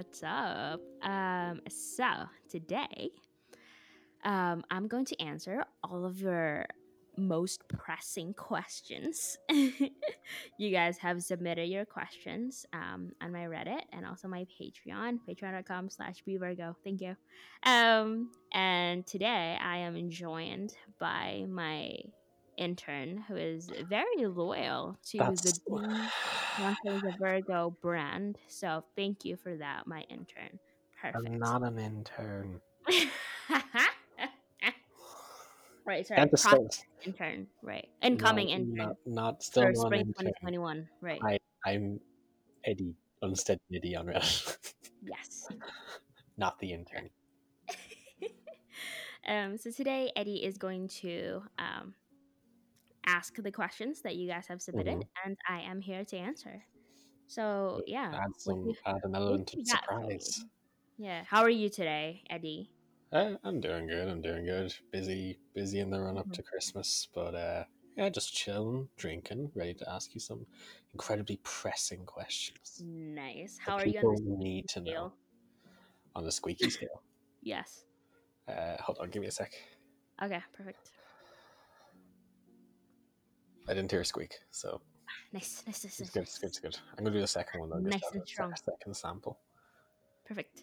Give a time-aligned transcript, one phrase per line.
[0.00, 0.80] what's up?
[1.02, 2.06] Um, so
[2.48, 3.10] today,
[4.24, 6.64] um, I'm going to answer all of your
[7.18, 9.36] most pressing questions.
[9.50, 15.90] you guys have submitted your questions um, on my Reddit and also my Patreon, patreon.com
[15.90, 16.74] slash bvirgo.
[16.82, 17.14] Thank you.
[17.64, 21.96] Um, and today I am joined by my
[22.60, 28.38] intern who is very loyal to That's the Virgo brand.
[28.48, 30.60] So thank you for that, my intern.
[31.00, 31.26] Perfect.
[31.26, 32.60] I'm not an intern.
[35.86, 36.28] right, sorry.
[36.28, 36.84] Process skills.
[37.04, 37.88] intern, right.
[38.02, 40.26] Incoming No, intern Not, not still for spring intern.
[40.42, 40.88] 2021.
[41.00, 41.20] Right.
[41.24, 41.98] I, I'm
[42.64, 44.56] Eddie, unsteady Eddie on Reddit.
[45.02, 45.48] Yes.
[46.36, 47.08] not the intern.
[49.26, 51.94] um, so today, Eddie is going to um,
[53.06, 55.08] ask the questions that you guys have submitted, Mhm.
[55.24, 56.64] and I am here to answer.
[57.28, 60.08] So yeah, Add some, add an element of got for me?
[60.18, 60.44] surprise.
[60.98, 61.24] yeah.
[61.24, 62.70] How are you today, Eddie?
[63.12, 64.08] Uh, I'm doing good.
[64.08, 64.74] I'm doing good.
[64.92, 66.34] Busy, busy in the run up Mhm.
[66.34, 67.64] to Christmas, but uh,
[67.96, 70.46] yeah, just chilling, drinking, ready to ask you some
[70.92, 73.58] incredibly pressing questions Nice.
[73.58, 75.12] How are you people need to know
[76.14, 77.02] on the squeaky scale.
[77.42, 77.84] Yes.
[78.46, 79.52] Uh, hold on, give me a sec.
[80.22, 80.42] Okay.
[80.52, 80.90] Perfect.
[83.70, 84.80] I didn't hear a squeak, so
[85.32, 85.62] Nice.
[85.66, 85.84] Nice.
[85.84, 85.84] Nice.
[85.84, 86.22] it's nice, good.
[86.22, 86.46] It's good.
[86.48, 86.78] It's good.
[86.98, 87.78] I'm gonna do the second one though.
[87.78, 88.52] Nice and strong.
[88.56, 89.38] second sample.
[90.26, 90.62] Perfect.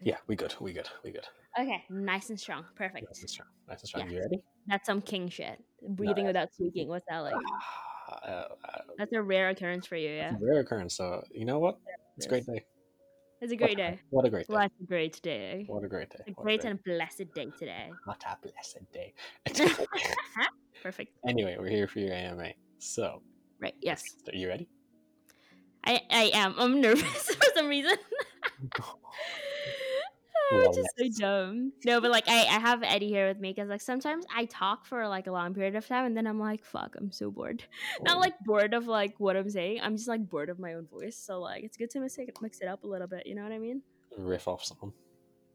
[0.00, 0.54] Yeah, we good.
[0.60, 0.88] We good.
[1.04, 1.26] We good.
[1.58, 1.84] Okay.
[1.90, 2.64] Nice and strong.
[2.76, 3.06] Perfect.
[3.08, 3.48] Nice and strong.
[3.68, 4.04] Nice and strong.
[4.04, 4.12] Yes.
[4.12, 4.42] You ready?
[4.66, 5.62] That's some king shit.
[5.88, 6.28] Breathing yeah.
[6.28, 6.88] without speaking.
[6.88, 7.34] What's that like?
[8.08, 8.44] Uh, uh,
[8.96, 10.46] That's a rare occurrence for you, it's yeah.
[10.48, 10.94] a rare occurrence.
[10.96, 11.78] So you know what?
[12.16, 12.64] It's a great day.
[13.40, 14.00] It's a great a- day.
[14.10, 14.54] What a great day.
[14.64, 15.64] It's a great day.
[15.68, 16.24] What a great day.
[16.26, 17.90] A What great and blessed day today.
[18.04, 19.14] What a blessed day.
[20.82, 21.12] Perfect.
[21.28, 22.50] anyway, we're here for your AMA.
[22.78, 23.22] So,
[23.60, 23.74] Right.
[23.80, 24.02] Yes.
[24.28, 24.68] are you ready?
[25.84, 26.54] I, I am.
[26.58, 27.96] I'm nervous for some reason.
[30.50, 31.72] Is so dumb.
[31.84, 34.86] No, but like I, I have Eddie here with me because like sometimes I talk
[34.86, 37.64] for like a long period of time and then I'm like, fuck, I'm so bored.
[38.02, 39.80] Not like bored of like what I'm saying.
[39.82, 41.16] I'm just like bored of my own voice.
[41.16, 43.26] So like it's good to mix it, mix it up a little bit.
[43.26, 43.82] You know what I mean?
[44.16, 44.92] riff off someone.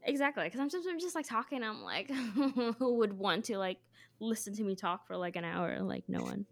[0.04, 0.44] Exactly.
[0.44, 1.62] Because sometimes I'm just like talking.
[1.62, 2.10] I'm like,
[2.78, 3.78] who would want to like
[4.20, 5.80] listen to me talk for like an hour?
[5.80, 6.46] Like no one.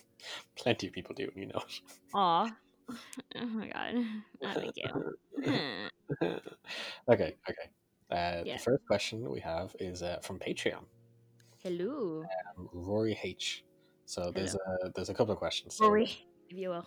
[0.56, 1.62] Plenty of people do, you know.
[2.14, 2.50] Aw.
[3.36, 3.94] Oh my god.
[4.42, 5.10] Oh, thank you.
[7.08, 7.70] Okay, okay.
[8.10, 8.56] Uh, Yeah.
[8.56, 10.84] The first question we have is uh, from Patreon,
[11.62, 12.22] Hello,
[12.56, 13.64] um, Rory H.
[14.04, 15.76] So there's a there's a couple of questions.
[15.76, 16.04] So Rory,
[16.50, 16.86] if you will.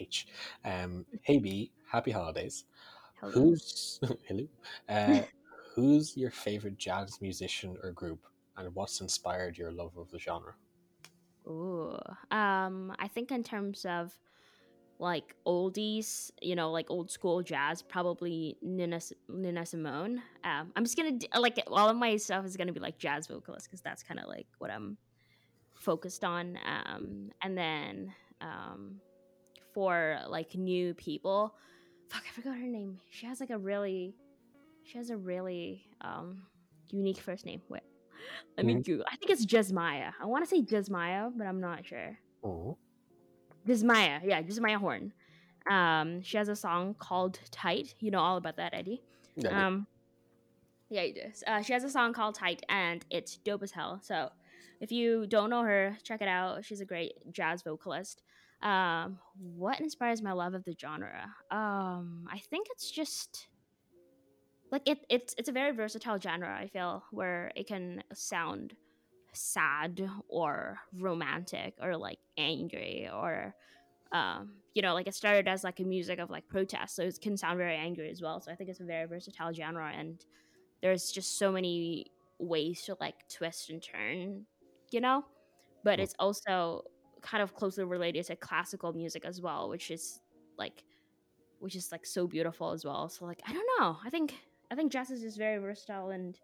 [0.00, 0.26] H.
[0.64, 2.64] Um, hey B, happy holidays.
[3.20, 3.32] Hello.
[3.32, 4.46] Who's hello?
[4.88, 5.22] Uh,
[5.74, 8.24] who's your favorite jazz musician or group,
[8.56, 10.54] and what's inspired your love of the genre?
[11.46, 14.18] Oh, Um, I think in terms of
[15.04, 20.22] like oldies, you know, like old school jazz, probably Nina Nina Simone.
[20.42, 23.66] Um, I'm just gonna like all of my stuff is gonna be like jazz vocalist
[23.66, 24.96] because that's kind of like what I'm
[25.74, 26.58] focused on.
[26.66, 29.00] Um, and then um,
[29.72, 31.54] for like new people,
[32.08, 32.98] fuck, I forgot her name.
[33.10, 34.16] She has like a really,
[34.84, 36.42] she has a really um
[36.90, 37.60] unique first name.
[37.68, 37.82] Wait,
[38.56, 38.84] let me Mhm.
[38.84, 39.04] Google.
[39.10, 40.12] I think it's Jazzmeia.
[40.20, 42.18] I want to say Jazzmeia, but I'm not sure.
[42.42, 42.78] Oh,
[43.66, 45.12] Jazzmeia, yeah, this is Maya Horn.
[45.70, 49.02] Um, she has a song called "Tight." You know all about that, Eddie.
[49.36, 49.86] yeah, Um,
[50.90, 51.20] yeah, you do.
[51.46, 54.00] Uh, she has a song called "Tight," and it's dope as hell.
[54.02, 54.30] So,
[54.80, 56.64] if you don't know her, check it out.
[56.64, 58.22] She's a great jazz vocalist.
[58.62, 59.18] Um,
[59.56, 61.34] what inspires my love of the genre?
[61.50, 63.48] Um, I think it's just
[64.70, 64.98] like it.
[65.08, 66.54] It's it's a very versatile genre.
[66.54, 68.74] I feel where it can sound
[69.36, 73.54] sad or romantic or like angry or
[74.12, 77.20] um you know like it started as like a music of like protest so it
[77.20, 80.24] can sound very angry as well so i think it's a very versatile genre and
[80.82, 82.06] there's just so many
[82.38, 84.46] ways to like twist and turn
[84.92, 85.24] you know?
[85.82, 86.82] But it's also
[87.22, 90.20] kind of closely related to classical music as well which is
[90.58, 90.84] like
[91.58, 94.34] which is like so beautiful as well so like i don't know i think
[94.70, 96.38] i think jazz is just very versatile and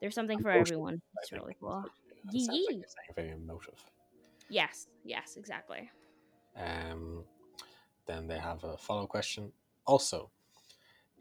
[0.00, 1.86] there's something for everyone it's really cool
[2.34, 2.80] it sounds like Yee-yee.
[2.80, 3.84] you're saying very emotive.
[4.48, 5.90] yes yes exactly
[6.56, 7.24] Um,
[8.06, 9.52] then they have a follow question.
[9.86, 10.30] Also,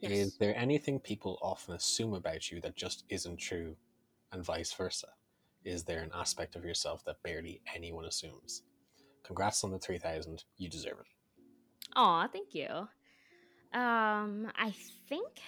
[0.02, 0.12] Yes.
[0.12, 3.76] is there anything people often assume about you that just isn't true,
[4.32, 5.10] and vice versa?
[5.64, 8.64] Is there an aspect of yourself that barely anyone assumes?
[9.24, 10.44] Congrats on the 3000.
[10.58, 11.08] You deserve it.
[11.96, 12.68] Aw, thank you.
[13.74, 14.74] Um, I
[15.10, 15.40] think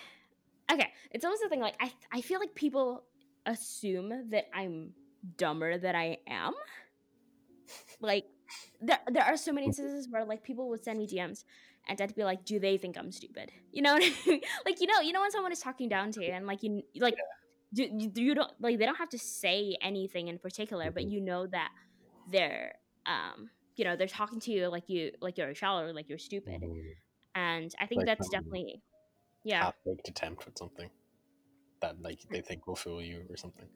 [0.71, 0.91] okay.
[1.11, 3.03] It's almost a thing like I I feel like people
[3.45, 4.93] assume that I'm
[5.37, 6.53] dumber that I am.
[8.01, 8.25] like
[8.81, 11.43] there there are so many instances where like people would send me DMs
[11.87, 13.51] and I'd be like, do they think I'm stupid?
[13.71, 13.93] You know,
[14.65, 16.81] like you know, you know when someone is talking down to you and like you
[16.99, 17.15] like
[17.73, 21.11] do, you, you don't like they don't have to say anything in particular, but Mhm.
[21.11, 21.69] you know that
[22.25, 22.73] they're
[23.05, 26.09] um you know they're talking to you like you like you're a child or like
[26.09, 26.95] you're stupid, Mhm.
[27.35, 28.81] and I think Like, that's um, definitely
[29.43, 30.89] yeah half baked attempt at something
[31.81, 33.67] that like they think will fool you or something.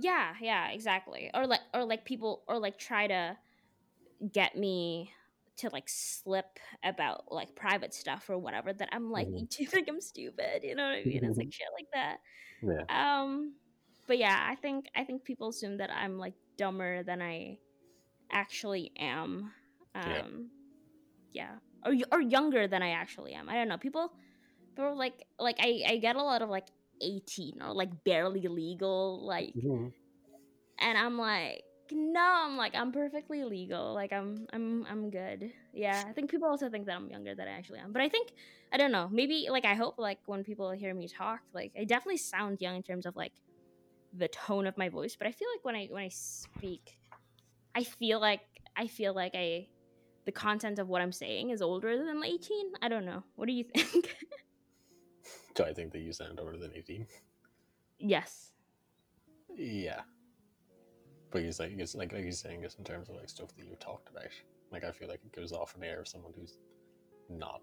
[0.00, 3.36] Yeah yeah exactly or like or like people or like try to
[4.32, 5.12] get me
[5.56, 9.48] to like slip about like private stuff or whatever that I'm like, Mhm.
[9.50, 10.62] do you think I'm stupid?
[10.62, 11.24] You know what I mean?
[11.24, 12.18] It's like shit like that.
[12.62, 12.84] Yeah.
[13.20, 13.54] Um
[14.06, 17.58] but yeah, I think I think people assume that I'm like dumber than I
[18.30, 19.52] actually am.
[19.94, 20.20] Yeah.
[20.20, 20.50] Um
[21.32, 21.54] yeah.
[21.84, 23.48] Or or younger than I actually am.
[23.48, 23.78] I don't know.
[23.78, 24.12] People
[24.74, 26.68] people like like I I get a lot of like
[27.00, 29.92] 18 or like barely legal like Mhm.
[30.78, 31.62] and I'm like,
[31.92, 33.94] no, I'm like, I'm perfectly legal.
[33.94, 35.52] Like, I'm, I'm, I'm good.
[35.72, 37.92] Yeah, I think people also think that I'm younger than I actually am.
[37.92, 38.30] But I think,
[38.72, 39.08] I don't know.
[39.10, 42.76] Maybe like I hope like when people hear me talk, like I definitely sound young
[42.76, 43.32] in terms of like
[44.12, 45.16] the tone of my voice.
[45.16, 46.98] But I feel like when I when I speak,
[47.74, 48.40] I feel like
[48.76, 49.68] I feel like I,
[50.26, 52.72] the content of what I'm saying is older than 18.
[52.82, 53.24] I don't know.
[53.34, 54.16] What do you think?
[55.54, 57.06] Do I think that you sound older than eighteen?
[57.98, 58.52] yes.
[59.56, 60.00] Yeah.
[61.30, 63.64] But he's like, it's like, like he's saying this in terms of like stuff that
[63.64, 64.28] you talked about.
[64.72, 66.58] Like I feel like it goes off an air of someone who's
[67.28, 67.62] not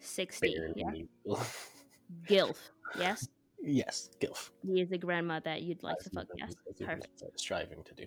[0.00, 0.54] 60.
[0.76, 1.34] barely Yeah.
[2.28, 2.56] Gilf.
[2.98, 3.28] Yes.
[3.62, 4.50] yes, gilf.
[4.66, 6.26] He is the grandma that you'd like to fuck.
[6.36, 6.50] Yes.
[6.50, 7.40] as you've been Perfect.
[7.40, 8.04] Striving to do.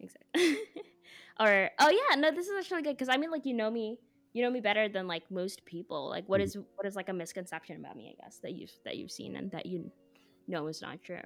[0.00, 0.56] Exactly.
[1.40, 3.98] or oh yeah, no, this is actually good because I mean, like you know me,
[4.38, 6.08] you know me better than like most people.
[6.10, 6.44] Like, what Mhm.
[6.46, 8.16] is what is like a misconception about me?
[8.18, 9.92] I guess that you've that you've seen and that you
[10.48, 11.22] know is not true,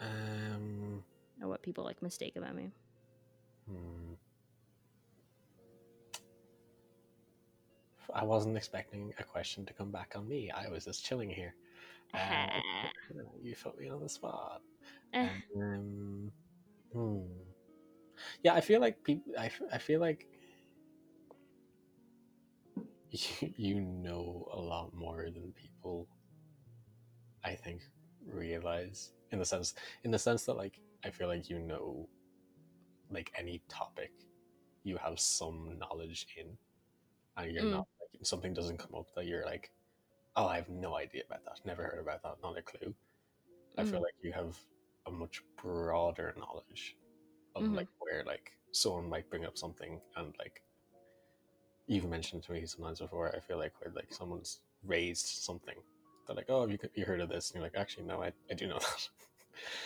[0.00, 1.04] Um.
[1.42, 2.72] or what people like mistake about me.
[3.66, 4.14] Hmm.
[8.14, 10.50] I wasn't expecting a question to come back on me.
[10.50, 11.54] I was just chilling here.
[12.14, 12.46] Uh,
[13.42, 14.62] you put me on the spot.
[15.54, 16.32] Um,
[16.92, 17.20] hmm.
[18.42, 19.32] Yeah, I feel like people.
[19.38, 20.26] I, I feel like
[23.10, 26.08] you, you know a lot more than people.
[27.44, 27.82] I think
[28.26, 29.74] realize in the sense
[30.04, 32.08] in the sense that like I feel like you know
[33.10, 34.12] like any topic
[34.84, 36.56] you have some knowledge in
[37.36, 37.70] and you're Mm.
[37.70, 39.72] not like something doesn't come up that you're like
[40.36, 42.94] oh I have no idea about that never heard about that not a clue
[43.78, 44.04] I feel Mhm.
[44.04, 44.58] like you have
[45.06, 46.96] a much broader knowledge
[47.54, 47.76] of Mhm.
[47.76, 50.62] like where like someone might bring up something and like
[51.90, 55.74] you've mentioned to me sometimes before I feel like where like someone's raised something
[56.26, 58.32] they're like oh have you, you heard of this and you're like actually no I,
[58.50, 59.08] I do know that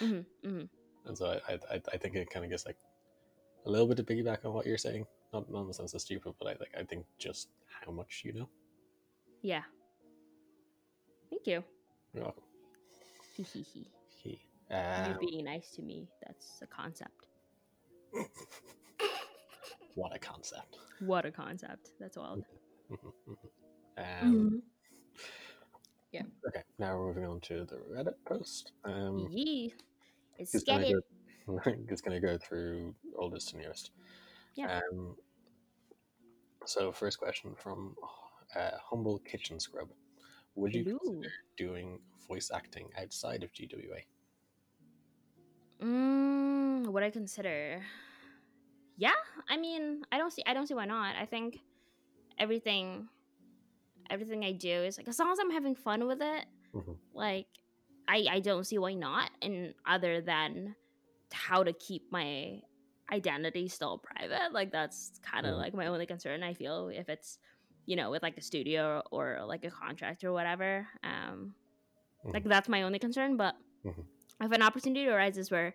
[0.03, 0.69] mhm, mhm.
[1.07, 2.77] and so I, I, I think it kind of gets like
[3.67, 6.01] a little bit to piggyback on what you're saying not, not in the sense of
[6.03, 7.49] stupid but I like I think just
[7.87, 8.49] how much you know
[9.43, 9.63] Yeah.
[11.31, 11.65] Thank you.
[12.15, 12.43] you're welcome
[13.37, 13.43] hee
[13.75, 13.87] hee.
[14.23, 14.39] He,
[14.71, 16.09] You um, being nice to me.
[16.25, 17.27] That's a concept.
[19.95, 21.91] what a concept What a concept.
[22.01, 22.45] That's wild.
[22.91, 23.37] Mhm, mhm.
[23.99, 24.63] um, Mhm.
[26.47, 28.73] Okay, now we're moving on to the Reddit post.
[28.85, 29.73] Um, Yee.
[30.67, 30.95] Gonna scary.
[31.47, 31.63] go.
[31.89, 33.93] it's gonna go through oldest to newest.
[34.55, 34.81] Yeah.
[34.93, 35.17] Um.
[36.67, 37.97] So first question from
[38.55, 39.89] uh, humble kitchen scrub:
[40.57, 40.99] Would you Hello.
[40.99, 41.99] consider doing
[42.29, 44.01] voice acting outside of GWA?
[45.83, 47.83] Mm, what I consider?
[48.97, 49.13] Yeah,
[49.49, 51.17] I mean, I don't see, I don't see why not.
[51.17, 51.59] I think
[52.39, 53.09] everything,
[54.11, 56.99] everything I do is like as long as I'm having fun with it, Mhm.
[57.13, 57.47] like
[58.07, 59.31] I, I don't see why not.
[59.43, 60.77] And other than
[61.33, 62.61] how to keep my
[63.11, 65.59] identity still private, like that's kind of Mhm.
[65.59, 66.43] like my only concern.
[66.43, 67.39] I feel if it's,
[67.87, 70.87] you know, with like a studio or, like a contract or whatever.
[71.03, 71.55] Um,
[72.25, 73.37] like that's my only concern.
[73.37, 74.07] But Mhm.
[74.41, 75.75] if an opportunity arises where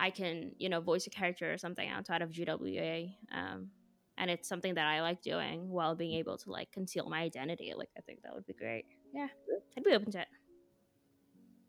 [0.00, 3.68] I can, you know, voice a character or something outside of GWA, um,
[4.16, 7.74] and it's something that I like doing while being able to like conceal my identity,
[7.76, 8.86] like I think that would be great.
[9.12, 9.28] Yeah,
[9.76, 10.28] I'd be open to it.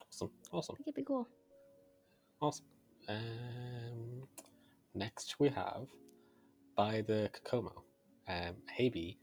[0.08, 1.28] Awesome, awesome, I think it'd be cool.
[2.42, 2.66] awesome.
[3.10, 4.28] Um,
[4.96, 5.88] next we have
[6.78, 7.84] by the Kokomo.
[8.30, 9.20] Um, hey B,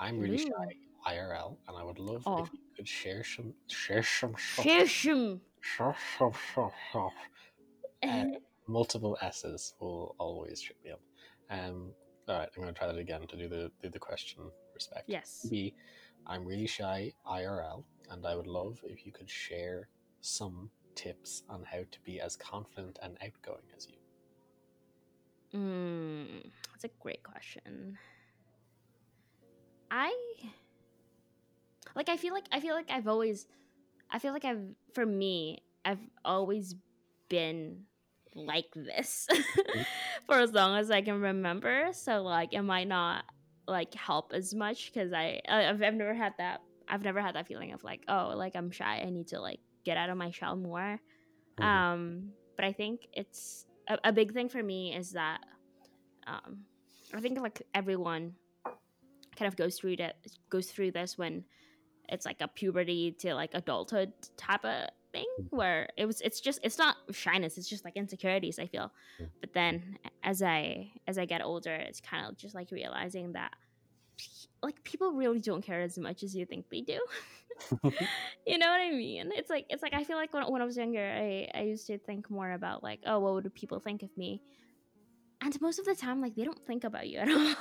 [0.00, 0.64] I'm really Hello.
[1.04, 2.42] shy IRL, and I would love Aw.
[2.42, 5.40] if you could share some share some Shishim.
[5.60, 6.32] share some
[8.02, 8.24] Uh,
[8.66, 11.00] multiple S's will always trip me up.
[11.50, 11.92] Um,
[12.28, 15.08] all right, I'm going to try that again to do the do the question respect.
[15.08, 15.46] yes.
[15.48, 15.74] B,
[16.26, 19.88] I'm really shy IRL, and I would love if you could share
[20.20, 25.58] some tips on how to be as confident and outgoing as you.
[25.58, 27.96] Mm, that's a great question.
[29.90, 30.12] I
[31.94, 33.46] like I feel like I feel like I've always
[34.10, 36.74] I feel like I've for me I've always
[37.28, 37.84] been
[38.36, 39.26] like this
[40.26, 41.88] for as long as I can remember.
[41.92, 43.24] So like it might not
[43.66, 47.48] like help as much because I I've, I've never had that I've never had that
[47.48, 50.30] feeling of like oh like I'm shy I need to like get out of my
[50.30, 51.00] shell more.
[51.58, 51.64] Mhm.
[51.64, 55.40] Um, but I think it's a, a big thing for me is that
[56.26, 56.64] um,
[57.14, 58.34] I think like everyone
[59.36, 60.16] kind of goes through that
[60.50, 61.44] goes through this when
[62.08, 66.58] it's like a puberty to like adulthood type of thing where it was it's just
[66.62, 68.92] it's not shyness it's just like insecurities i feel.
[69.40, 73.52] But then as i as i get older it's kind of just like realizing that
[74.62, 77.00] like people really don't care as much as you think they do.
[78.46, 79.32] You know what i mean?
[79.34, 81.86] It's like it's like i feel like when, when i was younger i i used
[81.86, 84.42] to think more about like oh what would people think of me?
[85.40, 87.54] And most of the time like they don't think about you at all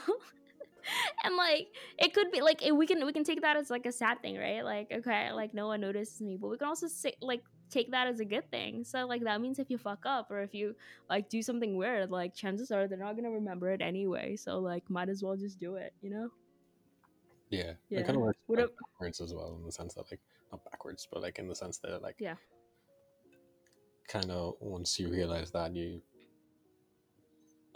[1.23, 3.91] and like it could be like we can we can take that as like a
[3.91, 7.13] sad thing right like okay like no one notices me but we can also say
[7.21, 10.29] like take that as a good thing so like that means if you fuck up
[10.29, 10.75] or if you
[11.09, 14.87] like do something weird like chances are they're not gonna remember it anyway so like
[14.89, 16.29] might as well just do it you know
[17.49, 17.99] Yeah, Yeah.
[17.99, 20.19] it kind of works What like, a- backwards as well in the sense that like
[20.51, 22.35] not backwards, but like in the sense that like Yeah.
[24.07, 26.01] kind of once you realize that you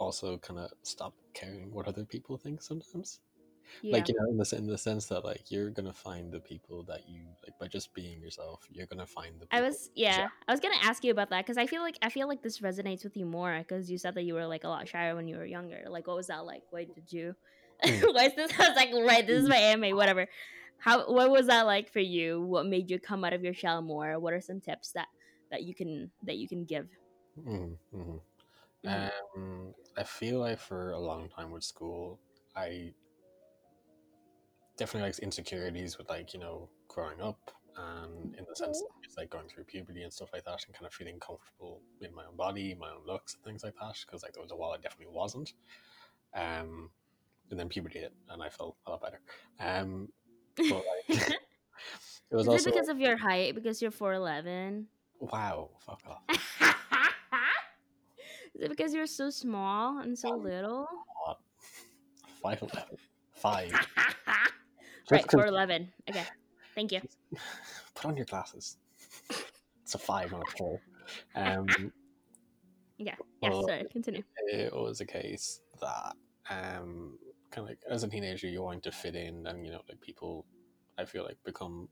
[0.00, 3.20] also kind of stop caring what other people think sometimes.
[3.82, 6.40] yeah Like you know, in the in the sense that like you're gonna find the
[6.40, 8.66] people that you like by just being yourself.
[8.70, 9.46] You're gonna find the.
[9.52, 12.10] I was yeah, I was gonna ask you about that because I feel like I
[12.10, 14.68] feel like this resonates with you more because you said that you were like a
[14.68, 15.84] lot shyer when you were younger.
[15.88, 16.62] Like, what was that like?
[16.70, 17.34] Why did you?
[17.86, 18.14] Mm.
[18.14, 18.52] Why is this?
[18.60, 20.28] I was like, right, this is my anime, whatever.
[20.80, 21.10] How?
[21.10, 22.42] What was that like for you?
[22.42, 24.18] What made you come out of your shell more?
[24.20, 25.08] What are some tips that
[25.50, 26.88] that you can that you can give?
[27.38, 27.78] Mhm,
[28.84, 28.90] mhm.
[28.90, 29.10] Mhm.
[29.36, 32.20] Um, I feel like for a long time with school,
[32.56, 32.94] I
[34.76, 37.38] definitely like insecurities with like you know growing up
[37.76, 38.86] and in the sense Mhm.
[39.04, 42.14] it's like going through puberty and stuff like that and kind of feeling comfortable in
[42.14, 43.94] my own body, my own looks and things like that.
[44.06, 45.52] Because like there was a while I definitely wasn't.
[46.34, 46.90] Um,
[47.50, 49.20] and then puberty hit and I felt a lot better.
[49.60, 50.08] Um,
[50.68, 51.06] but like
[52.30, 53.54] it was is also it because of your height?
[53.54, 54.88] Because you're four eleven.
[55.20, 56.22] wow, fuck off.
[58.60, 60.86] is it because you're so small and so little?
[62.42, 62.96] Five eleven.
[63.32, 63.72] Five.
[65.10, 65.88] right, four eleven.
[66.08, 66.24] Okay,
[66.74, 67.00] thank you.
[67.94, 68.76] Put on your glasses.
[69.82, 70.80] It's a five, not a four.
[71.34, 71.66] Um,
[72.96, 73.48] Yeah, yeah.
[73.50, 74.22] Well, sorry, continue.
[74.52, 76.14] it was a case that,
[76.48, 77.18] um,
[77.50, 80.00] kind of like as a teenager, you want to fit in, and you know, like
[80.00, 80.46] people,
[80.96, 81.88] I feel like become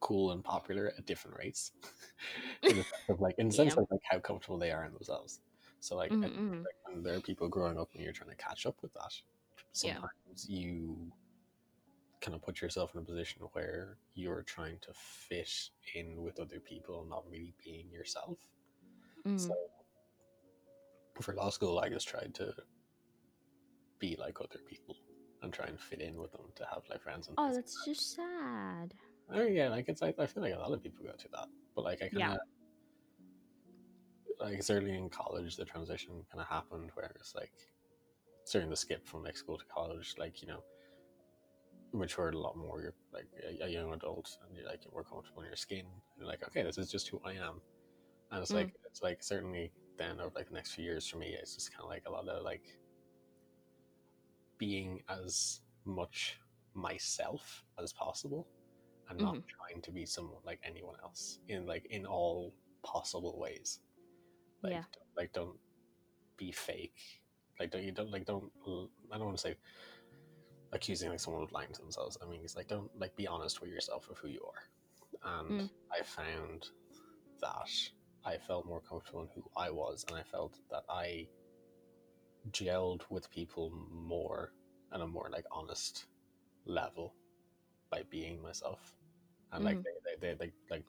[0.00, 1.70] cool and popular at different rates.
[2.64, 3.82] in the sense of like, in the sense Yeah.
[3.82, 5.40] of like how comfortable they are in themselves.
[5.80, 6.66] So like, Mhm, think, mhm.
[6.66, 9.12] like when there are people growing up and you're trying to catch up with that,
[9.82, 10.02] Yeah.
[10.04, 11.12] sometimes you
[12.20, 16.58] kind of put yourself in a position where you're trying to fit in with other
[16.60, 18.38] people, not really being yourself.
[19.24, 19.52] Mhm.
[19.52, 19.70] So
[21.20, 22.54] for law school, I just tried to
[23.98, 24.96] be like other people
[25.42, 27.64] and try and fit in with them to have like friends and Oh, things like
[27.64, 28.94] that's just sad.
[29.28, 29.36] that.
[29.36, 31.48] oh yeah, like it's like I feel like a lot of people go through that,
[31.74, 32.36] but like I kind of Yeah.
[34.50, 37.52] Like certainly in college the transition kind of happened where it's like
[38.50, 40.62] during the skip from like school to college, like you know
[41.92, 42.80] matured a lot more.
[42.80, 43.26] You're like
[43.60, 45.80] a, a young adult, and you're like you're more comfortable in your skin.
[45.80, 47.60] And you're like, okay, this is just who I am.
[48.30, 48.56] And it's Mm.
[48.56, 51.72] like it's like certainly then over like the next few years for me, it's just
[51.72, 52.78] kind of like a lot of like
[54.58, 56.38] being as much
[56.74, 58.46] myself as possible,
[59.08, 62.52] and not trying to be someone like anyone else in like in all
[62.82, 63.80] possible ways.
[64.62, 64.84] Like, Yeah.
[64.92, 65.58] don't- like don't
[66.36, 67.22] be fake.
[67.58, 68.52] Like don't you don't like don't
[69.12, 69.56] I don't want to say
[70.72, 72.18] accusing like someone of lying to themselves.
[72.22, 75.48] I mean, it's like don't like be honest with yourself of who you are.
[75.48, 75.70] And Mm.
[75.90, 76.70] I found
[77.40, 77.68] that
[78.24, 81.28] I felt more comfortable in who I was, and I felt that I
[82.50, 84.52] gelled with people more
[84.92, 86.06] on a more like honest
[86.66, 87.14] level
[87.90, 88.94] by being myself.
[89.52, 89.84] And like Mhm.
[89.84, 90.84] they, they, they, they like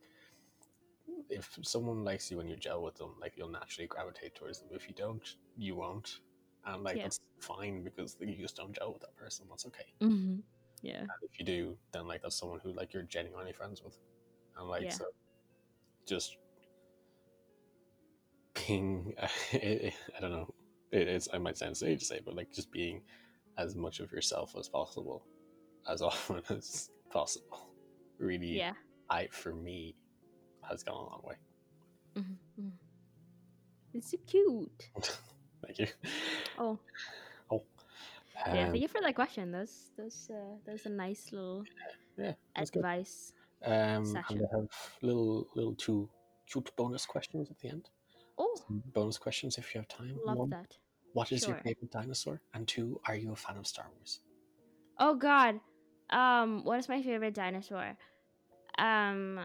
[1.29, 4.69] if someone likes you and you gel with them, like you'll naturally gravitate towards them.
[4.71, 6.19] If you don't, you won't.
[6.65, 7.03] And like Yeah.
[7.03, 9.45] that's fine because you just don't gel with that person.
[9.49, 9.85] That's okay.
[10.01, 10.37] hmm
[10.81, 11.01] Yeah.
[11.01, 13.97] And if you do, then like that's someone who like you're genuinely friends with.
[14.57, 14.93] And like Yeah.
[14.93, 15.05] so
[16.07, 16.37] just
[18.67, 19.13] being
[19.53, 20.53] I don't know.
[20.91, 23.01] It, it's I might sound silly to say, but like just being
[23.57, 25.23] as much of yourself as possible,
[25.87, 27.69] as often as possible.
[28.19, 28.73] Really Yeah.
[29.09, 29.95] I for me
[30.69, 31.35] has gone a long way.
[32.15, 32.69] hmm
[33.93, 34.89] It's so cute.
[35.65, 35.87] Thank you.
[36.57, 36.79] Oh,
[37.51, 37.63] Oh.
[38.53, 38.65] yeah.
[38.65, 39.51] Um, Thank you for that question.
[39.51, 41.63] Those, those, uh, those a nice little
[42.17, 42.79] yeah, that's good.
[42.79, 43.33] advice.
[43.65, 44.47] Um, and session.
[44.51, 44.69] I have
[45.01, 46.09] little little two
[46.47, 47.89] cute bonus questions at the end.
[48.37, 50.17] Oh, Some bonus questions if you have time.
[50.25, 50.77] love One, that.
[51.13, 52.41] What is your favorite dinosaur?
[52.53, 54.19] And two, are you a fan of Star Wars?
[54.99, 55.59] Oh God.
[56.11, 57.97] Um, what is my favorite dinosaur?
[58.77, 59.39] Um,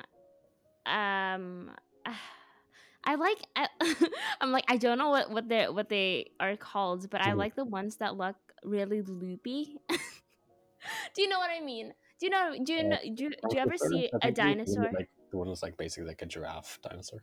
[0.86, 1.70] um,
[3.04, 3.38] I like.
[3.56, 3.68] I,
[4.40, 7.36] I'm like I don't know what what they what they are called, but I Mhm.
[7.38, 9.76] like the ones that look really loopy.
[11.14, 11.92] do you know what I mean?
[12.20, 12.54] Do you know?
[12.64, 12.96] Do you Uh, know?
[13.14, 14.90] Do, you- do you ever see a dinosaur?
[14.92, 17.20] Like the one that's like basically like a giraffe dinosaur.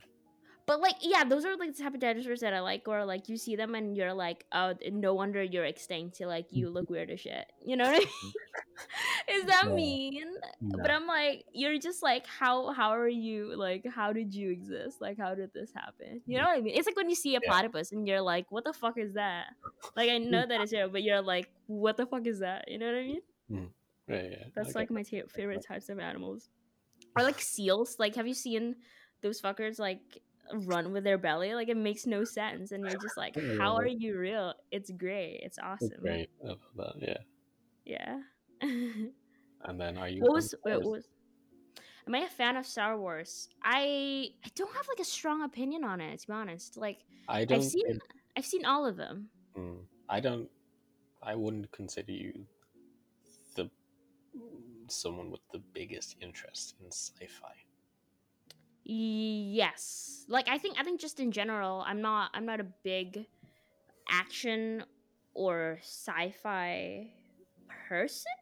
[0.64, 3.28] But like, yeah, those are like the type of dinosaurs that I like, or like
[3.28, 6.20] you see them and you're like, oh, no wonder you're extinct.
[6.20, 7.50] You're like, you look weird as shit.
[7.66, 8.08] You know what I mean?
[9.28, 9.74] Is that Yeah.
[9.74, 10.34] mean?
[10.60, 13.54] But I'm like, you're just like, how how are you?
[13.56, 15.00] Like, how did you exist?
[15.00, 16.20] Like, how did this happen?
[16.26, 16.40] You mm.
[16.40, 16.74] know what I mean?
[16.76, 17.48] It's like when you see a Yeah.
[17.48, 19.54] platypus and you're like, what the fuck is that?
[19.96, 20.30] Like, I mm.
[20.30, 22.66] know that it's real, but you're like, what the fuck is that?
[22.68, 23.20] You know what I mean?
[23.50, 23.68] Mm.
[24.08, 24.44] Yeah, yeah.
[24.54, 24.78] That's okay.
[24.80, 26.48] like my ta- favorite types of animals.
[27.16, 27.96] Or like seals.
[27.98, 28.76] Like, have you seen
[29.22, 30.20] those fuckers like
[30.52, 31.54] run with their belly?
[31.54, 34.54] Like, it makes no sense, and you're just like, how are you real?
[34.70, 35.40] It's great.
[35.42, 35.90] It's awesome.
[36.00, 36.30] great.
[36.44, 36.94] I love that.
[37.00, 37.18] Yeah.
[37.84, 38.18] Yeah.
[39.64, 40.22] And then are you?
[40.22, 41.08] what was what was?
[42.06, 43.48] Am I a fan of Star Wars?
[43.62, 46.20] I I don't have like a strong opinion on it.
[46.20, 47.58] To be honest, like I don't.
[47.58, 48.00] I've seen
[48.36, 49.28] I've seen all of them.
[49.56, 50.48] Mm, I don't.
[51.22, 52.44] I wouldn't consider you
[53.54, 53.70] the
[54.88, 57.54] someone with the biggest interest in sci-fi.
[58.84, 60.24] Yes.
[60.28, 63.26] Like I think I think just in general, I'm not I'm not a big
[64.10, 64.82] action
[65.34, 67.12] or sci-fi
[67.88, 68.32] person.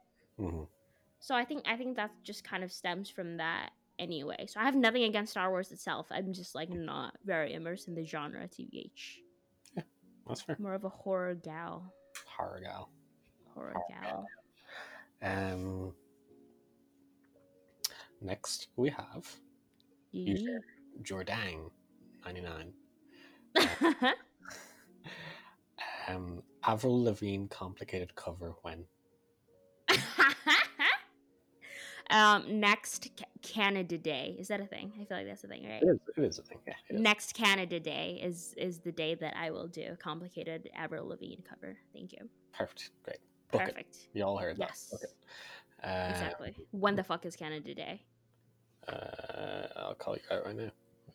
[0.40, 0.66] Mhm.
[1.20, 4.46] So I think I think that just kind of stems from that anyway.
[4.48, 6.06] So I have nothing against Star Wars itself.
[6.10, 9.22] I'm just like not very immersed in the genre TBH.
[10.26, 10.56] That's fair.
[10.58, 11.92] More of a horror gal.
[12.24, 12.90] Horror gal.
[13.54, 14.26] Horror gal.
[15.22, 15.94] Um.
[18.22, 19.26] Next we have
[20.12, 20.30] Yee.
[20.30, 20.60] User.
[21.02, 21.70] Jordan,
[22.24, 22.72] ninety nine.
[26.08, 28.84] Um, Avril Lavigne complicated cover when
[32.10, 33.10] um next
[33.42, 34.36] Canada Day.
[34.38, 34.92] Is that a thing?
[35.00, 35.82] I feel like that's a thing, right?
[35.82, 36.58] it is, it is a thing.
[36.66, 37.00] Yeah, it is.
[37.00, 41.42] Next Canada Day is is the day that I will do a complicated Avril Lavigne
[41.48, 41.76] cover.
[41.92, 42.28] Thank you.
[42.52, 43.18] perfect, great.
[43.52, 43.74] Book it.
[43.74, 43.96] Perfect.
[44.12, 44.88] You all heard Yes.
[44.92, 45.02] that.
[45.02, 45.14] It.
[45.88, 46.54] Uh, Exactly.
[46.72, 48.02] When the fuck is Canada Day?
[48.86, 50.70] Uh, I'll call you out right now.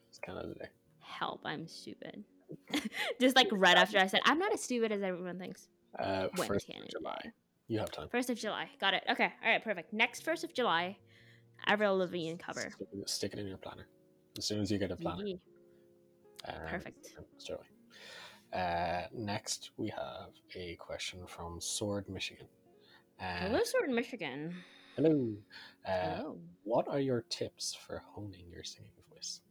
[0.09, 0.67] It's Canada Day.
[0.99, 2.23] Help, I'm stupid.
[3.21, 5.67] Just like right after I said, I'm not as stupid as everyone thinks.
[5.97, 7.17] Uh, When is first of Canada July.
[7.23, 7.31] Day?
[7.67, 8.07] You have time.
[8.09, 8.69] First of July.
[8.79, 9.03] Got it.
[9.09, 9.31] Okay.
[9.43, 9.63] All right.
[9.63, 9.91] Perfect.
[9.93, 10.97] Next first of July,
[11.65, 12.61] Avril Lavigne cover.
[12.61, 13.87] Stick it, stick it in your planner.
[14.37, 15.23] As soon as you get a planner.
[16.47, 17.15] Um, Perfect.
[17.43, 17.59] July.
[18.53, 22.47] Uh, next, we have a question from Sword, Michigan.
[23.19, 24.53] Uh, Hello, Sword Michigan.
[24.95, 25.33] hello.
[25.87, 26.37] Uh, Hello.
[26.63, 29.41] What are your tips for honing your singing voice?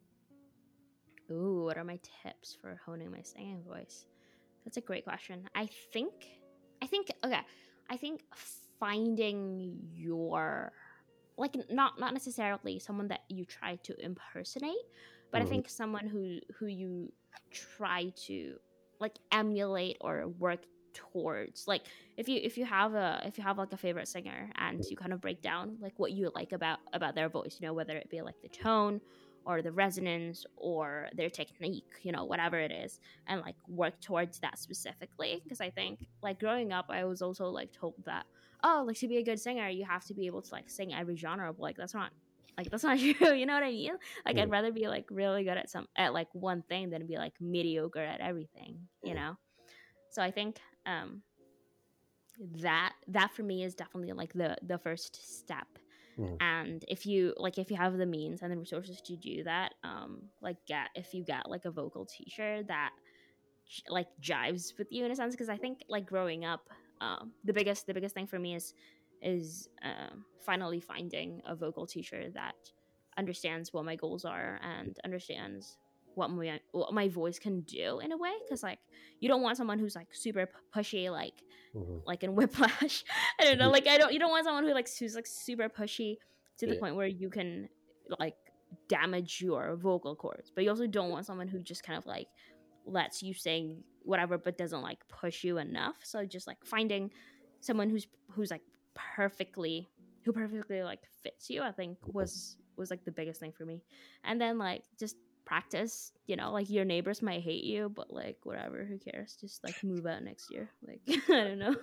[1.30, 4.06] Ooh, what are my tips for honing my singing voice?
[4.64, 5.48] That's a great question.
[5.54, 6.12] I think,
[6.82, 7.40] I think, okay,
[7.90, 10.72] I think finding your,
[11.38, 14.76] like, not not necessarily someone that you try to impersonate,
[15.32, 15.46] but I Mhm.
[15.46, 17.12] think someone who who you
[17.52, 18.58] try to
[19.00, 21.66] like emulate or work towards.
[21.66, 24.88] Like, if you if you have a if you have like a favorite singer and
[24.90, 27.74] you kind of break down like what you like about about their voice, you know,
[27.74, 29.00] whether it be like the tone
[29.46, 34.40] or the resonance or their technique, you know, whatever it is, and like work towards
[34.40, 35.40] that specifically.
[35.44, 38.26] Because I think, like, growing up, I was also like told that,
[38.62, 40.94] oh, like to be a good singer, you have to be able to like sing
[40.94, 41.52] every genre.
[41.52, 42.10] But like, that's not
[42.58, 43.32] like that's not true.
[43.34, 43.92] You know what I mean?
[44.24, 44.52] Like, I'd Mm.
[44.52, 48.00] rather be like really good at some at like one thing than be like mediocre
[48.00, 48.88] at everything.
[49.02, 49.16] You Mm.
[49.16, 49.36] know.
[50.10, 51.22] So I think um
[52.62, 55.66] that that for me is definitely like the the first step
[56.16, 56.40] Mhm.
[56.40, 59.74] and if you like if you have the means and the resources to do that
[59.84, 62.90] um like get if you get like a vocal teacher that
[63.88, 66.68] like jives with you in a sense because i think like growing up
[67.00, 68.74] um the biggest the biggest thing for me is
[69.22, 72.54] is um finally finding a vocal teacher that
[73.16, 75.78] understands what my goals are and understands
[76.16, 78.78] what my what my voice can do in a way because like
[79.20, 81.42] you don't want someone who's like super pushy like
[81.74, 82.02] Mhm.
[82.06, 83.04] like in Whiplash.
[83.40, 85.68] I don't know, like I don't you don't want someone who like who's like super
[85.68, 86.16] pushy
[86.58, 86.80] to the Yeah.
[86.80, 87.68] point where you can
[88.18, 88.36] like
[88.88, 90.50] damage your vocal cords.
[90.54, 92.28] But you also don't want someone who just kind of like
[92.86, 95.96] lets you sing whatever but doesn't like push you enough.
[96.02, 97.10] So just like finding
[97.60, 98.62] someone who's who's like
[98.94, 99.88] perfectly
[100.24, 103.82] who perfectly like fits you, I think was was like the biggest thing for me.
[104.24, 106.12] And then like just practice.
[106.26, 109.36] You know, like your neighbors might hate you, but like whatever, who cares?
[109.40, 110.70] Just like move out next year.
[110.86, 111.74] Like I don't know.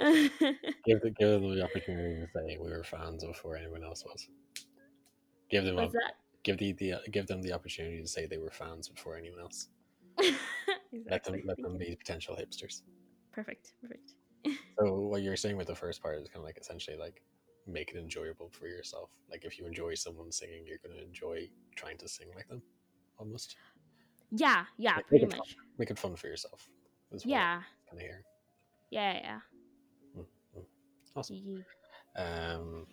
[0.84, 4.28] Give, the, give them the opportunity to say we were fans before anyone else was.
[5.48, 6.14] Give them What's a, that?
[6.42, 9.68] give the, the give them the opportunity to say they were fans before anyone else.
[11.10, 12.82] Let them let them be potential hipsters.
[13.32, 13.72] Perfect.
[13.80, 14.12] Perfect.
[14.78, 17.22] So what you're saying with the first part is kind of like essentially like
[17.66, 19.10] make it enjoyable for yourself.
[19.30, 22.62] Like if you enjoy someone singing, you're going to enjoy trying to sing like them,
[23.18, 23.56] almost.
[24.30, 24.64] Yeah.
[24.78, 24.96] Yeah.
[24.96, 25.38] Make Pretty fun.
[25.38, 25.56] much.
[25.78, 26.68] Make it fun for yourself.
[27.24, 27.62] Yeah.
[27.88, 28.22] Kind of here.
[28.90, 29.12] Yeah.
[29.22, 29.38] Yeah.
[31.14, 31.36] Awesome.
[31.36, 31.62] Yee.
[32.16, 32.86] Um,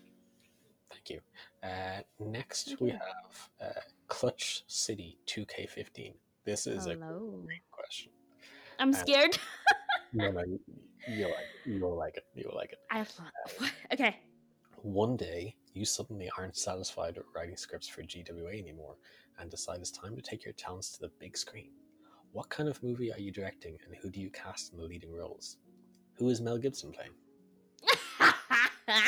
[0.91, 1.19] thank you.
[1.63, 2.93] Uh, next Thank we you.
[2.93, 3.79] have uh,
[4.09, 6.13] Clutch City 2K15.
[6.43, 8.11] This is a great question.
[8.77, 9.37] I'm Uh, scared.
[10.11, 10.59] No, no, you,
[11.07, 12.25] you'll like you'll like it.
[12.33, 12.79] You'll like it.
[12.89, 13.31] I thought.
[13.93, 14.17] Okay.
[14.83, 18.95] One day, you suddenly aren't satisfied with writing scripts for GWA anymore
[19.37, 21.71] and decide it's time to take your talents to the big screen.
[22.31, 25.13] What kind of movie are you directing and who do you cast in the leading
[25.13, 25.57] roles?
[26.13, 27.11] Who is Mel Gibson playing?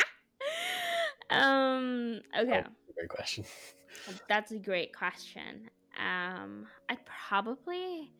[1.30, 2.22] um.
[2.38, 2.64] Okay.
[2.66, 3.46] Oh, great question.
[4.28, 5.70] That's a great question.
[5.98, 8.14] Um, I'd probably,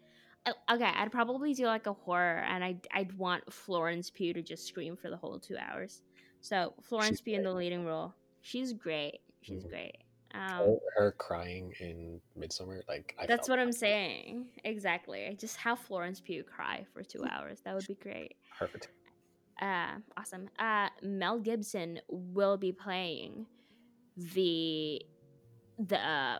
[0.72, 4.68] okay, I'd probably do like a horror, and I'd I'd want Florence Pugh to just
[4.68, 6.02] scream for the whole two hours.
[6.42, 9.20] So Florence She's Pugh in the leading role, she's great.
[9.42, 9.70] She's Mhm.
[9.70, 9.98] great.
[10.34, 14.50] Um, her, her crying in Midsommar, like I that's what I'm saying.
[14.64, 15.28] Exactly.
[15.28, 17.62] I Just have Florence Pugh cry for two hours.
[17.62, 18.36] That would be great.
[18.58, 18.90] perfect.
[19.62, 20.50] Uh, awesome.
[20.58, 23.46] Uh, Mel Gibson will be playing
[24.18, 25.02] the
[25.78, 26.40] the uh,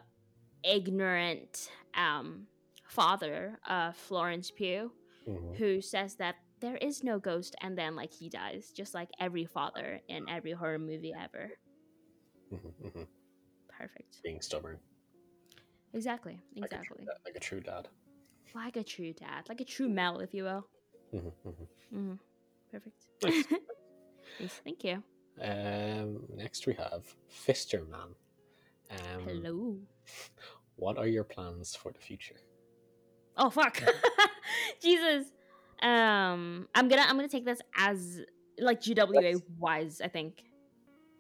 [0.64, 2.48] ignorant um
[2.88, 4.92] father of Florence Pugh,
[5.28, 9.10] Mhm, who says that there is no ghost, and then like he dies, just like
[9.20, 11.52] every father in every horror movie ever.
[12.54, 13.08] mhm, mhm.
[13.70, 14.22] Perfect.
[14.24, 14.78] Being stubborn,
[15.94, 16.40] Exactly.
[16.56, 17.06] like a, Exactly.
[17.06, 17.88] dad- like a true dad.
[18.54, 20.68] Like a true dad, like a true Mel, if you will.
[21.14, 21.68] Mhm, mhm.
[21.92, 22.14] hmm
[22.72, 23.02] Perfect.
[23.24, 23.46] Nice.
[24.40, 25.04] Nice, Thank you.
[25.42, 28.16] Um, next we have Fister Man.
[28.90, 29.78] Um, Hello.
[30.78, 32.40] What are your plans for the future?
[33.38, 33.82] Oh fuck.
[34.82, 35.28] Jesus.
[35.82, 38.22] Um I'm gonna I'm gonna take this as
[38.60, 40.44] like GWA wise, I think.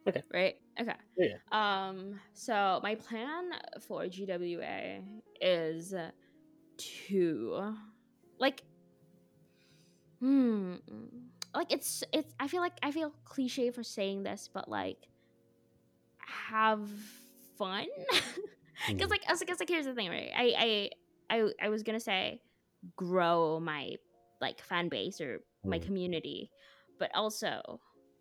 [0.07, 0.23] Okay.
[0.33, 0.55] Right?
[0.79, 0.95] Okay.
[1.17, 3.51] Yeah, Um so my plan
[3.87, 5.01] for GWA
[5.41, 5.93] is
[6.77, 7.75] to
[8.39, 8.63] like
[10.19, 10.75] hmm
[11.53, 15.07] like it's it's I feel like I feel cliche for saying this, but like
[16.19, 16.89] have
[17.57, 17.85] fun.
[18.87, 19.11] because Mhm.
[19.11, 20.31] like I was because like here's the thing, right?
[20.35, 20.89] I
[21.29, 22.41] I I I was gonna say
[22.95, 23.95] grow my
[24.41, 25.85] like fan base or my Mhm.
[25.85, 26.51] community,
[26.99, 27.61] but also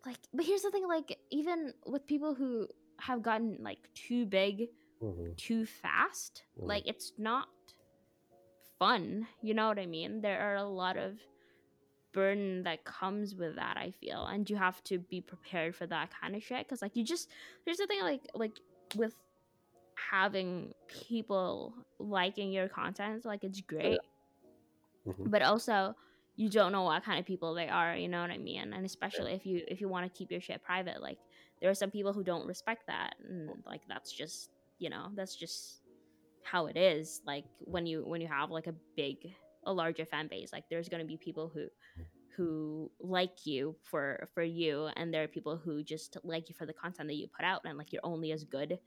[0.05, 2.67] like but here's the thing, like even with people who
[2.99, 4.69] have gotten like too big
[5.01, 5.35] Mhm.
[5.37, 6.67] too fast, Mhm.
[6.67, 7.47] like it's not
[8.79, 9.27] fun.
[9.41, 10.21] You know what I mean?
[10.21, 11.19] There are a lot of
[12.13, 16.09] burden that comes with that i feel and you have to be prepared for that
[16.11, 17.29] kind of shit because like you just
[17.63, 18.59] there's the thing like like
[18.97, 19.15] with
[19.95, 23.99] having people liking your content like it's great
[25.05, 25.31] Mhm.
[25.31, 25.95] but also
[26.41, 28.73] you don't know what kind of people they are you know what i mean?
[28.73, 31.19] And especially if you if you want to keep your shit private like
[31.61, 34.49] there are some people who don't respect that and like that's just
[34.79, 35.81] you know that's just
[36.43, 39.17] how it is like when you when you have like a big
[39.65, 41.65] a larger fan base like there's going to be people who
[42.35, 46.65] who like you for for you and there are people who just like you for
[46.65, 48.79] the content that you put out and like you're only as good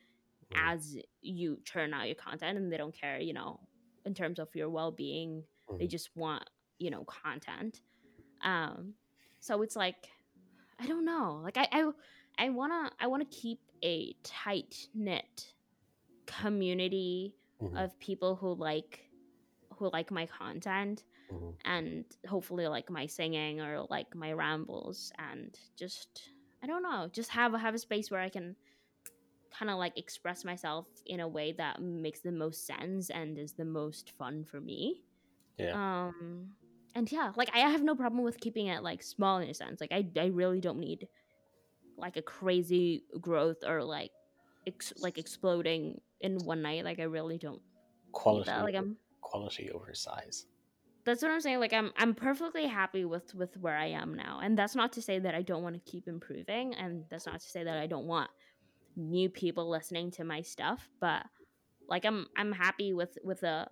[0.54, 3.60] as you churn out your content and they don't care you know
[4.04, 5.44] in terms of your well-being.
[5.78, 5.90] They Mhm.
[5.90, 7.80] just want you know content
[8.42, 8.94] um
[9.40, 10.08] so it's like
[10.80, 11.90] i don't know like i i,
[12.38, 15.54] I want to i want to keep a tight knit
[16.26, 17.76] community Mhm.
[17.78, 19.00] of people who like
[19.78, 21.54] who like my content Mhm.
[21.64, 26.30] and hopefully like my singing or like my rambles and just
[26.62, 28.56] i don't know just have have a space where i can
[29.56, 33.52] kind of like express myself in a way that makes the most sense and is
[33.54, 35.02] the most fun for me
[35.58, 35.74] Yeah.
[35.74, 36.50] um
[36.94, 39.80] and yeah like i have no problem with keeping it like small in a sense
[39.80, 41.08] like i, I really don't need
[41.96, 44.10] like a crazy growth or like
[44.66, 47.60] ex- like exploding in one night like i really don't
[48.12, 50.46] Quality, that like i'm quality over size.
[51.04, 51.58] that's what I'm saying.
[51.58, 54.40] Like I'm I'm perfectly happy with with where I am now.
[54.42, 57.40] And that's not to say that I don't want to keep improving and that's not
[57.40, 58.30] to say that I don't want
[58.96, 61.24] new people listening to my stuff, but
[61.88, 63.66] like I'm I'm happy with with the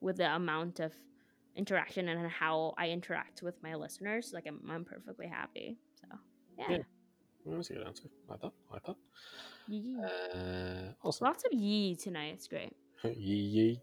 [0.00, 0.92] with the amount of
[1.56, 4.32] interaction and how I interact with my listeners.
[4.34, 5.76] Like I'm I'm perfectly happy.
[6.00, 6.06] So,
[6.58, 6.66] yeah.
[6.70, 6.78] Yeah.
[7.46, 8.04] That was a good answer.
[8.30, 8.54] I thought.
[8.72, 8.96] I thought.
[9.68, 9.98] Yee.
[10.02, 11.26] Uh, awesome.
[11.26, 12.34] Lots of yee tonight.
[12.34, 12.74] It's great.
[13.04, 13.80] Yee yee.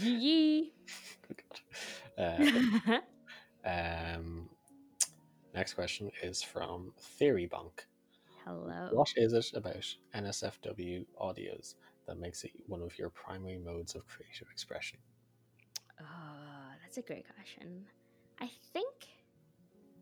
[0.00, 0.72] Yee.
[2.18, 2.98] Uh,
[3.64, 4.48] um,
[5.54, 7.86] next question is from Theory Bonk.
[8.44, 8.88] Hello.
[8.92, 11.74] What is it about NSFW audios
[12.06, 14.98] that makes it one of your primary modes of creative expression?
[16.94, 17.86] That's a great question.
[18.40, 18.94] I think,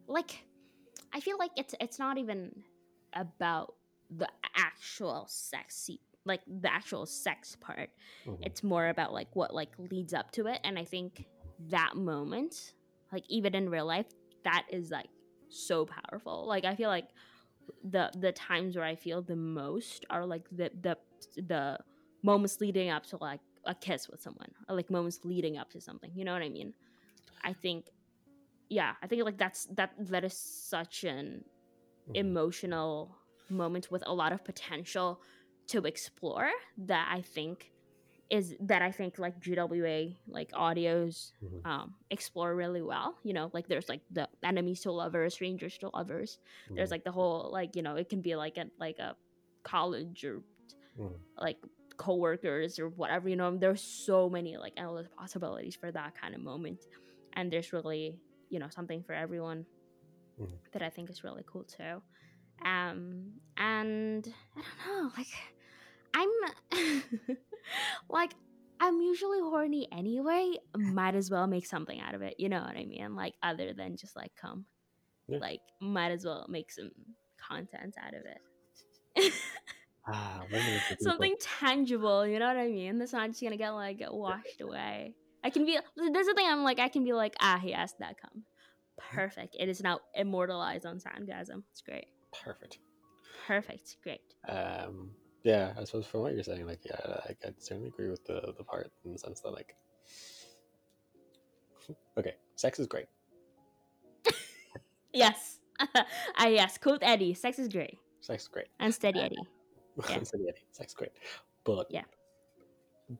[0.06, 0.44] like,
[1.14, 2.52] I feel like it's it's not even
[3.14, 3.74] about
[4.14, 7.88] the actual sexy, like the actual sex part.
[8.26, 8.38] Mhm.
[8.42, 11.24] It's more about like what like leads up to it, and I think
[11.70, 12.74] that moment,
[13.10, 14.06] like even in real life,
[14.44, 15.08] that is like
[15.48, 16.46] so powerful.
[16.46, 17.08] Like I feel like
[17.82, 20.98] the the times where I feel the most are like the the
[21.36, 21.78] the
[22.22, 25.80] moments leading up to like a kiss with someone or like moments leading up to
[25.80, 26.10] something.
[26.14, 26.74] You know what I mean?
[27.44, 27.86] I think
[28.68, 31.44] yeah, I think like that's that that is such an
[32.08, 32.14] Mhm.
[32.16, 33.16] emotional
[33.50, 35.20] moment with a lot of potential
[35.68, 37.70] to explore that I think
[38.30, 41.64] is that I think like GWA like audios Mhm.
[41.64, 43.18] um explore really well.
[43.24, 46.38] You know, like there's like the enemies to lovers, strangers to lovers.
[46.74, 46.92] There's Mhm.
[46.92, 49.16] like the whole like, you know, it can be like a like a
[49.64, 50.42] college or
[50.98, 51.18] Mhm.
[51.38, 51.58] like
[51.96, 56.40] coworkers or whatever, you know, there's so many like endless possibilities for that kind of
[56.40, 56.80] moment.
[57.34, 58.18] And there's really,
[58.50, 59.66] you know, something for everyone
[60.38, 60.58] Mhm.
[60.72, 62.02] that I think is really cool too.
[62.64, 65.28] Um and I don't know, like
[66.14, 66.30] I'm
[68.08, 68.34] like
[68.80, 70.54] I'm usually horny anyway.
[70.76, 72.34] Might as well make something out of it.
[72.38, 73.14] You know what I mean?
[73.14, 74.66] Like other than just like come.
[75.28, 75.38] Yeah.
[75.38, 76.90] Like might as well make some
[77.38, 78.38] content out of it.
[80.06, 82.98] Ah, women of the something tangible, you know what I mean?
[82.98, 85.14] That's not just gonna get like washed away.
[85.44, 88.16] I can be there's the thing I'm like I can be like, ah yes, that
[88.20, 88.44] come.
[88.98, 89.56] Perfect.
[89.58, 91.62] It is now immortalized on Soundgasm.
[91.70, 92.06] It's great.
[92.44, 92.78] Perfect.
[93.46, 93.96] Perfect.
[94.02, 94.20] Great.
[94.48, 95.10] Um,
[95.42, 98.54] yeah, I suppose from what you're saying, like, yeah, I, I certainly agree with the
[98.56, 99.74] the part in the sense that, like,
[102.18, 103.06] okay, sex is great.
[105.14, 105.58] Yes.
[106.38, 107.34] ah yes, quote Eddie.
[107.34, 107.98] Sex is great.
[108.20, 108.68] Sex is great.
[108.80, 109.36] And steady Eddie.
[110.08, 110.22] Yeah.
[110.22, 111.12] So, yeah, sex is great,
[111.64, 112.04] but Yeah.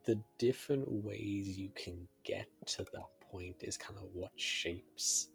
[0.05, 5.29] the different ways you can get to that point is kind of what shapes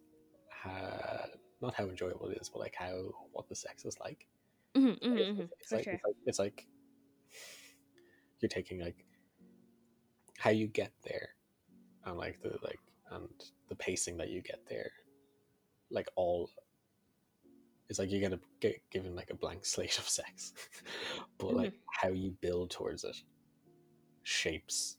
[0.49, 1.25] how
[1.61, 4.27] not how enjoyable it is, but like how what the sex is like.
[4.75, 5.93] hmm It's- hmm it's, it's for like, sure.
[5.93, 6.67] it's like it's like
[8.39, 9.05] you're taking like
[10.37, 11.29] how you get there
[12.05, 12.79] and like the like
[13.11, 13.27] and
[13.69, 14.91] the pacing that you get there
[15.89, 16.49] like all
[17.89, 20.53] it's like you're gonna get given like a blank slate of sex.
[21.37, 23.15] But like how you build towards it
[24.23, 24.97] shapes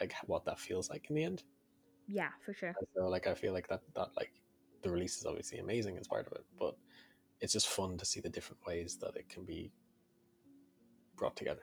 [0.00, 1.42] like what that feels like in the end.
[2.06, 2.74] Yeah, for sure.
[2.94, 4.32] so like i feel like that that like
[4.82, 6.76] the release is obviously amazing as part of it but
[7.40, 9.72] it's just fun to see the different ways that it can be
[11.16, 11.62] brought together.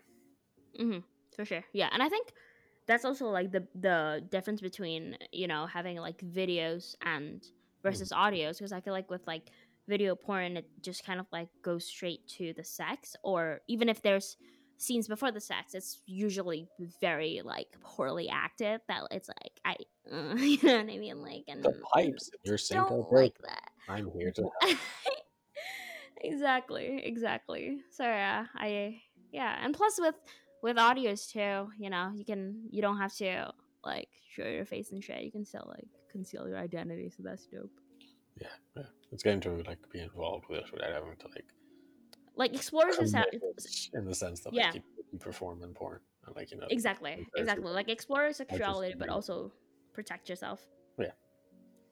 [0.77, 0.99] Hmm
[1.35, 1.63] for sure.
[1.73, 2.33] Yeah and i think
[2.87, 7.45] that's also like the the difference between you know having like videos and
[7.83, 9.49] versus audios because i feel like with like
[9.91, 14.01] video porn it just kind of like goes straight to the sex or even if
[14.01, 14.37] there's
[14.77, 16.65] scenes before the sex it's usually
[17.01, 19.75] very like poorly acted that it's like i
[20.09, 21.21] uh, you know what i mean?
[21.21, 23.69] Like and the pipes in your sink are don't like that.
[23.89, 24.49] I'm here to
[26.21, 27.81] exactly exactly.
[27.91, 29.01] So yeah i
[29.33, 30.15] yeah and plus with
[30.63, 33.51] with audios too you know you can you don't have to
[33.83, 37.45] like show your face and shit you can still like conceal your identity so that's
[37.47, 37.71] dope
[38.39, 41.45] yeah, yeah it's getting to like be involved with it without having to like
[42.35, 43.25] like explorers is how,
[43.93, 44.67] in the sense that Yeah.
[44.67, 48.31] like you, you perform in porn and like you know exactly to, exactly like explore
[48.31, 49.51] sexuality but also
[49.93, 50.65] protect yourself
[50.97, 51.11] Yeah.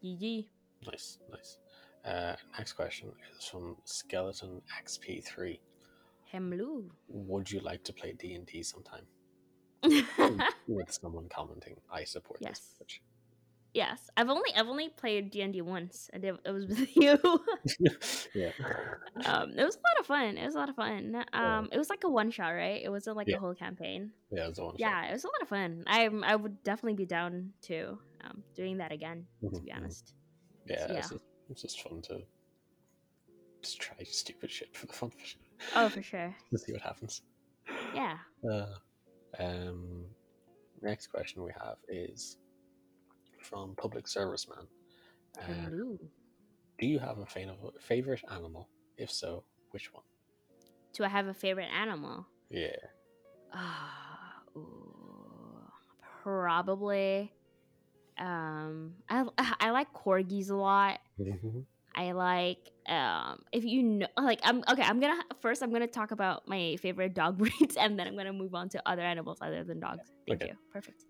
[0.04, 0.47] GG.
[0.88, 1.58] nice nice
[2.06, 5.60] uh next question is from skeleton xp3
[6.34, 6.89] Hemlu.
[7.10, 9.06] would you like to play d&d sometime
[10.67, 12.60] with someone commenting i support Yes.
[12.60, 13.02] this pitch
[13.73, 16.10] yes, I've only I've only played D and D once.
[16.13, 17.17] I did it was with you.
[18.36, 18.51] yeah
[19.25, 20.38] um, it was a lot of fun.
[20.38, 21.25] It was a lot of fun.
[21.34, 22.82] Um, it was like a one shot, right?
[22.84, 23.38] It wasn't like Yeah.
[23.38, 24.12] a whole campaign.
[24.32, 24.79] yeah it's a one shot.
[24.79, 25.84] Yeah, it was a lot of fun.
[25.88, 29.25] I I would definitely be down to um doing that again.
[29.41, 29.77] To Mhm, be mhm.
[29.77, 30.13] honest.
[30.65, 30.97] yeah, yeah.
[30.99, 32.21] It's, just, it's just fun to
[33.62, 35.36] just try stupid shit for the fun of it
[35.75, 36.34] Oh, for sure.
[36.51, 37.21] to see what happens
[37.93, 38.17] Yeah.
[38.49, 38.75] Uh,
[39.39, 40.05] um,
[40.82, 42.38] next question we have is
[43.41, 44.67] from Public Serviceman.
[45.39, 45.69] Uh,
[46.80, 47.25] do you have a
[47.80, 48.69] favorite animal?
[48.97, 50.04] If so, which one?
[50.93, 52.25] Do I have a favorite animal?
[52.49, 52.75] Yeah.
[53.54, 55.63] Ah, ooh,
[56.23, 57.32] probably.
[58.17, 59.25] Um, I
[59.60, 60.99] I like corgis a lot.
[61.95, 66.12] I like um if you know like I'm okay, I'm gonna first I'm gonna talk
[66.12, 69.63] about my favorite dog breeds and then I'm gonna move on to other animals other
[69.63, 70.12] than dogs.
[70.28, 70.52] Thank Okay.
[70.52, 70.58] you.
[70.71, 71.04] Perfect.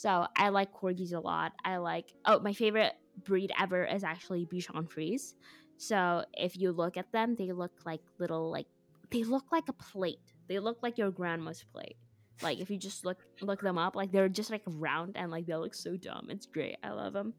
[0.00, 1.52] So I like corgis a lot.
[1.64, 5.34] I like oh my favorite breed ever is actually Bichon Frise.
[5.76, 8.66] So if you look at them, they look like little like
[9.10, 10.24] they look like a plate.
[10.48, 11.96] They look like your grandma's plate.
[12.42, 15.46] Like if you just look look them up, like they're just like round and like
[15.46, 16.28] they look so dumb.
[16.30, 16.76] It's great.
[16.82, 17.34] I love them.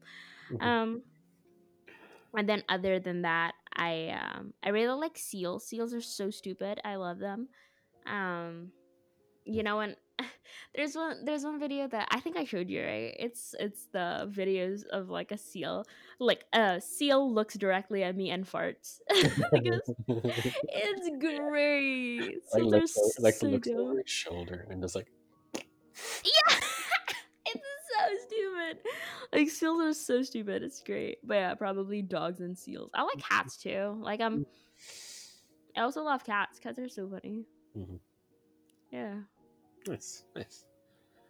[0.50, 0.62] Mhm.
[0.62, 1.02] Um,
[2.36, 5.66] and then other than that, I um I really like seals.
[5.66, 6.80] Seals are so stupid.
[6.84, 7.48] I love them.
[8.06, 8.72] Um,
[9.44, 9.96] you know, and
[10.74, 12.82] there's one there's one video that I think I showed you.
[12.82, 13.14] Right?
[13.18, 15.84] It's it's the videos of like a seal,
[16.18, 22.42] like a seal looks directly at me and farts because it's great.
[22.52, 25.10] like looks over, like so looks over his shoulder and just like
[25.54, 26.56] Yeah,
[27.46, 28.78] it's so stupid.
[29.32, 30.62] Like seals are so stupid.
[30.62, 32.90] It's great, but yeah, probably dogs and seals.
[32.94, 33.98] I like cats too.
[34.00, 34.46] Like I'm.
[35.76, 36.58] I also love cats.
[36.58, 37.46] Cats are so funny.
[37.76, 37.98] Mhm.
[38.90, 39.14] Yeah.
[39.86, 40.66] Nice, nice.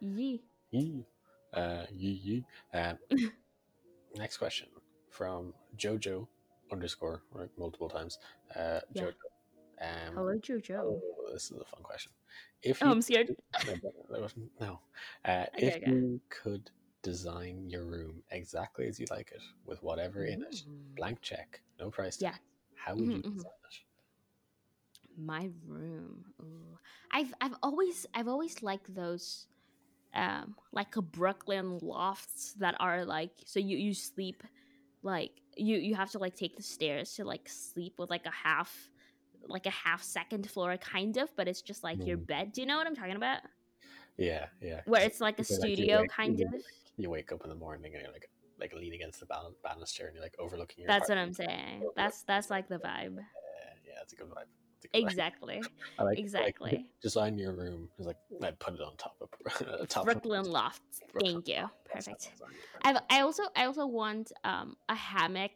[0.01, 0.43] Yee.
[0.71, 1.05] Yee.
[1.53, 2.45] Uh, yee yee.
[2.73, 2.97] Um,
[4.15, 4.67] next question
[5.09, 6.27] from Jojo
[6.71, 8.17] underscore right, multiple times.
[8.55, 9.03] Uh, Yeah.
[9.03, 9.29] Jojo.
[9.81, 10.79] Um, Hello, Jojo.
[10.79, 11.01] oh,
[11.33, 12.11] this is a fun question.
[12.61, 13.29] If Oh, you I'm scared.
[14.59, 14.79] no.
[15.25, 15.85] Uh, Okay, if okay.
[15.87, 16.69] you could
[17.01, 20.63] design your room exactly as you like it, with whatever in it,
[20.95, 22.31] blank check, no price Yeah.
[22.31, 22.39] tag,
[22.75, 23.35] how would you Mhm, mhm.
[23.35, 23.75] design it?
[25.17, 26.25] My room.
[26.41, 26.77] Ooh.
[27.11, 29.47] I've I've always I've always liked those
[30.13, 34.43] um like a Brooklyn lofts that are like so you you sleep
[35.01, 38.31] like you you have to like take the stairs to like sleep with like a
[38.31, 38.89] half
[39.47, 42.27] like a half second floor kind of but it's just like your Mm.
[42.27, 42.51] bed.
[42.53, 43.39] Do you know what I'm talking about?
[44.17, 44.81] Yeah, yeah.
[44.85, 46.53] Where it's like a So, like, studio wake- kind you of.
[46.97, 50.05] You wake up in the morning and you're like like leaning against the ban- banister
[50.05, 50.87] and you're like overlooking your.
[50.87, 51.89] That's what I'm saying.
[51.95, 53.17] That's that's like the vibe.
[53.17, 54.45] Uh, yeah, that's a good vibe.
[54.83, 55.07] Good vibe.
[55.07, 55.63] Exactly.
[55.99, 56.71] I like, exactly.
[56.71, 57.89] Like, design your room.
[57.97, 61.01] It's like I'd put it on top of top Brooklyn of, lofts.
[61.11, 61.61] Brooklyn Thank you.
[61.63, 61.85] Loft.
[61.85, 62.31] Perfect.
[62.31, 62.81] design your room.
[62.83, 65.51] I've, I also I also want um a hammock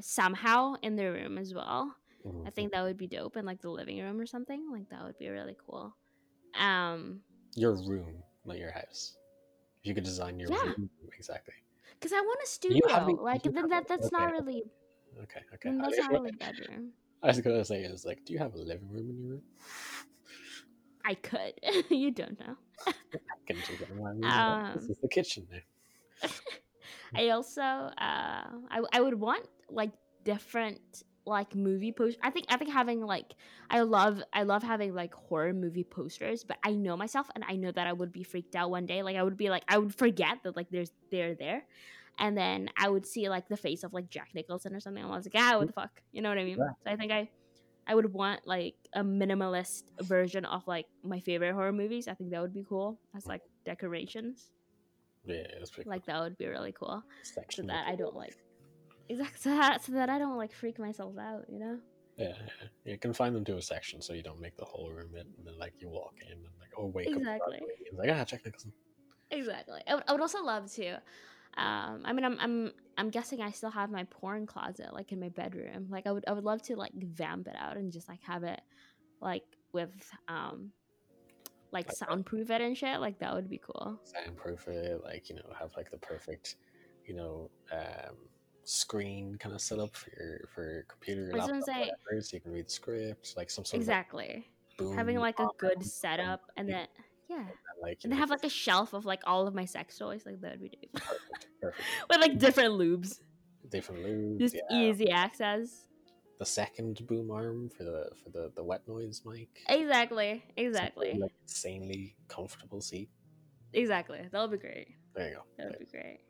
[0.00, 1.94] somehow in the room as well.
[2.26, 2.46] Mhm.
[2.46, 4.70] I think that would be dope in like the living room or something.
[4.70, 5.94] Like that would be really cool.
[6.58, 7.20] Um
[7.54, 9.16] your room, not your house.
[9.82, 10.62] If you could design your Yeah.
[10.76, 11.54] room exactly.
[12.00, 13.22] cuz I want a studio.
[13.22, 14.64] Like then that that's not really
[15.24, 15.70] Okay, okay.
[15.82, 16.92] that's not really bedroom.
[17.22, 19.42] I was gonna say is like, do you have a living room in your room?
[21.04, 21.54] I could.
[21.90, 22.56] you don't know.
[23.14, 24.14] I can just go, "Well,
[24.74, 25.58] this Um, is the kitchen now.
[27.14, 29.90] I also uh I I would want like
[30.24, 30.80] different
[31.26, 33.34] like movie post I think I think having like
[33.70, 37.56] I love I love having like horror movie posters, but I know myself and I
[37.56, 39.02] know that I would be freaked out one day.
[39.02, 41.64] Like I would be like I would forget that like there's they're there.
[42.20, 45.08] And then I would see like the face of like Jack Nicholson or something I
[45.08, 46.02] was like, ah, what the fuck?
[46.12, 46.58] You know what I mean?
[46.58, 46.68] Yeah.
[46.84, 47.30] So I think I
[47.86, 52.06] I would want like a minimalist version of like my favorite horror movies.
[52.06, 54.50] I think that would be cool as like decorations.
[55.24, 57.44] Yeah, that's pretty Like that would be really cool cool.
[57.50, 58.36] so that I don't like
[59.08, 61.78] exactly so that, so that I don't like freak myself out, you know?
[62.16, 62.34] Yeah,
[62.84, 65.26] yeah, you confine them to a section so you don't make the whole room it,
[65.38, 67.56] and then like you walk in and like oh wake Exactly.
[67.56, 67.62] up.
[67.80, 68.72] It's like ah Jack Nicholson.
[69.30, 69.80] Exactly.
[69.86, 71.00] I would, I would also love to.
[71.56, 75.20] Um, I mean, I'm, I'm, I'm guessing I still have my porn closet like in
[75.20, 75.88] my bedroom.
[75.90, 78.44] Like, I would, I would love to like vamp it out and just like have
[78.44, 78.60] it,
[79.20, 79.90] like with,
[80.28, 80.72] um,
[81.72, 83.00] like soundproof it and shit.
[83.00, 84.00] Like that would be cool.
[84.02, 86.56] soundproof it, like you know, have like the perfect,
[87.06, 88.16] you know, um,
[88.64, 91.90] screen kind of set up for your for your computer, I was gonna laptop, say-
[92.08, 94.46] whatever, so you can read the script, like some sort Exactly.
[94.78, 96.86] of boom, Having like a good setup and then
[97.30, 97.48] yeah, and,
[97.80, 100.22] like and know, have like a shelf of like all of my sex toys.
[100.26, 100.92] Like that would be dope.
[100.92, 103.20] perfect, perfect, with like different lubes,
[103.68, 104.76] different lubes, just yeah.
[104.76, 105.86] easy access.
[106.40, 109.48] The second boom arm for the for the the wet noise mic.
[109.68, 110.42] Exactly.
[110.44, 111.18] Something Exactly.
[111.20, 113.10] Like insanely comfortable seat.
[113.72, 114.20] Exactly.
[114.32, 114.88] That would be great.
[115.14, 115.42] There you go.
[115.56, 116.20] That would be great.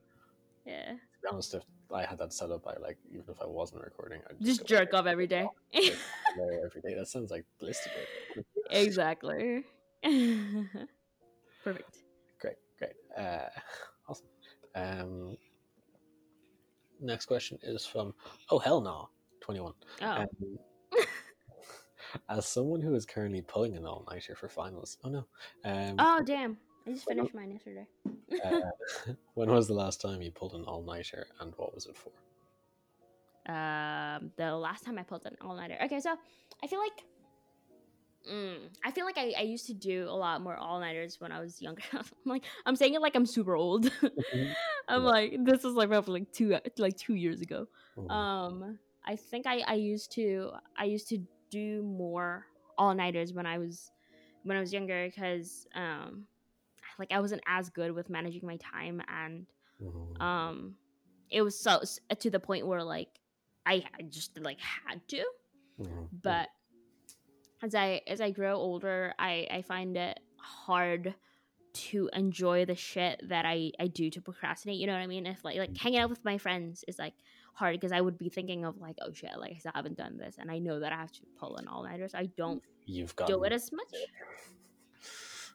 [0.67, 0.91] Yeah.
[0.91, 3.83] to be honest, if I had that set up, I like even if I wasn't
[3.83, 5.49] recording, I'd Just go jerk off every day.
[5.73, 6.95] every day.
[6.95, 7.93] That sounds like ballistic.
[8.71, 9.65] exactly.
[11.65, 11.99] Perfect.
[12.41, 13.49] Great, great, uh,
[14.09, 14.27] awesome.
[14.75, 15.37] Um,
[17.01, 18.15] next question is from
[18.51, 19.09] Oh Hell No
[19.41, 19.75] Twenty One.
[20.03, 20.07] Oh.
[20.11, 20.59] Um,
[22.29, 25.27] as someone who is currently pulling an all nighter for finals, oh no.
[25.65, 26.57] Um, oh damn.
[26.87, 27.87] I just finished mine yesterday.
[28.45, 28.61] uh,
[29.35, 32.11] when was the last time you pulled an all nighter, and what was it for?
[33.47, 35.77] um the last time I pulled an all nighter.
[35.85, 36.17] Okay, so
[36.63, 37.05] I feel like
[38.29, 41.33] mm, I feel like I, I used to do a lot more all nighters when
[41.33, 41.83] I was younger.
[41.93, 43.91] I'm like I'm saying it like I'm super old.
[44.89, 45.09] I'm Yeah.
[45.09, 47.67] like this is like roughly like two like two years ago.
[47.97, 48.11] Mhm.
[48.13, 51.19] Um I think I I used to I used to
[51.51, 52.47] do more
[52.79, 53.91] all nighters when I was
[54.43, 56.27] when I was younger because um
[56.99, 59.47] like I wasn't as good with managing my time and
[59.81, 60.17] Mhm.
[60.21, 60.75] um
[61.31, 61.81] it was so
[62.19, 63.09] to the point where like
[63.67, 65.25] I, I just like had to
[65.79, 66.09] Mhm.
[66.23, 66.49] but
[67.63, 71.15] as i as i grow older i i find it hard
[71.73, 75.27] to enjoy the shit that i i do to procrastinate you know what i mean?
[75.27, 77.15] If like like hanging out with my friends is like
[77.55, 80.17] hard because i would be thinking of like oh shit like i still haven't done
[80.17, 83.15] this and i know that i have to pull an all-nighter so i don't you've
[83.17, 83.89] got do it as much.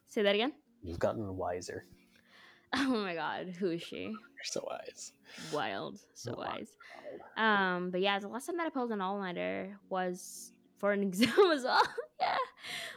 [0.08, 0.52] Say that again?
[0.82, 1.84] You've gotten wiser.
[2.74, 4.04] oh my god who is she?
[4.04, 5.12] You're so wise.
[5.52, 6.68] wild so wise.
[7.36, 11.02] Um, but yeah, the last time that I pulled an all nighter was for an
[11.08, 11.82] exam as well.
[12.20, 12.36] yeah,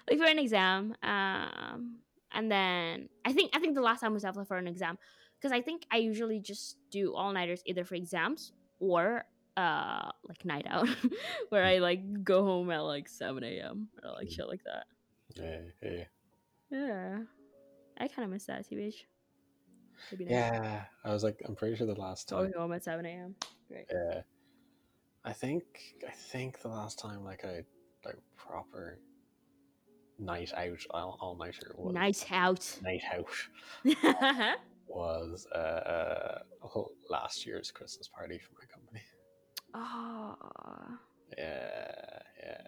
[0.09, 0.95] like for an exam.
[1.03, 1.99] Um,
[2.31, 4.97] and then I think I think the last time was definitely for an exam
[5.39, 9.25] because I think I usually just do all nighters either for exams or
[9.57, 10.87] uh like night out
[11.49, 13.89] where I like go home at like seven a.m.
[14.03, 14.85] or like shit like that.
[15.35, 16.03] Yeah, yeah.
[16.71, 17.17] Yeah,
[17.97, 18.93] I kind of miss that tbh.
[20.11, 20.25] Maybe.
[20.29, 22.39] Yeah, I was like, I'm pretty sure the last time.
[22.39, 23.35] Going home at seven a.m.
[23.67, 23.85] Great.
[23.91, 24.21] Yeah,
[25.29, 25.63] I think
[26.07, 27.61] I think the last time like I
[28.03, 28.97] like proper
[30.17, 32.79] night out all, all nighter was Nice out.
[32.81, 33.27] night out
[34.87, 39.01] was uh oh, last year's Christmas party for my company.
[39.75, 40.97] oh.
[41.37, 42.61] Yeah, yeah.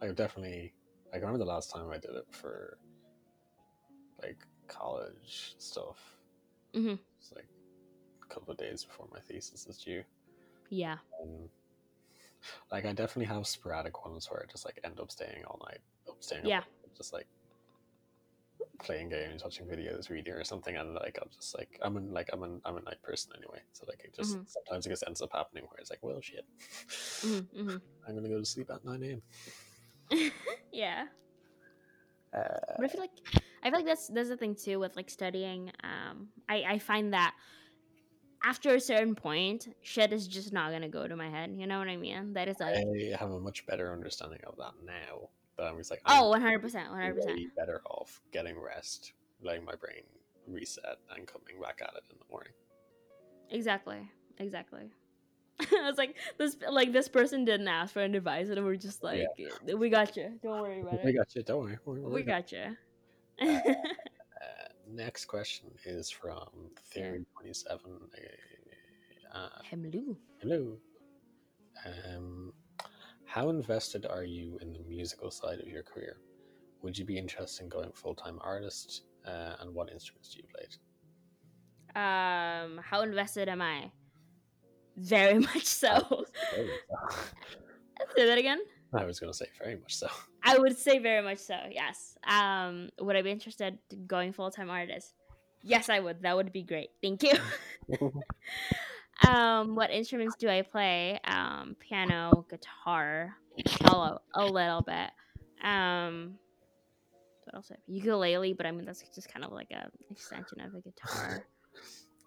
[0.00, 0.72] I definitely.
[1.12, 2.78] I remember the last time I did it for
[4.22, 4.38] like
[4.68, 5.98] college stuff.
[6.74, 6.98] Mhm.
[7.20, 7.48] It's like
[8.22, 10.02] a couple of days before my thesis is due.
[10.70, 10.96] Yeah.
[11.22, 11.50] Um,
[12.70, 15.80] like I definitely have sporadic ones where I just like end up staying all night,
[16.08, 16.58] up staying up Yeah.
[16.60, 17.26] late, just like
[18.78, 22.28] playing games, watching videos, reading or something, and like I'm just like I'm in like
[22.32, 24.48] I'm an I'm a night person anyway, so like it just Mhm.
[24.48, 26.44] sometimes it just ends up happening where it's like, well, shit,
[27.22, 27.40] hmm
[28.08, 29.22] I'm gonna go to sleep at nine a.m.
[30.72, 31.06] yeah.
[32.34, 33.10] Uh, But I feel like
[33.62, 35.70] I feel like that's that's the thing too with like studying.
[35.82, 37.34] Um, I I find that
[38.46, 41.54] after a certain point, shit is just not gonna go to my head.
[41.56, 42.32] You know what I mean?
[42.34, 45.28] That is like I have a much better understanding of that now.
[45.56, 47.40] But I'm just like, I'm oh, one hundred percent, one hundred percent.
[47.56, 50.02] better off getting rest, letting my brain
[50.46, 52.52] reset, and coming back at it in the morning.
[53.50, 54.90] Exactly, exactly.
[55.60, 59.02] I was like this, like this person didn't ask for an advice, and we're just
[59.02, 59.24] like,
[59.74, 60.38] we got you.
[60.42, 61.04] Don't worry about it.
[61.04, 61.42] We got you.
[61.42, 61.78] Don't worry.
[61.84, 62.76] We, We got you.
[63.40, 63.60] Uh,
[64.88, 66.48] next question is from
[66.92, 67.98] Theory Twenty Seven.
[69.34, 70.16] Uh, Hemlu.
[70.40, 70.76] hello.
[71.84, 72.52] Um,
[73.24, 76.16] how invested are you in the musical side of your career?
[76.82, 79.02] Would you be interested in going full time artist?
[79.26, 80.66] Uh, and what instruments do you play?
[82.00, 83.90] Um, how invested am I?
[84.96, 86.24] Very much so.
[88.16, 88.60] Say that again.
[88.92, 90.08] I was going to say very much so.
[90.42, 91.56] I would say very much so.
[91.70, 92.16] Yes.
[92.26, 95.14] Um, would I be interested in going full time artist?
[95.62, 96.22] Yes, I would.
[96.22, 96.90] That would be great.
[97.02, 97.32] Thank you.
[99.28, 101.18] um, what instruments do I play?
[101.24, 103.34] Um, piano, guitar,
[103.66, 105.10] cello, a little bit.
[105.64, 106.38] Um,
[107.44, 107.70] what else?
[107.72, 111.46] I- Ukulele, but I mean that's just kind of like a extension of a guitar.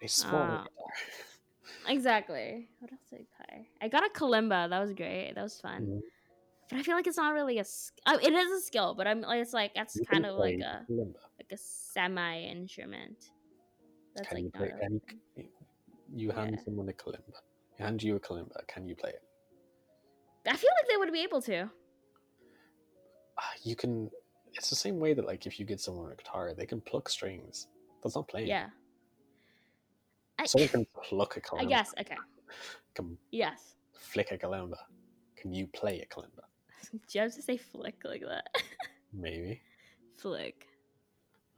[0.02, 0.94] A small Uh, guitar.
[1.90, 2.70] exactly.
[2.80, 3.68] What else did I play?
[3.82, 4.70] I got a kalimba.
[4.70, 5.34] That was great.
[5.36, 5.82] That was fun.
[5.86, 6.00] Mhm.
[6.70, 7.66] But I feel like it's not really a.
[8.06, 9.22] uh, It is a skill, but I'm.
[9.22, 10.86] like It's like that's You kind of like a
[11.38, 13.32] like a semi instrument.
[14.16, 14.72] That's Can like you play?
[14.82, 15.02] Can
[15.36, 15.46] you,
[16.14, 16.64] you hand Yeah.
[16.64, 17.40] someone a kalimba.
[17.78, 18.68] You hand you a kalimba.
[18.68, 19.24] Can you play it?
[20.48, 21.70] I feel like they would be able to.
[23.38, 24.10] Ah, You can.
[24.54, 27.08] It's the same way that like if you get someone a guitar, they can pluck
[27.10, 27.68] strings.
[28.04, 28.48] That's not playing.
[28.48, 28.70] Yeah.
[30.40, 31.62] I, Someone can pluck a kalimba.
[31.62, 31.94] I guess.
[32.00, 32.16] Okay.
[32.96, 33.76] Can Yes.
[33.94, 34.78] flick a kalimba.
[35.36, 36.44] Can you play a kalimba?
[36.92, 38.48] Do you have to say flick like that?
[39.14, 39.62] Maybe.
[40.18, 40.66] flick.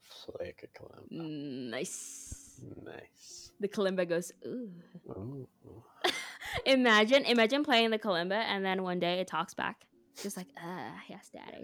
[0.02, 1.70] Flick a kalimba.
[1.70, 2.62] Nice.
[2.84, 3.52] Nice.
[3.60, 4.32] The kalimba goes.
[4.46, 4.70] Ooh.
[5.10, 5.84] Ooh.
[6.66, 9.86] Imagine, imagine playing the kalimba, and then one day it talks back,
[10.22, 11.64] just like, ah, yes, daddy,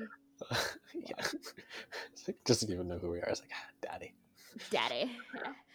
[0.93, 1.27] yeah.
[2.27, 3.27] Like, doesn't even know who we are.
[3.29, 4.13] It's like, "Ah, daddy.
[4.69, 5.11] daddy.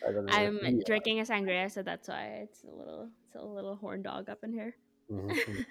[0.06, 3.10] I don't know I'm who are." drinking a sangria, so that's why it's a little,
[3.26, 4.74] it's a little horn dog up in here.
[5.10, 5.64] Mhm.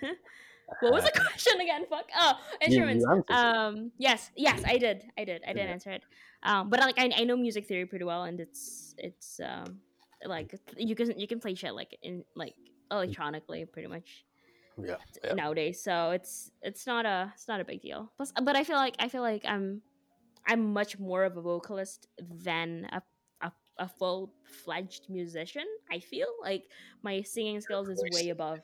[0.79, 1.85] What was the question again?
[1.89, 2.09] Fuck.
[2.17, 3.05] Oh, instruments.
[3.29, 5.71] um, yes, yes, I did, I did, I did Yeah.
[5.71, 6.03] answer it.
[6.43, 9.79] Um, but like, I, I know music theory pretty well, and it's, it's, um,
[10.25, 12.55] like you can, you can play shit like in like
[12.91, 14.25] electronically, pretty much
[14.83, 14.95] Yeah.
[15.23, 15.33] yeah.
[15.33, 15.81] nowadays.
[15.83, 18.11] So it's, it's not a, it's not a big deal.
[18.17, 19.81] Plus, but I feel like, I feel like I'm,
[20.47, 23.01] I'm much more of a vocalist than a,
[23.41, 25.65] a, a full fledged musician.
[25.91, 26.63] I feel like
[27.03, 28.59] my singing skills is way above.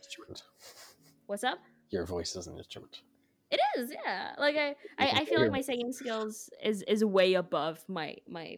[1.28, 1.60] What's up?
[1.90, 3.02] Your voice is an instrument.
[3.50, 4.34] It is, yeah.
[4.38, 8.58] Like I, I, I feel like my singing skills is is way above my my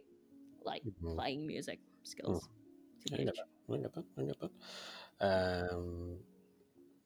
[0.63, 1.15] like Mhm.
[1.15, 2.47] playing music skills.
[3.13, 3.73] I get that.
[3.73, 4.05] I get that.
[4.17, 5.71] I get that.
[5.71, 6.17] Um,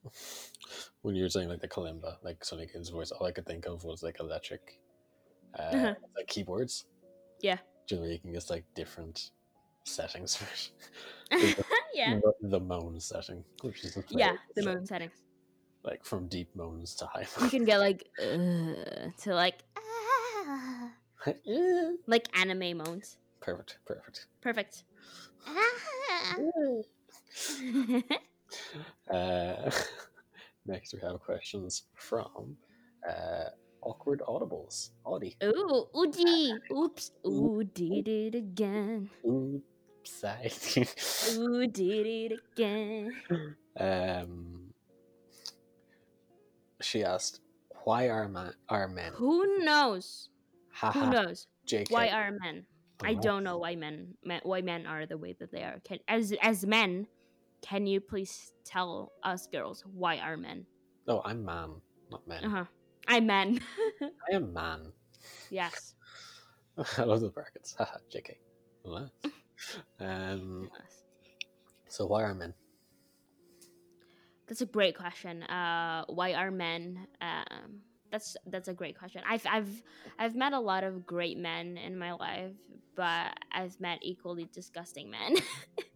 [1.02, 3.66] when you were saying like the kalimba, like Sonny Kid's voice, all I could think
[3.66, 4.80] of was like electric,
[5.58, 5.94] uh, Uh-huh.
[6.16, 6.86] like keyboards.
[7.40, 7.58] Yeah.
[7.86, 9.30] Do you you can just like different
[9.84, 10.70] settings for it.
[11.94, 14.36] yeah, the, the moan setting, which is the yeah.
[14.56, 15.23] The so, moon settings.
[15.84, 17.26] Like from deep moans to high.
[17.42, 20.90] You can get like uh, to like ah,
[22.06, 23.18] like anime moans.
[23.40, 23.78] Perfect.
[23.86, 24.26] Perfect.
[24.40, 24.84] Perfect.
[29.10, 29.70] Uh,
[30.66, 32.56] next, we have questions from
[33.08, 33.44] uh,
[33.82, 34.90] awkward audibles.
[35.04, 35.36] Audie.
[35.42, 36.58] Ooh, oodie.
[36.70, 37.10] Oops.
[37.26, 39.10] Ooh, did it again.
[39.26, 40.24] Oops.
[41.36, 43.12] Ooh, did it again.
[43.78, 44.63] um,
[46.94, 47.40] she asked,
[47.82, 50.28] "Why are ma- are men?" Who knows?
[50.94, 51.48] Who knows?
[51.66, 51.90] JK.
[51.90, 52.66] Why are men?
[53.02, 53.20] I Oh.
[53.20, 55.80] don't know why men, men why men are the way that they are.
[55.82, 57.08] Can as as men,
[57.62, 60.66] can you please tell us girls why are men?
[61.08, 62.44] No, I'm man, not men.
[62.44, 62.64] Uh huh.
[63.08, 63.60] I'm men.
[64.30, 64.92] I am man.
[65.50, 65.94] yes.
[66.98, 67.74] I love the brackets.
[67.76, 67.98] Haha.
[68.12, 68.38] JK.
[69.98, 70.68] Um.
[71.88, 72.54] So why are men?
[74.46, 75.42] That's a great question.
[75.44, 77.06] Uh, why are men?
[77.20, 77.80] Um,
[78.10, 79.22] that's that's a great question.
[79.28, 79.82] I've I've
[80.18, 82.52] I've met a lot of great men in my life,
[82.94, 85.36] but I've met equally disgusting men.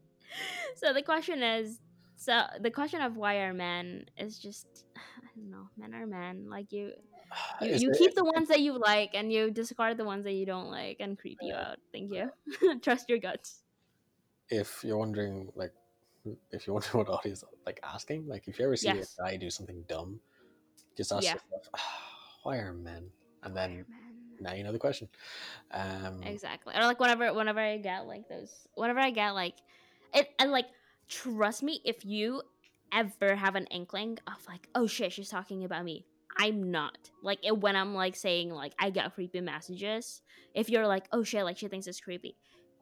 [0.76, 1.78] so the question is,
[2.16, 5.68] so the question of why are men is just I don't know.
[5.76, 6.48] Men are men.
[6.50, 6.92] Like you,
[7.62, 10.46] you, you keep the ones that you like, and you discard the ones that you
[10.46, 11.78] don't like, and creep you out.
[11.92, 12.30] Thank you.
[12.82, 13.62] Trust your guts.
[14.50, 15.72] if you're wondering like
[16.50, 19.16] if you're wondering what Audie's like asking, like if you ever see Yes.
[19.18, 20.20] a guy do something dumb,
[20.96, 21.34] just ask Yeah.
[21.34, 21.68] yourself,
[22.42, 23.10] why are men?
[23.42, 23.84] And Why then
[24.40, 25.08] now you know the question.
[25.72, 26.74] Um Exactly.
[26.76, 29.54] Or like whenever whenever I get like those whenever I get like
[30.14, 30.66] it and like
[31.08, 32.42] trust me if you
[32.92, 36.04] ever have an inkling of like oh shit she's talking about me
[36.38, 40.22] I'm not like when I'm like saying like I get creepy messages
[40.54, 42.36] if you're like oh shit like she thinks it's creepy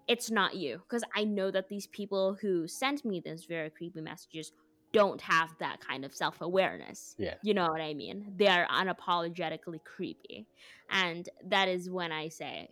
[0.08, 4.00] it's not you because I know that these people who sent me these very creepy
[4.00, 4.52] messages
[4.92, 7.34] don't have that kind of self awareness Yeah.
[7.42, 10.46] you know what I mean they are unapologetically creepy
[10.90, 12.68] and that is when I say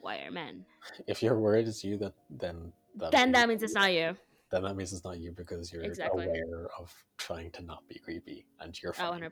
[0.00, 0.64] why are men
[1.06, 4.16] if your word is you that then that then that means it's not you
[4.50, 6.24] then that means it's not you because you're Exactly.
[6.24, 9.30] aware of trying to not be creepy and you're oh 100%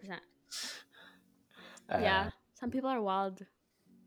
[1.91, 3.39] Uh, yeah some people are wild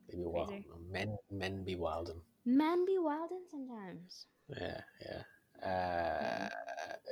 [0.09, 0.49] they be wild.
[0.49, 0.65] crazy.
[0.91, 5.23] Men men be wild and men be wildin' sometimes Yeah, yeah.
[5.61, 6.49] Uh,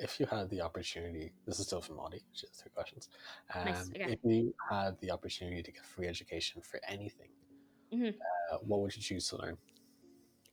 [0.01, 2.23] if you had the opportunity, this is still from Audie.
[2.33, 3.09] She has three questions.
[3.53, 4.11] Um, Nice, okay.
[4.13, 7.29] If you had the opportunity to get free education for anything,
[7.93, 8.15] Mhm.
[8.51, 9.57] uh, what would you choose to learn?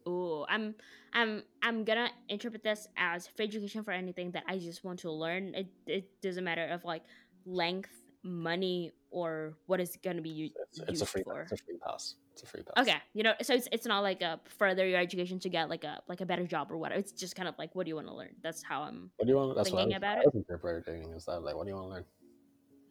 [0.05, 0.74] Oh, I'm
[1.12, 5.11] I'm I'm gonna interpret this as free education for anything that I just want to
[5.11, 5.55] learn.
[5.55, 7.03] It it doesn't matter of like
[7.45, 7.91] length,
[8.22, 11.22] money, or what is gonna be u- It's, used it's a free.
[11.22, 11.40] for.
[11.40, 12.16] It's a free pass.
[12.34, 12.86] It's a free pass.
[12.86, 15.84] Okay, you know, so it's it's not like a further your education to get like
[15.84, 17.00] a like a better job or whatever.
[17.00, 18.34] It's just kind of like what do you want to learn?
[18.42, 19.10] That's how I'm.
[19.16, 19.56] What do you want?
[19.56, 20.34] That's what I Thinking was, about I it?
[20.34, 22.04] interpreting is that like, what do you want to learn?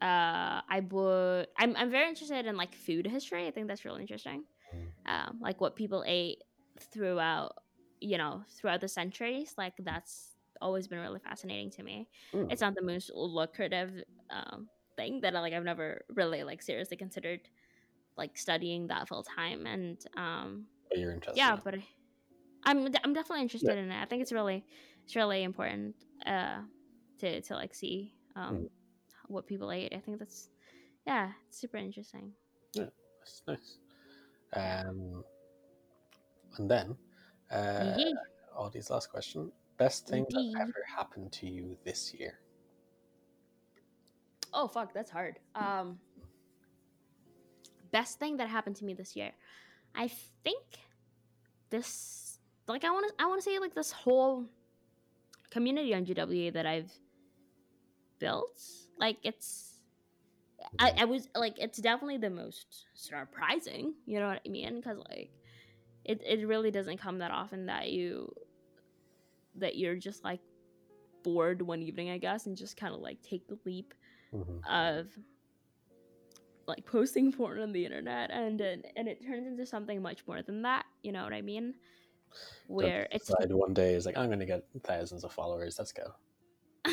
[0.02, 1.46] Uh, I would.
[1.56, 3.46] I'm I'm very interested in like food history.
[3.46, 4.42] I think that's really interesting.
[4.74, 5.12] Mm.
[5.12, 6.42] Um, like what people ate
[6.92, 7.54] throughout,
[8.00, 9.54] you know, throughout the centuries.
[9.56, 12.08] Like that's always been really fascinating to me.
[12.34, 12.50] Mm.
[12.50, 17.40] It's not the most lucrative um, thing that like I've never really like seriously considered
[18.16, 21.38] like studying that full time and um But you're interested.
[21.38, 21.86] yeah in but I-
[22.64, 24.64] i'm i'm definitely interested in it i think it's really
[25.04, 25.94] it's really important
[26.24, 26.60] uh
[27.18, 28.68] to to like see um Mm.
[29.28, 30.48] what people ate i think that's
[31.06, 32.32] yeah it's super interesting
[32.74, 32.86] yeah
[33.20, 33.78] That's nice.
[34.54, 35.24] Um,
[36.56, 36.96] and then,
[37.50, 38.14] uh, Yee.
[38.56, 40.54] Audie's last question: Best thing Indeed.
[40.54, 42.38] that ever happened to you this year?
[44.56, 45.38] Oh fuck that's hard.
[45.54, 45.98] Um
[47.92, 49.30] best thing that happened to me this year.
[49.94, 50.10] I
[50.42, 50.64] think
[51.70, 52.38] this
[52.68, 54.44] like i want to i want to say like this whole
[55.50, 56.90] community on gwa that i've
[58.18, 58.60] built
[58.98, 59.72] like it's
[60.78, 64.76] I, I was like it's definitely the most surprising you know what i mean?
[64.76, 65.30] Because like
[66.04, 68.32] it, it really doesn't come that often that you
[69.56, 70.40] that you're just like
[71.22, 73.92] bored one evening i guess and just kind of like take the leap
[74.34, 74.60] Mhm.
[74.68, 75.08] of
[76.66, 80.42] like posting porn on the internet and and, and it turns into something much more
[80.42, 81.74] than that you know what i mean
[82.66, 85.76] where it's one day is like I'm to get thousands of followers.
[85.78, 86.12] Let's go.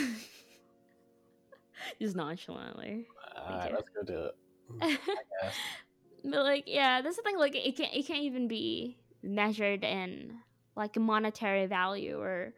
[1.99, 3.07] just nonchalantly.
[3.35, 4.29] Uh, let's go do
[4.79, 4.99] it.
[6.25, 10.37] But like yeah that's the thing like it can't it can't even be measured in
[10.73, 12.53] like monetary value or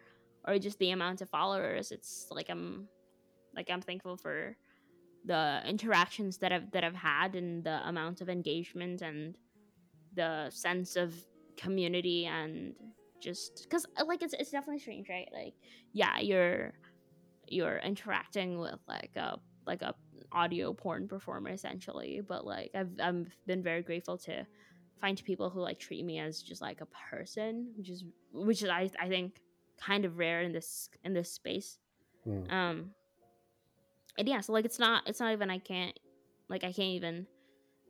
[0.48, 2.88] or just the amount of followers it's like i'm
[3.56, 4.56] like i'm thankful for
[5.26, 9.38] the interactions that i've that i've had and the amount of engagement and
[10.16, 11.14] the sense of
[11.58, 12.74] community and
[13.22, 15.54] just because like it's, it's definitely strange right like
[15.94, 16.74] yeah you're
[17.48, 19.96] you're interacting with like a like a
[20.32, 24.46] audio porn performer essentially but like i've i've been very grateful to
[25.02, 28.70] find people who like treat me as just like a person which is which is
[28.70, 29.40] i i think
[29.80, 31.80] kind of rare in this in this space
[32.28, 32.52] Mm.
[32.52, 32.90] um
[34.18, 35.98] and yeah so like it's not it's not even i can't
[36.50, 37.26] like i can't even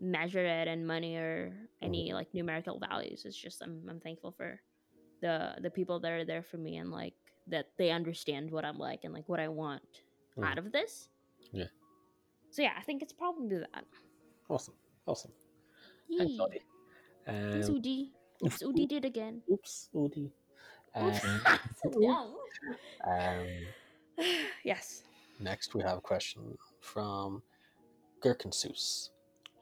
[0.01, 4.59] measure it in money or any like numerical values it's just i'm, I'm thankful for
[5.21, 7.13] the the people that are there for me and like
[7.47, 9.82] that they understand what i'm like and like what i want
[10.38, 10.43] Mm.
[10.51, 11.07] out of this
[11.53, 11.71] Yeah.
[12.51, 13.86] so yeah i think it's probably that
[14.49, 14.73] Awesome.
[15.07, 15.32] Awesome.
[16.17, 16.39] Thanks, Yee.
[16.39, 16.61] Audie.
[17.26, 18.09] Thanks, Um, Udi.
[18.43, 19.41] Oops, Udi did again.
[19.49, 20.34] oops, Audie.
[20.93, 22.36] Um,
[23.07, 23.47] um,
[24.65, 25.05] yes.
[25.39, 27.41] Next, we have a question from
[28.23, 29.09] Gherkinsus.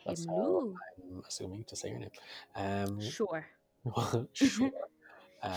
[0.05, 0.75] That's how Hello.
[1.11, 2.09] I'm assuming to say your name.
[2.55, 3.45] Um, Sure.
[4.33, 4.71] sure.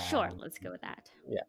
[0.08, 0.28] Sure.
[0.28, 1.10] Um, Let's go with that.
[1.28, 1.42] Yeah.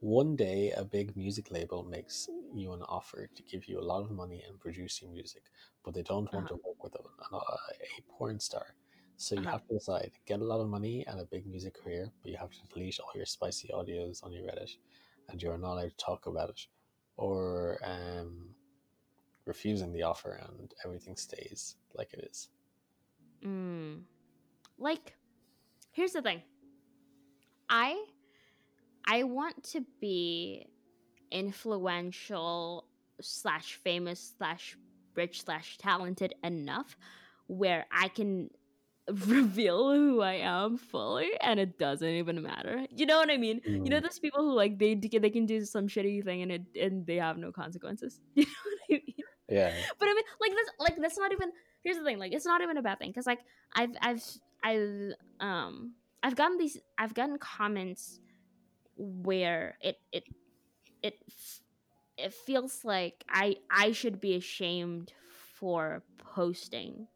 [0.00, 4.02] One day, a big music label makes you an offer to give you a lot
[4.02, 5.44] of money and produce your music,
[5.84, 6.56] but they don't want Uh-huh.
[6.56, 8.74] to work with a, a, a porn star.
[9.16, 9.52] So you Uh-huh.
[9.52, 12.38] have to decide get a lot of money and a big music career, but you
[12.38, 14.76] have to delete all your spicy audios on your Reddit
[15.28, 16.66] and you're not allowed to talk about it,
[17.22, 18.48] or um,
[19.44, 22.48] refusing the offer and everything stays like it is.
[23.46, 24.00] Mm.
[24.76, 25.14] Like,
[25.92, 26.42] here's the thing.
[27.70, 28.04] I
[29.06, 30.66] I want to be
[31.30, 32.88] influential
[33.20, 34.76] slash famous slash
[35.14, 36.96] rich slash talented enough
[37.46, 38.50] where I can
[39.26, 42.86] reveal who I am fully and it doesn't even matter.
[42.90, 43.60] You know what I mean?
[43.84, 44.02] You know Mm.
[44.02, 47.16] those people who like they they can do some shitty thing and it and they
[47.16, 48.20] have no consequences.
[48.36, 49.24] You know what I mean?
[49.48, 49.72] Yeah.
[49.98, 51.52] but I mean, like that's like that's not even.
[51.82, 53.40] Here's the thing, like it's not even a bad thing because like
[53.74, 54.22] I've I've
[54.62, 58.20] I've um I've gotten these I've gotten comments
[58.96, 60.24] where it it
[61.02, 61.14] it
[62.16, 65.12] it feels like I I should be ashamed
[65.54, 67.08] for posting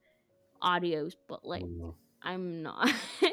[0.62, 1.94] audios, but like Mm.
[2.22, 2.88] I'm not.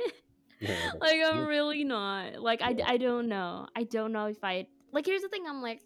[0.60, 1.48] Yeah, like I'm Mm.
[1.48, 2.42] really not.
[2.42, 3.68] Like I, I don't know.
[3.76, 5.06] I don't know if I like.
[5.06, 5.44] Here's the thing.
[5.48, 5.82] I'm like,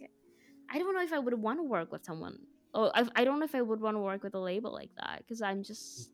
[0.69, 2.37] I don't know if I would want to work with someone.
[2.73, 4.91] Oh, I, I don't know if I would want to work with a label like
[4.97, 6.11] that because I'm just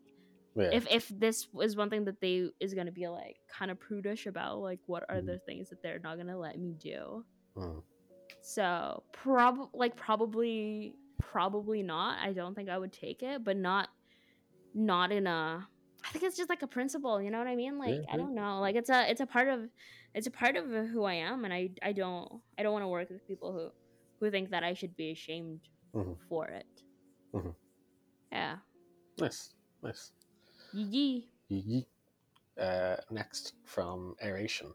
[0.55, 0.69] yeah.
[0.71, 4.27] if if this is one thing that they is gonna be like kind of prudish
[4.27, 5.25] about, like what are Mhm.
[5.25, 7.25] the things that they're not gonna let me do.
[7.57, 7.83] Mm.
[8.41, 12.19] So prob like probably probably not.
[12.19, 13.89] I don't think I would take it, but not
[14.73, 15.67] not in a
[16.05, 17.77] I think it's just like a principle, you know what I mean?
[17.79, 18.59] Like I don't know.
[18.59, 19.69] Like it's a it's a part of
[20.13, 22.87] it's a part of who I am and I I don't I don't want to
[22.89, 23.69] work with people who
[24.19, 25.61] who think that I should be ashamed
[25.93, 26.17] Mhm.
[26.27, 26.65] for it.
[27.33, 27.55] Mhm.
[28.31, 28.57] Yeah.
[29.19, 29.53] Nice.
[29.81, 30.11] Nice.
[30.73, 31.29] Yee.
[31.49, 31.85] Yee.
[32.59, 34.73] Uh, next from Aeration.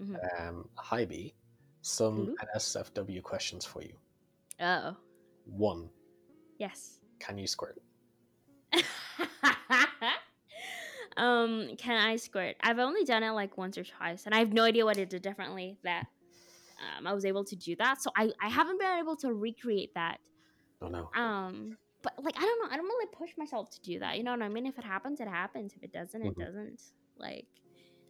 [0.00, 0.16] Mhm.
[0.40, 1.34] Um, hi B.
[1.82, 2.34] Some?
[2.54, 3.96] NSFW questions for you.
[4.60, 4.96] Oh.
[5.44, 5.90] One,
[6.58, 7.00] Yes.
[7.18, 7.78] can you squirt?
[11.16, 12.56] um, can I squirt?
[12.60, 15.10] I've only done it like once or twice, and I have no idea what it
[15.10, 16.06] did differently that
[16.96, 18.02] um, I was able to do that.
[18.02, 20.18] So I, I haven't been able to recreate that.
[20.82, 21.10] Oh no.
[21.16, 24.18] Um, but like I don't know, I don't really push myself to do that.
[24.18, 24.66] You know what I mean?
[24.66, 25.72] If it happens, it happens.
[25.76, 26.44] If it doesn't, it Mhm.
[26.44, 26.82] doesn't.
[27.16, 27.46] Like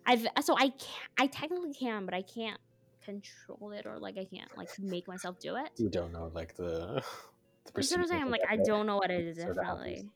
[0.07, 1.11] I've so I can't.
[1.19, 2.61] I technically can, but I can't
[3.05, 5.71] control it or like I can't like make myself do it.
[5.77, 7.03] You don't know like the.
[7.67, 8.23] the You see what I'm saying?
[8.23, 9.85] I'm like I don't know what it is So that happens.
[9.85, 10.11] differently.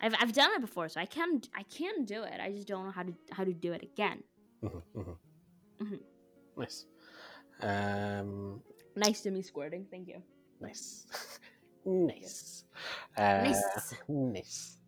[0.00, 2.40] I've I've done it before, so I can I can do it.
[2.40, 4.22] I just don't know how to how to do it again.
[4.60, 5.12] hmm hmm
[5.82, 6.00] Mhm.
[6.56, 6.86] Nice.
[7.60, 8.62] Um,
[8.94, 9.86] Nice to me squirting.
[9.90, 10.22] Thank you.
[10.60, 11.06] nice.
[11.84, 12.64] nice.
[13.16, 13.94] Uh, Nice.
[14.08, 14.78] nice.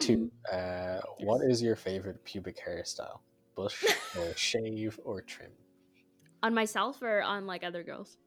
[0.00, 0.30] Two.
[0.52, 3.20] Uh, what is your favorite pubic hairstyle?
[3.54, 3.84] Bush
[4.18, 5.52] or shave or trim?
[6.42, 8.18] On myself or on like other girls?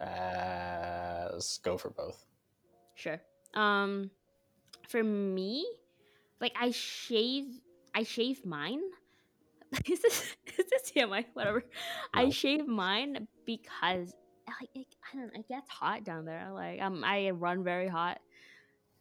[0.00, 2.24] Uh, let's go for both.
[2.94, 3.20] Sure.
[3.54, 4.10] Um,
[4.88, 5.66] for me,
[6.40, 7.46] like I shave,
[7.94, 8.80] I shave mine.
[9.88, 11.26] is this is this TMI?
[11.34, 11.64] Whatever.
[12.14, 14.12] I shave mine because
[14.48, 15.26] like it, I don't.
[15.34, 16.48] know, It gets hot down there.
[16.52, 18.18] Like um, I run very hot,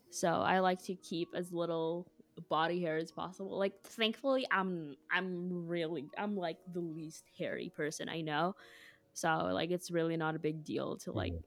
[0.09, 2.07] so I like to keep as little
[2.49, 3.57] body hair as possible.
[3.57, 8.55] Like thankfully, I'm I'm really I'm like the least hairy person I know,
[9.13, 11.43] so like it's really not a big deal to like Mhm.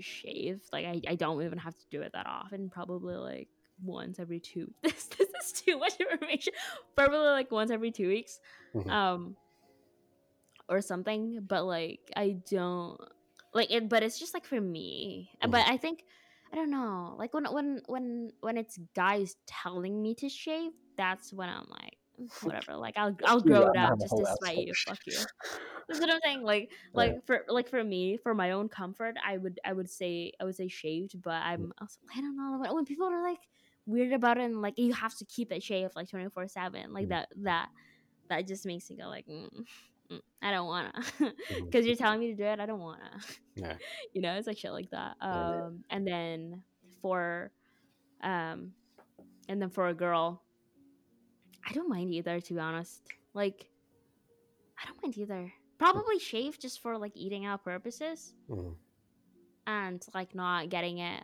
[0.00, 0.62] shave.
[0.72, 2.70] Like I, I don't even have to do it that often.
[2.70, 3.48] Probably like
[3.84, 4.72] once every two.
[4.82, 6.52] This this is too much information.
[6.96, 8.40] Probably like once every two weeks,
[8.74, 8.90] Mhm.
[8.90, 9.36] um,
[10.68, 11.40] or something.
[11.46, 13.00] But like I don't
[13.54, 13.88] like it.
[13.88, 15.30] But it's just like for me.
[15.42, 16.04] Uh, But I think
[16.52, 17.14] I don't know.
[17.18, 21.96] Like when when when when it's guys telling me to shave, that's when I'm like
[22.20, 22.76] "Mm, whatever.
[22.76, 24.74] Like I'll I'll grow gotta it out just to spite you.
[24.86, 25.18] Fuck you.
[25.88, 26.42] That's what I'm saying.
[26.44, 30.30] Like like for like for me for my own comfort i would i would say
[30.40, 33.40] i would say shaved but i'm also i don't know when- when people are like
[33.90, 37.06] weird about it and like you have to keep it shaved like 24 7 like
[37.06, 37.08] Mm.
[37.10, 37.68] that that
[38.28, 39.48] that just makes me go like mm,
[40.10, 40.92] mm, i don't wanna.
[41.64, 43.10] Because you're telling me to do it i don't wanna.
[43.56, 43.76] Yeah.
[44.14, 45.16] you know it's like shit like that.
[45.20, 46.62] Um and then
[47.02, 47.50] for
[48.22, 48.72] um
[49.48, 50.42] and then for a girl
[51.68, 53.02] i don't mind either to be honest.
[53.34, 53.66] Like
[54.82, 55.52] i don't mind either.
[55.78, 58.34] Probably shave just for like eating out purposes.
[58.48, 58.74] Mhm.
[59.66, 61.22] and like not getting it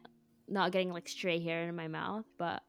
[0.49, 2.63] not getting like stray hair in my mouth but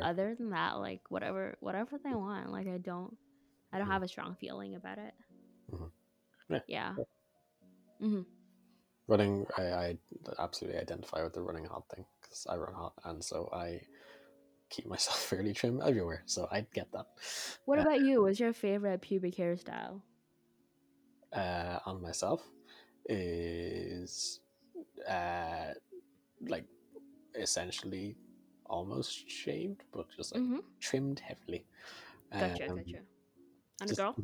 [0.00, 3.16] other than that like whatever whatever they want like i don't
[3.72, 3.92] i don't Mhm.
[3.92, 5.14] have a strong feeling about it
[5.72, 5.90] Mhm.
[6.48, 6.60] Yeah.
[6.68, 7.04] yeah Yeah.
[8.00, 8.22] hmm
[9.08, 9.98] running, I, I
[10.38, 13.80] absolutely identify with the running hot thing because I run hot, and so I
[14.70, 16.22] keep myself fairly trim everywhere.
[16.26, 17.06] So I get that.
[17.64, 20.02] what Uh, about you what's your favorite pubic hairstyle
[21.32, 22.42] uh, on myself
[23.06, 24.40] is
[25.08, 25.72] uh,
[26.48, 26.66] like
[27.34, 28.16] essentially
[28.66, 30.58] almost shaved, but just like mm-hmm.
[30.80, 31.64] trimmed heavily.
[32.38, 33.00] gotcha Um, gotcha
[33.80, 34.16] on a girl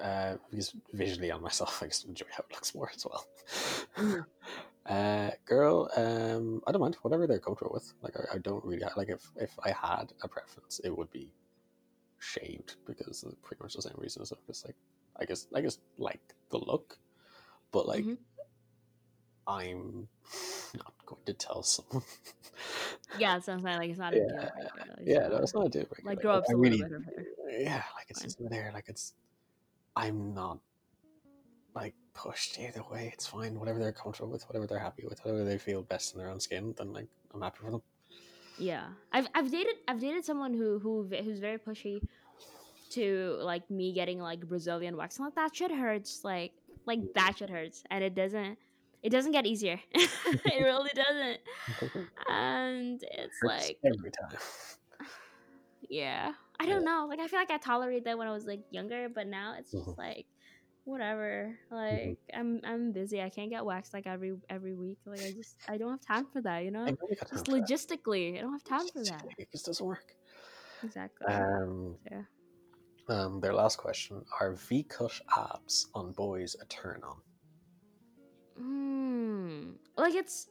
[0.00, 3.26] Uh, because visually on myself, I just enjoy how it looks more as well.
[3.98, 4.24] Mhm.
[4.86, 7.92] uh, girl, um, I don't mind whatever they're comfortable with.
[8.02, 11.32] Like, I, I don't really like if if I had a preference, it would be
[12.18, 14.76] shaved because of pretty much the same reasons of just like
[15.18, 16.98] I guess I guess like the look,
[17.72, 18.18] but like Mhm.
[19.46, 20.08] I'm
[20.76, 22.04] not going to tell someone.
[23.18, 24.70] yeah it sounds like like it's not a deal breaker
[25.02, 26.02] yeah, no, it's not a deal breaker.
[26.04, 27.26] like grow up a really, little bit of hair
[27.58, 28.70] yeah, like it's just there.
[28.72, 29.14] Like it's,
[29.94, 30.58] I'm not
[31.74, 33.10] like pushed either way.
[33.12, 33.58] It's fine.
[33.58, 36.40] Whatever they're comfortable with, whatever they're happy with, whatever they feel best in their own
[36.40, 37.82] skin, then like I'm happy for them.
[38.58, 42.02] Yeah, I've I've dated I've dated someone who who who's very pushy
[42.90, 45.20] to like me getting like Brazilian wax.
[45.20, 46.24] Like that shit hurts.
[46.24, 46.52] Like
[46.86, 48.58] like that shit hurts, and it doesn't
[49.02, 49.80] it doesn't get easier.
[49.92, 50.10] it
[50.62, 51.40] really doesn't.
[52.28, 54.38] And it's Hurts like every time.
[55.88, 57.06] yeah, I don't know.
[57.08, 59.70] Like I feel like I tolerated that when I was like younger, but now it's
[59.70, 59.98] just Mhm.
[59.98, 60.26] like
[60.84, 61.58] whatever.
[61.70, 63.20] Like I'm I'm busy.
[63.22, 64.98] I can't get waxed like every every week.
[65.06, 66.64] Like I just I don't have time for that.
[66.64, 66.82] You know.
[66.82, 67.62] I know you got time Just for that.
[67.62, 69.24] logistically, I don't have time for that.
[69.38, 70.14] It just doesn't work.
[70.82, 71.26] Exactly.
[71.26, 72.22] Um, yeah.
[73.08, 77.16] um, their last question: Are V cut abs on boys a turn on?
[78.56, 79.72] Hmm.
[79.96, 80.48] Like it's,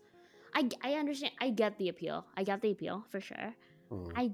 [0.54, 1.34] I I understand.
[1.42, 2.26] I get the appeal.
[2.38, 3.54] I get the appeal for sure.
[3.90, 4.10] Hmm.
[4.16, 4.32] I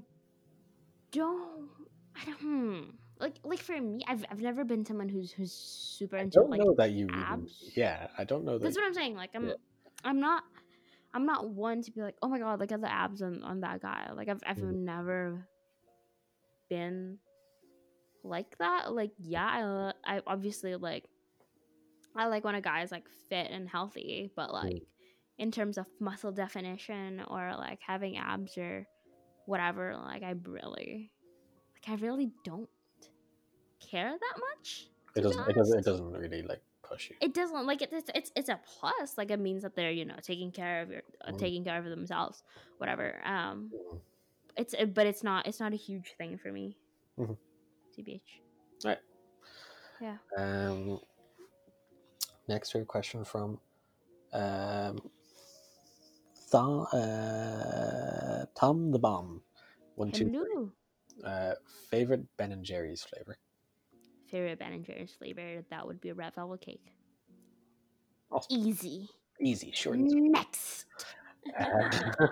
[1.12, 1.68] don't.
[2.16, 2.40] I don't.
[2.40, 2.80] Hmm.
[3.20, 6.50] Like like for me, I've I've never been someone who's who's super into I don't
[6.50, 6.60] like.
[6.60, 7.06] know that you.
[7.06, 7.70] Even, abs?
[7.76, 8.64] yeah, I don't know that.
[8.64, 9.14] That's what I'm saying.
[9.16, 9.54] Like I'm Yeah.
[10.04, 10.42] I'm not
[11.14, 13.60] I'm not one to be like, oh my god, look at the abs on, on
[13.60, 14.10] that guy.
[14.14, 14.82] Like I've I've Mhm.
[14.84, 15.46] never
[16.68, 17.18] been
[18.24, 18.92] like that.
[18.92, 21.04] Like yeah, I I obviously like
[22.16, 24.82] I like when a guy is like fit and healthy, but like
[25.38, 28.86] in terms of muscle definition or like having abs or
[29.46, 31.10] whatever, like I really
[31.74, 32.68] like I really don't
[33.90, 34.88] care that much.
[35.16, 35.48] it doesn't.
[35.48, 35.78] It doesn't.
[35.78, 37.16] It doesn't really like push you.
[37.20, 39.16] It doesn't like it, it's it's it's a plus.
[39.18, 41.38] Like it means that they're you know taking care of your Mhm.
[41.38, 42.42] taking care of themselves,
[42.78, 43.20] whatever.
[43.24, 44.00] Um, Mhm.
[44.56, 46.76] it's but it's not it's not a huge thing for me.
[47.18, 47.34] Mm-hmm.
[47.96, 48.40] TBH.
[48.84, 48.98] All right.
[50.00, 50.16] Yeah.
[50.36, 51.00] Um,
[52.52, 53.58] next, have a question from
[54.32, 55.00] um,
[56.50, 59.42] Th- uh, Tom the Bomb.
[59.96, 60.38] One, two, three.
[60.38, 60.70] Hello.
[61.24, 61.54] Uh,
[61.90, 63.38] favorite Ben and Jerry's flavor.
[64.30, 66.94] Favorite Ben and Jerry's flavor that would be a red velvet cake.
[68.30, 68.40] Oh.
[68.48, 69.08] Easy.
[69.40, 69.98] Easy, short.
[69.98, 70.14] sweet.
[70.14, 70.86] Next.
[71.58, 71.66] Uh,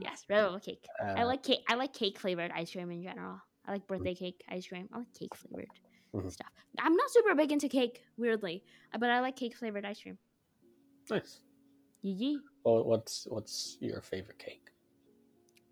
[0.00, 0.86] yes, red velvet cake.
[1.02, 1.64] I uh, like cake.
[1.68, 3.40] I like cake flavored ice cream in general.
[3.66, 4.88] I like birthday cake ice cream.
[4.92, 5.68] I like cake flavored
[6.14, 6.30] Mhm.
[6.30, 6.52] stuff.
[6.78, 8.64] I'm not super big into cake, weirdly,
[8.98, 10.18] but I like cake flavored ice cream.
[11.10, 11.40] nice.
[12.02, 12.40] Yee yee.
[12.64, 14.70] Well, what's what's your favorite cake?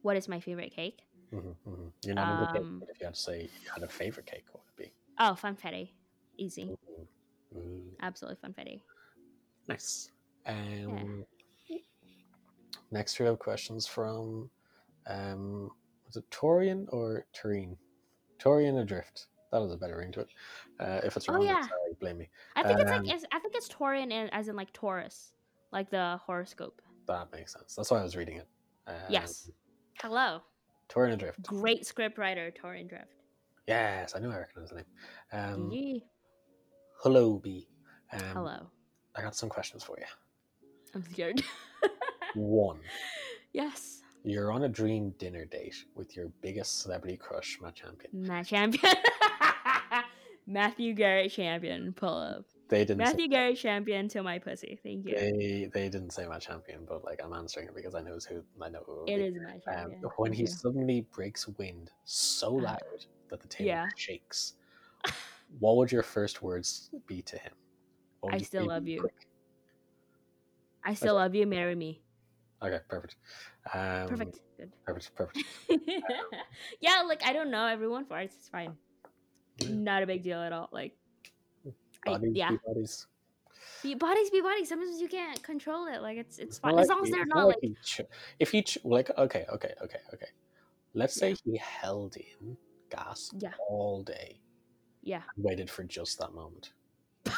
[0.03, 1.01] What is my favorite cake?
[1.32, 1.88] Mm-hmm, mm-hmm.
[2.05, 4.26] You're not into cake, Um, but if you had to say you had a favorite
[4.26, 4.95] cake, what would it be?
[5.18, 5.90] Oh, funfetti.
[6.36, 6.64] Easy.
[6.64, 7.59] be?
[7.59, 8.80] Ooh, Absolutely funfetti.
[9.68, 10.11] nice.
[10.47, 11.24] Um,
[12.90, 14.51] Next, we have questions from
[15.07, 15.70] um,
[16.07, 17.76] was it Torian or Tureen?
[18.38, 19.28] Torian Adrift.
[19.53, 20.28] That has a better ring to it.
[20.80, 21.61] Uh, if it's Oh, wrong, yeah.
[21.61, 22.30] sorry, blame me.
[22.57, 25.34] I think it's Um, like it's, I think it's Taurian as in like Taurus,
[25.72, 26.80] like the horoscope.
[27.07, 27.74] That makes sense.
[27.74, 28.48] That's why I was reading it.
[28.86, 29.50] Um, Yes.
[30.00, 30.40] Hello.
[30.88, 31.42] Torin Drift.
[31.42, 33.12] Great script writer, Torin Drift.
[33.68, 34.84] Yes, I knew I recognized the name.
[35.32, 35.70] Um,
[37.03, 37.68] hello, B.
[38.12, 38.66] Um, Hello.
[39.14, 40.07] I got some questions for you.
[40.94, 41.42] I'm scared.
[42.34, 42.80] One,
[43.53, 44.03] yes.
[44.24, 48.26] you're on a dream dinner date with your biggest celebrity crush, my Champion.
[48.26, 48.92] My champion.
[50.47, 51.93] Matthew Garrett champion.
[51.93, 52.45] Pull up.
[52.68, 52.99] They didn't.
[52.99, 54.78] Matthew Garrett champion to my pussy.
[54.82, 55.14] Thank you.
[55.14, 58.43] they they didn't say my Champion, but like I'm answering it because I know who
[58.61, 59.05] I know who.
[59.07, 59.24] It be.
[59.24, 60.03] is my Um, champion.
[60.16, 60.47] when Thank he you.
[60.47, 63.88] suddenly breaks wind so Uh, loud that the table yeah.
[63.97, 64.55] shakes,
[65.61, 67.53] what would your first words be to him?
[68.30, 69.01] I still love you.
[69.01, 69.26] quick?
[70.84, 71.47] I still love you.
[71.47, 72.03] Marry me.
[72.62, 73.16] Okay, perfect.
[73.74, 74.40] Um, Perfect.
[74.57, 74.72] Good.
[74.86, 75.14] Perfect.
[75.16, 75.45] Perfect.
[76.80, 77.66] yeah, like I don't know.
[77.66, 78.36] Everyone farts.
[78.38, 78.76] It's fine.
[79.69, 80.69] Not a big deal at all.
[80.73, 80.97] Like,
[82.07, 83.07] I, yeah, be bodies.
[83.83, 84.69] be bodies be bodies.
[84.69, 86.03] Sometimes you can't control it.
[86.03, 88.01] Like it's it's fine as long as they're not like he ch-
[88.41, 90.27] if he ch- like okay okay okay okay
[90.95, 91.37] let's say Yeah.
[91.45, 92.57] he held in
[92.91, 93.53] gas Yeah.
[93.69, 94.41] all day
[95.03, 95.23] yeah.
[95.37, 96.73] waited for just that moment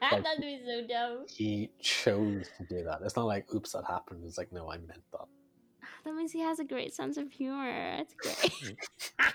[0.00, 1.24] That'd be so dumb.
[1.28, 4.76] he chose to do that it's not like oops that happened it's like no i
[4.76, 5.26] meant that
[6.04, 7.96] That means he has a great sense of humor.
[7.98, 8.76] It's great.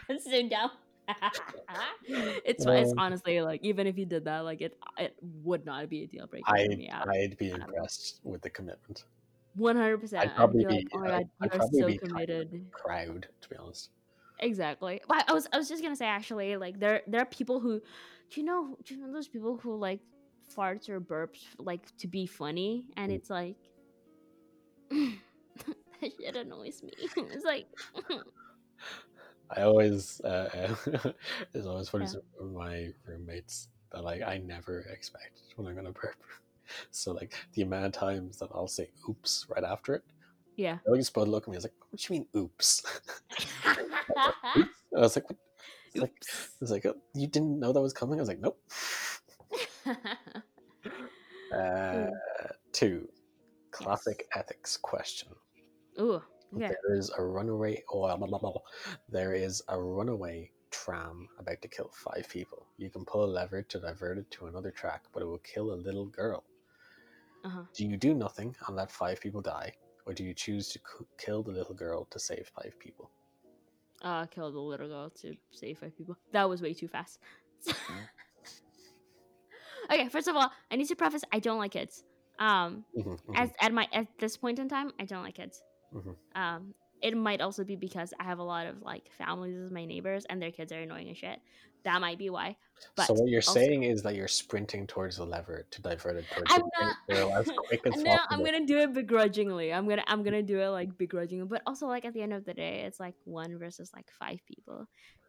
[0.09, 0.31] it's mm.
[0.31, 0.71] so dumb.
[2.45, 2.77] it's fine.
[2.83, 6.03] It's Um, honestly like even if you did that, like it it would not be
[6.03, 9.05] a deal breaker for I'd, I'd be impressed with the commitment
[9.55, 10.23] One hundred percent.
[10.23, 12.65] I'd I'd probably be like, oh my I'd- god, I'd you're probably so be committed.
[12.71, 13.89] proud to be honest
[14.41, 15.01] Exactly.
[15.07, 17.81] But I was I was just gonna say actually, like there there are people who
[18.29, 19.99] do you know do you know those people who like
[20.55, 23.15] farts or burps like to be funny and Mm.
[23.15, 23.57] it's like
[24.89, 26.91] that shit annoys me.
[27.17, 27.67] It's like
[29.57, 30.75] i always uh,
[31.53, 32.45] it's always funny Yeah.
[32.45, 36.15] my roommates that like i never expect when i'm gonna burp
[36.91, 40.03] so like the amount of times that i'll say oops right after it
[40.55, 40.77] Yeah.
[40.85, 41.55] They just both look at me.
[41.55, 42.83] I was like, "What do you mean, oops?"
[43.65, 45.37] I was like, what?
[45.93, 46.13] It's like,
[46.61, 48.19] it's like, "Oh, you didn't know that was coming.
[48.19, 48.59] I was like, nope.
[51.55, 52.11] Uh,
[52.73, 53.07] two,
[53.71, 55.29] classic ethics question.
[55.99, 56.21] Ooh.
[56.55, 56.69] Yeah.
[56.69, 57.83] There is a runaway.
[57.91, 58.53] Oh, blah, blah.
[59.09, 62.65] There is a runaway tram about to kill five people.
[62.77, 65.73] You can pull a lever to divert it to another track, but it will kill
[65.73, 66.43] a little girl.
[67.43, 67.63] Uh-huh.
[67.73, 69.75] Do you do nothing and let five people die,
[70.05, 73.11] or do you choose to c- kill the little girl to save five people?
[74.01, 76.17] Uh kill the little girl to save five people.
[76.31, 77.19] That was way too fast.
[79.91, 82.03] okay, first of all, I need to preface I don't like kids.
[82.39, 83.35] Um Mhm, mhm.
[83.35, 85.61] as at my at this point in time, I don't like kids.
[85.93, 86.15] Mhm.
[86.35, 89.85] Um, it might also be because I have a lot of like families as my
[89.85, 91.39] neighbors, and their kids are annoying as shit.
[91.83, 92.57] That might be why.
[92.95, 96.17] But so what you're also- saying is that you're sprinting towards the lever to divert
[96.17, 96.97] it towards I'm not.
[97.39, 99.71] as quick as no, I'm gonna do it begrudgingly.
[99.73, 101.47] I'm gonna I'm gonna do it like begrudgingly.
[101.47, 104.39] But also like at the end of the day, it's like one versus like five
[104.45, 104.85] people,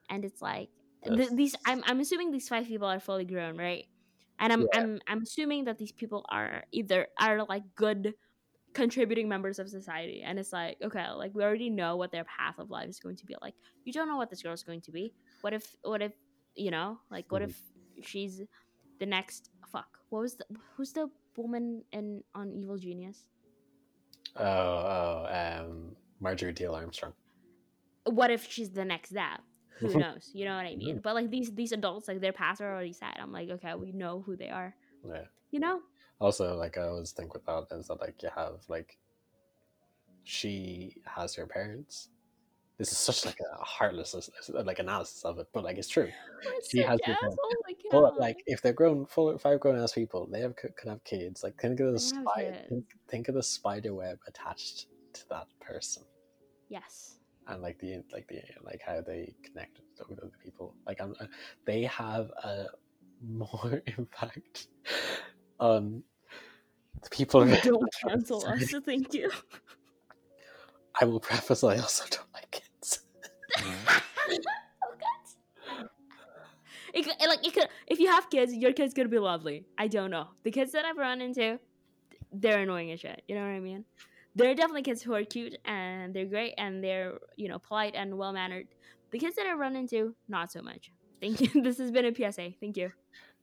[0.08, 0.70] and it's like
[1.04, 1.54] th- these.
[1.64, 3.86] I'm I'm assuming these five people are fully grown, right?
[4.40, 4.80] And I'm Yeah.
[4.80, 8.14] I'm I'm assuming that these people are either are like good
[8.72, 12.56] contributing members of society and it's like okay like we already know what their path
[12.58, 13.54] of life is going to be like
[13.84, 15.12] you don't know what this girl is going to be.
[15.40, 16.12] What if what if
[16.54, 17.60] you know like what if
[18.02, 18.42] she's
[19.00, 20.44] the next fuck what was the
[20.76, 23.24] who's the woman in on evil genius?
[24.36, 27.12] Oh, oh, um, Marjorie Dale Armstrong.
[28.04, 29.40] what if she's the next that
[29.78, 30.00] who Mhm.
[30.00, 30.30] knows?
[30.34, 30.98] You know what i mean?
[30.98, 31.02] Mhm.
[31.02, 33.16] but like these these adults like their paths are already set.
[33.20, 34.74] I'm like okay we know who they are.
[35.06, 35.24] Yeah.
[35.50, 35.80] you know
[36.20, 38.98] Also, like I always think with that is that like you have like
[40.24, 42.08] she has her parents.
[42.78, 46.10] This is such like a heartless like analysis of it, but like it's true.
[46.70, 47.36] She has her parents.
[47.92, 51.02] asshole, But like if they're grown, full five grown ass people, they have could have
[51.04, 51.42] kids.
[51.42, 52.64] Like think of the They can have spider.
[52.68, 56.04] Think, think of the spider web attached to that person.
[56.68, 57.16] yes
[57.48, 61.26] and like the like the like how they connect with other people like I'm, uh,
[61.64, 62.66] they have a
[63.26, 64.68] more impact
[65.60, 66.02] Um,
[67.02, 69.30] the people don't cancel us thank you.
[71.00, 73.00] I will preface i also don't like kids.
[74.82, 75.86] Oh god.
[76.94, 79.64] It, could- like it could if you have kids your kid's gonna be lovely.
[79.78, 80.28] I don't know.
[80.42, 81.58] The kids that i've run into
[82.32, 83.84] they're annoying as shit you know what i mean?
[84.36, 87.94] There are definitely kids who are cute and they're great and they're you know polite
[87.94, 88.66] and well mannered
[89.10, 90.92] the kids that i run into not so much.
[91.20, 91.62] Thank you.
[91.62, 92.92] This has been a psa thank you.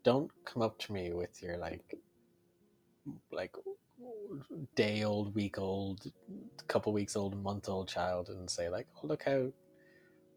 [0.03, 1.83] Don't come up to me with your like
[3.31, 3.55] like
[4.75, 6.11] day old week old
[6.67, 9.47] couple weeks old month old child and say like oh look how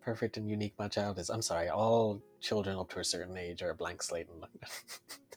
[0.03, 3.63] perfect and unique my child is i'm sorry all children up to a certain age
[3.63, 4.45] are a blank slate and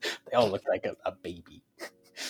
[0.30, 1.64] they all look like a, a baby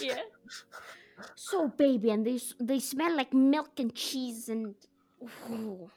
[0.01, 0.20] yeah
[1.36, 4.76] so baby, and they they smell like milk and cheese and.
[5.49, 5.89] Ooh.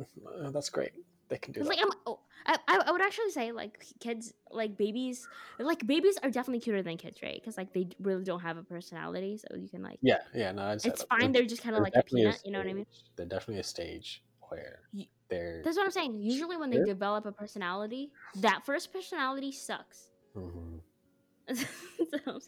[0.00, 0.92] Uh, That's great.
[1.32, 1.68] They can do that.
[1.70, 5.26] like I'm, oh, I, I would actually say like kids like babies
[5.58, 8.62] like babies are definitely cuter than kids right because like they really don't have a
[8.62, 10.52] personality so you can like yeah, yeah.
[10.52, 11.08] No, it's that.
[11.08, 12.84] fine they're just kind of like a peanut you know what I mean
[13.16, 14.80] They're definitely a stage where
[15.30, 15.62] they're.
[15.64, 18.10] that's what I'm saying usually when they develop a personality
[18.42, 20.80] that first personality sucks Mhm.
[22.26, 22.40] I'm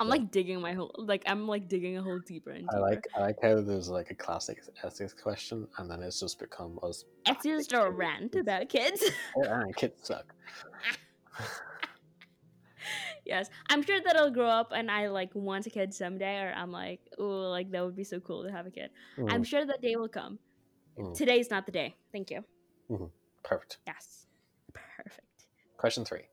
[0.00, 0.08] I'm Yeah.
[0.08, 3.20] like digging my whole like I'm like digging a hole deeper and I like I
[3.20, 7.04] like how there's like a classic ethics question, and then it's just become us.
[7.26, 9.04] it's just a rant about kids
[9.36, 10.34] Oh, ah, kids suck.
[13.24, 16.52] yes I'm sure that I'll grow up and I like want a kid someday or
[16.52, 18.90] I'm like oh like that would be so cool to have a kid
[19.28, 20.38] I'm Mm, sure that day will come.
[20.98, 21.14] Mm.
[21.16, 21.96] Today's not the day.
[22.12, 22.44] Thank you.
[23.42, 23.78] perfect.
[23.86, 24.26] Yes.
[24.72, 25.26] Perfect.
[25.76, 26.28] Question three.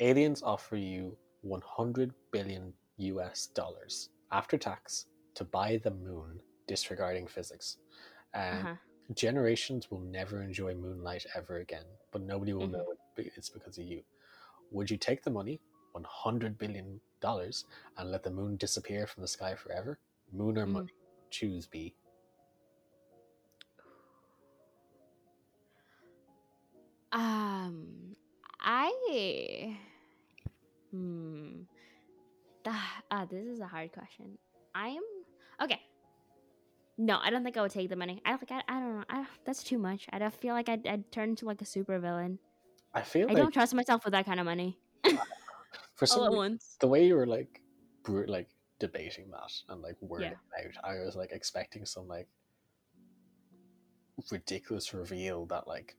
[0.00, 7.78] Aliens offer you 100 billion US dollars after tax to buy the moon, disregarding physics.
[8.34, 8.76] Um, Uh-huh.
[9.14, 12.68] Generations will never enjoy moonlight ever again, but nobody will Mhm.
[12.68, 14.04] know it's because of you.
[14.70, 15.60] Would you take the money,
[15.92, 17.64] 100 billion dollars,
[17.96, 20.00] and let the moon disappear from the sky forever?
[20.32, 20.88] Moon or Mhm.
[20.88, 20.92] money?
[21.30, 21.96] Choose B.
[27.12, 28.16] Um
[28.60, 29.78] I
[30.90, 31.62] hmm
[32.66, 34.38] Ah, this is a hard question.
[34.74, 35.02] I'm
[35.62, 35.80] okay.
[36.98, 38.20] No, I don't think I would take the money.
[38.26, 39.04] I like I, I don't know.
[39.08, 40.06] I, that's too much.
[40.12, 42.38] I don't feel like I'd, I'd turn into like a super villain.
[42.92, 44.78] I feel I like don't trust myself with that kind of money.
[45.94, 46.76] for some All at once.
[46.80, 47.62] the way you were like
[48.04, 50.66] bru- like debating that and like wording Yeah.
[50.66, 52.28] out, I was like expecting some like
[54.30, 55.96] ridiculous reveal that like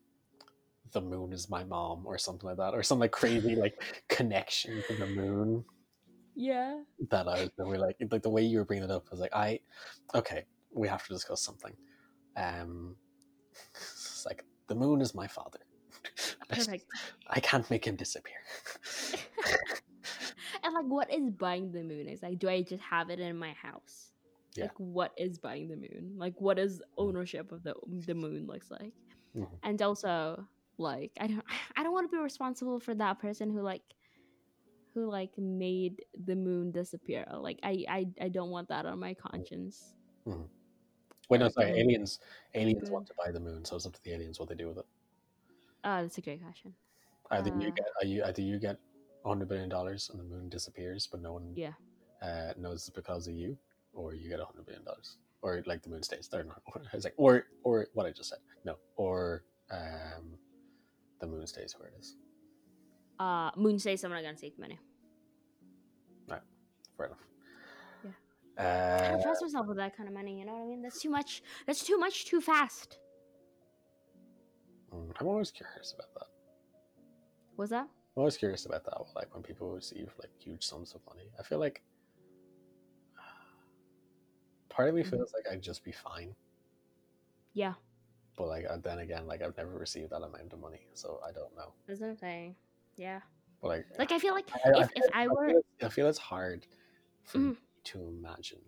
[0.91, 4.83] the moon is my mom or something like that, or some like crazy like connection
[4.87, 5.63] to the moon
[6.35, 6.81] Yeah.
[7.09, 9.05] that I was really like like the way you were bringing it up.
[9.07, 9.59] I was like, I
[10.15, 11.73] okay, we have to discuss something.
[12.37, 12.95] Um,
[13.73, 15.59] it's like the moon is my father.
[16.49, 16.85] Perfect.
[17.27, 18.37] I can't make him disappear.
[20.63, 22.07] And like, what is buying the moon?
[22.07, 24.11] is like, do I just have it in my house?
[24.55, 24.65] Yeah.
[24.65, 26.13] Like, what is buying the moon?
[26.17, 27.73] Like, what is ownership of the
[28.05, 28.93] the moon looks like?
[29.35, 29.47] Mhm.
[29.63, 30.45] And also,
[30.81, 31.43] like, I don't,
[31.77, 33.83] I don't want to be responsible for that person who like,
[34.93, 37.25] who like made the moon disappear.
[37.31, 39.93] Like, I, I, I don't want that on my conscience.
[41.31, 41.71] Wait, no, sorry.
[41.79, 42.19] Aliens.
[42.53, 44.67] Aliens want to buy the moon, so it's up to the aliens what they do
[44.67, 44.85] with it.
[45.85, 46.73] Uh, that's a great question.
[47.31, 47.71] Either you Uh.
[47.71, 48.77] get, are you, either you get
[49.25, 51.73] hundred billion dollars and the moon disappears, but no one Yeah.
[52.21, 53.57] uh, knows it's because of you,
[53.93, 56.43] or you get hundred billion dollars, or like the moon stays there.
[56.43, 56.53] No,
[56.93, 58.39] it's like, or or what I just said.
[58.65, 60.37] No, or um,
[61.21, 62.17] the moon stays where it is.
[63.19, 64.79] Uh, moon says I'm not gonna take the money.
[66.27, 66.41] Right.
[66.97, 67.19] Fair enough.
[68.57, 70.37] I Uh, don't trust myself with that kind of money.
[70.37, 70.81] You know what I mean?
[70.81, 71.41] That's too much.
[71.65, 72.99] That's too much too fast.
[74.93, 76.27] mm, I'm always curious about that.
[77.57, 77.83] Was that?
[78.15, 78.97] I'm always curious about that.
[79.15, 81.81] Like when people receive like huge sums of money, I feel like
[84.69, 85.09] part of me Mhm.
[85.09, 86.35] feels like I'd just be fine.
[87.53, 87.73] Yeah.
[88.37, 91.31] But like uh, then again, like I've never received that amount of money, so I
[91.31, 91.73] don't know.
[91.87, 92.55] That's what I'm saying.
[92.95, 93.19] Yeah.
[93.61, 95.53] But like, Like I feel like I, I if, feel, if I were
[95.83, 96.65] I feel it's hard
[97.23, 98.61] for me to imagine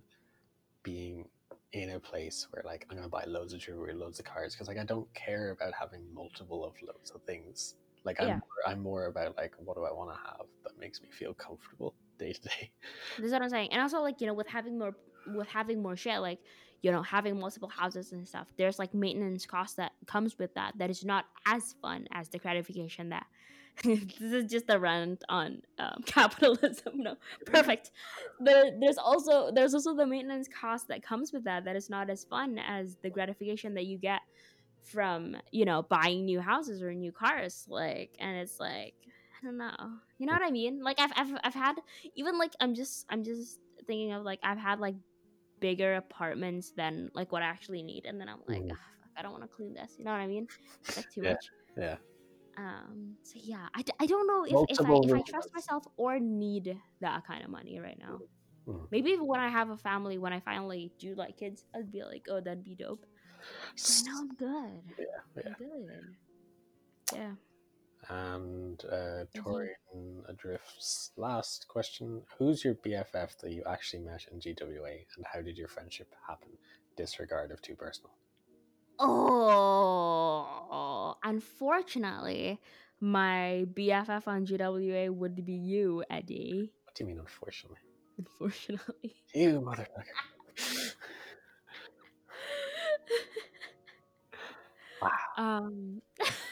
[0.83, 1.27] being
[1.71, 4.67] in a place where like I'm gonna buy loads of jewelry, loads of cars, because
[4.67, 7.75] like I don't care about having multiple of loads of things.
[8.03, 8.33] Like I'm, Yeah.
[8.35, 11.33] more, I'm more about like what do I want to have that makes me feel
[11.33, 12.71] comfortable day to day.
[13.17, 13.71] That's what I'm saying.
[13.71, 14.95] And also like, you know, with having more
[15.27, 16.39] with having more shit, like,
[16.83, 20.73] you know, having multiple houses and stuff, there's like maintenance cost that comes with that
[20.77, 23.25] that is not as fun as the gratification that
[23.83, 26.93] this is just a rant on um, capitalism.
[26.97, 27.15] No,
[27.45, 27.91] perfect.
[28.39, 32.09] There, there's also there's also the maintenance cost that comes with that that is not
[32.09, 34.19] as fun as the gratification that you get
[34.83, 37.65] from you know buying new houses or new cars.
[37.69, 38.93] Like, and it's like
[39.41, 39.71] I don't know.
[40.19, 40.83] You know what I mean?
[40.83, 41.75] Like I've I've I've had
[42.15, 43.57] even like I'm just I'm just
[43.87, 44.95] thinking of like I've had like
[45.63, 48.71] bigger apartments than like what I actually need, and then I'm like, Mhm.
[48.71, 49.95] "Ah, fuck, I don't want to clean this.
[49.97, 50.47] You know what I mean?
[50.87, 51.31] It's like too Yeah.
[51.33, 51.51] much.
[51.77, 51.97] Yeah.
[52.57, 53.17] Um.
[53.23, 56.19] So yeah, I, d- I don't know if, if I if I trust myself or
[56.19, 58.19] need that kind of money right now.
[58.67, 58.87] Mhm.
[58.91, 62.25] Maybe when I have a family, when I finally do like kids, I'd be like,
[62.29, 63.05] oh, that'd be dope.
[63.83, 64.83] But I know I'm good.
[64.97, 65.05] Yeah,
[65.35, 65.43] yeah.
[65.47, 66.17] I'm good.
[67.13, 67.33] Yeah.
[68.09, 69.25] And uh.
[69.35, 75.41] Torian Adrift's last question: Who's your BFF that you actually met in GWA, and how
[75.41, 76.49] did your friendship happen?
[76.97, 78.11] Disregard of too personal.
[78.99, 82.59] Oh, unfortunately,
[82.99, 86.71] my BFF on GWA would be you, Eddie.
[86.85, 87.79] What do you mean, unfortunately?
[88.17, 89.15] unfortunately.
[89.33, 90.93] You motherfucker.
[95.01, 95.09] wow.
[95.37, 96.01] Um.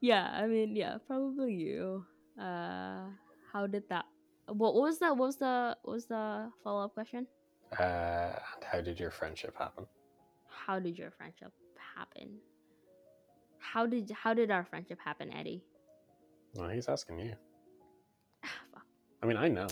[0.00, 2.04] yeah, I mean, yeah, probably you.
[2.40, 3.06] Uh,
[3.52, 4.04] how did that?
[4.48, 7.26] What was the what was the what was the follow up question?
[7.78, 8.32] Uh,
[8.62, 9.86] how did your friendship happen?
[10.48, 11.52] How did your friendship
[11.96, 12.38] happen?
[13.58, 15.64] How did how did our friendship happen, Eddie?
[16.54, 17.34] Well, he's asking you.
[18.44, 18.82] Ah.
[19.22, 19.68] I mean, I know.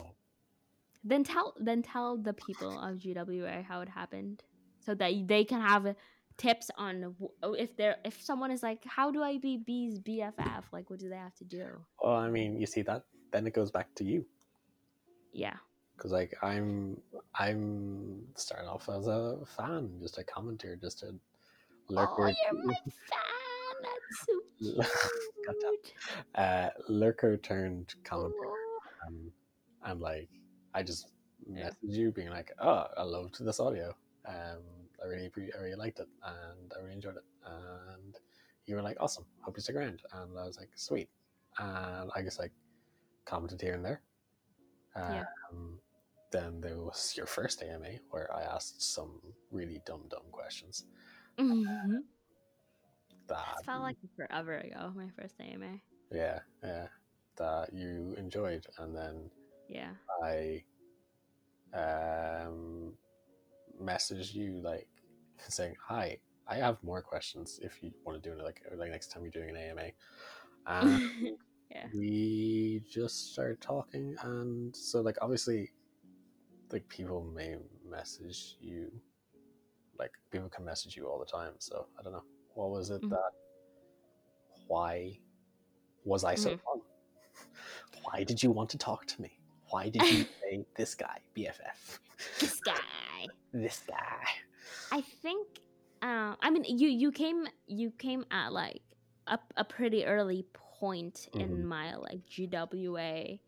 [1.05, 4.43] Then tell then tell the people of GWA how it happened,
[4.81, 5.95] so that they can have
[6.37, 10.65] tips on if they're if someone is like, how do I be B's BFF?
[10.73, 11.67] Like, what do they have to do?
[12.03, 14.25] Well, I mean, you see that then it goes back to you
[15.33, 15.57] Yeah.
[15.97, 17.01] because like I'm
[17.35, 21.15] I'm starting off as a fan, just a commentator, just a
[21.89, 23.77] lurker, Oh, you're my fan.
[23.83, 25.95] That's so cute.
[26.37, 28.81] uh, lurker turned commentator, Oh.
[29.85, 30.29] and, like
[30.75, 31.09] I just
[31.47, 31.69] Yeah.
[31.71, 33.95] messaged you being like, oh, I loved this audio.
[34.27, 34.63] Um,
[35.05, 37.25] I really, I really liked it, and I really enjoyed it.
[37.47, 38.19] And
[38.67, 40.01] you were like, awesome, hope you stick around.
[40.13, 41.11] And I was like, sweet.
[41.59, 42.53] And I just like
[43.27, 44.03] commented here and there.
[44.97, 45.25] Um, Yeah.
[46.33, 49.21] Then there was your first AMA where I asked some
[49.53, 50.85] really dumb, dumb questions.
[51.39, 52.05] Mhm.
[53.29, 54.93] That It felt like forever ago.
[54.97, 55.81] My first AMA.
[56.11, 56.89] yeah, yeah,
[57.37, 59.31] that you enjoyed, and then
[59.69, 59.95] Yeah.
[60.23, 60.65] I
[61.73, 62.97] um
[63.81, 64.89] messaged you like
[65.39, 66.19] saying, "Hi,
[66.49, 69.31] I have more questions if you want to do it like like next time you're
[69.31, 69.91] doing an AMA."
[70.67, 71.01] And
[71.71, 71.87] Yeah.
[71.95, 75.71] we just started talking, and so like obviously,
[76.71, 77.57] like people may
[77.89, 78.91] message you,
[79.99, 81.53] like people can message you all the time.
[81.59, 82.25] So I don't know
[82.55, 83.11] what was it Mhm.
[83.11, 83.31] that
[84.69, 85.19] why
[86.05, 86.61] was I so Mhm.
[86.65, 86.81] fun?
[88.05, 89.39] Why did you want to talk to me?
[89.71, 91.99] Why did you say this guy BFF?
[92.39, 93.27] this guy.
[93.53, 94.25] This guy.
[94.95, 95.49] I think.
[96.03, 98.83] Uh, I mean, you you came you came at like
[99.27, 101.41] a a pretty early point Mhm.
[101.41, 103.41] in my like GWA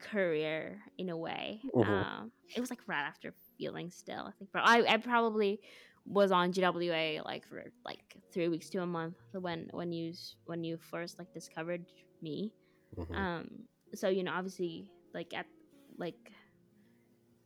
[0.00, 1.62] career in a way.
[1.74, 1.84] Mhm.
[1.86, 4.24] Um, it was like right after feeling still.
[4.26, 5.60] I think, but I I probably
[6.06, 10.14] was on GWA like for like three weeks to a month when when you
[10.46, 11.86] when you first like discovered
[12.22, 12.54] me.
[12.96, 13.14] Mhm.
[13.14, 15.46] um so you know obviously like at
[15.98, 16.32] like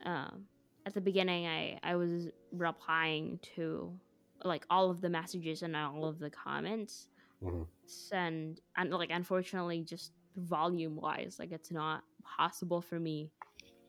[0.05, 0.50] um
[0.87, 3.99] at the beginning i i was replying to
[4.45, 7.09] like all of the messages and all of the comments
[7.43, 7.66] Mhm.
[8.12, 13.31] and and like unfortunately just volume wise like it's not possible for me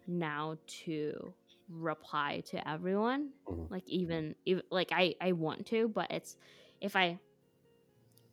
[0.07, 1.33] now to
[1.69, 3.69] reply to everyone Mhm.
[3.71, 6.37] like even, even like i i want to but it's
[6.81, 7.19] if i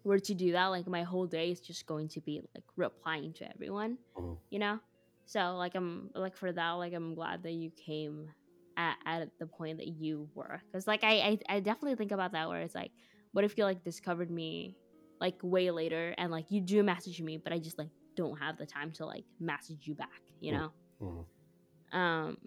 [0.04, 3.32] were to do that like my whole day is just going to be like replying
[3.34, 4.38] to everyone Mhm.
[4.50, 4.80] you know
[5.26, 8.30] so like i'm like for that like i'm glad that you came
[8.79, 12.33] at, at the point that you were because like I, I i definitely think about
[12.33, 12.93] that where it's like
[13.33, 14.79] what if you like discovered me
[15.20, 18.59] like way later and like you do message me but i just like don't have
[18.59, 20.59] the time to like message you back you Mm.
[20.59, 20.72] know
[21.03, 21.99] Mhm.
[21.99, 22.39] um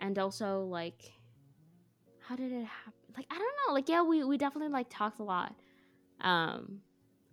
[0.00, 1.02] and also like
[2.28, 5.20] how did it happen like i don't know like yeah we we definitely like talked
[5.20, 5.54] a lot
[6.20, 6.80] um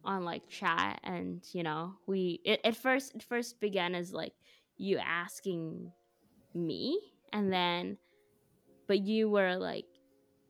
[0.05, 4.33] on like chat and you know we it at first it first began as like
[4.77, 5.91] you asking
[6.53, 6.99] me
[7.33, 7.97] and then
[8.87, 9.85] but you were like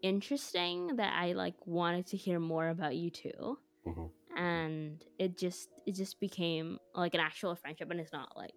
[0.02, 3.58] interesting that i like wanted to hear more about you too
[3.88, 4.12] Mhm.
[4.36, 8.54] and it just it just became like an actual friendship and it's not like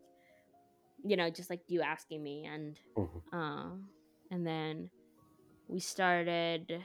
[1.05, 3.23] you know just like you asking me and Mhm.
[3.33, 3.89] um
[4.31, 4.91] and then
[5.69, 6.83] we started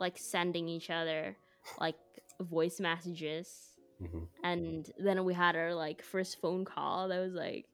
[0.00, 1.36] like sending each other
[1.78, 1.96] like
[2.40, 4.28] voice messages Mhm.
[4.42, 7.66] and then we had our like first phone call that was like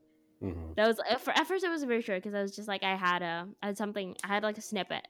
[0.43, 0.75] Mhm.
[0.77, 2.83] that was at fir- at first it was very short because i was just like
[2.83, 5.07] i had a i had something i had like a snippet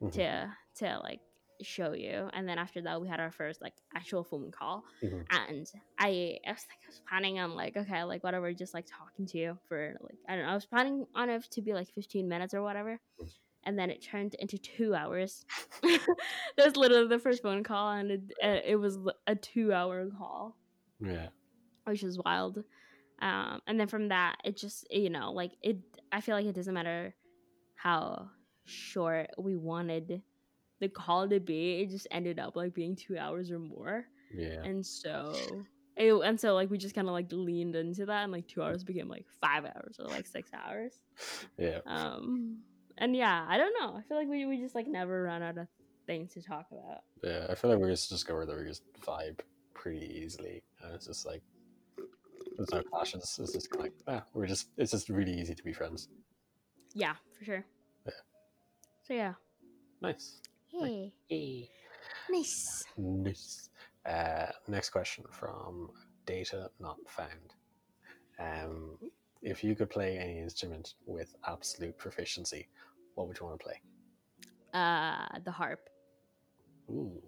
[0.00, 0.12] Mhm.
[0.12, 1.20] to to like
[1.62, 5.24] show you and then after that we had our first like actual phone call Mhm.
[5.30, 8.86] and I, I was like I was planning on like okay like whatever just like
[8.86, 11.72] talking to you for like I don't know I was planning on it to be
[11.72, 13.28] like 15 minutes or whatever Mm.
[13.64, 15.44] and then it turned into two hours
[15.82, 18.98] that was literally the first phone call and it, uh, it was
[19.28, 20.56] a two hour call
[21.00, 21.28] Yeah.
[21.84, 22.64] which is wild
[23.22, 25.78] um and then from that it just you know like it
[26.10, 27.14] I feel like it doesn't matter
[27.76, 28.28] how
[28.64, 30.22] short we wanted
[30.80, 34.04] the call to be it just ended up like being two hours or more
[34.34, 34.62] Yeah.
[34.64, 35.64] and so
[35.96, 38.62] it, and so like we just kind of like leaned into that and like two
[38.62, 40.94] hours became like five hours or like six hours
[41.58, 41.78] Yeah.
[41.86, 42.58] um
[42.98, 45.58] and yeah i don't know i feel like we, we just like never run out
[45.58, 45.68] of
[46.06, 47.46] things to talk about Yeah.
[47.48, 49.38] I feel like we just discovered that we just vibe
[49.74, 51.42] pretty easily, and it's just like
[52.56, 53.38] there's no clashes.
[53.40, 56.08] It's just like, ah, we're just, it's just really easy to be friends.
[56.94, 57.64] Yeah, for sure.
[58.06, 58.12] Yeah.
[59.02, 59.34] So yeah.
[60.00, 60.40] Nice.
[60.68, 61.12] Hey.
[61.28, 61.68] Hey.
[62.30, 62.84] Nice.
[62.96, 63.70] Nice.
[64.06, 65.90] Uh, next question from
[66.26, 67.54] Data Not Found.
[68.38, 68.98] Um,
[69.42, 72.68] if you could play any instrument with absolute proficiency,
[73.14, 73.80] what would you want to play?
[74.72, 75.88] Uh, the harp.
[76.90, 77.20] Ooh.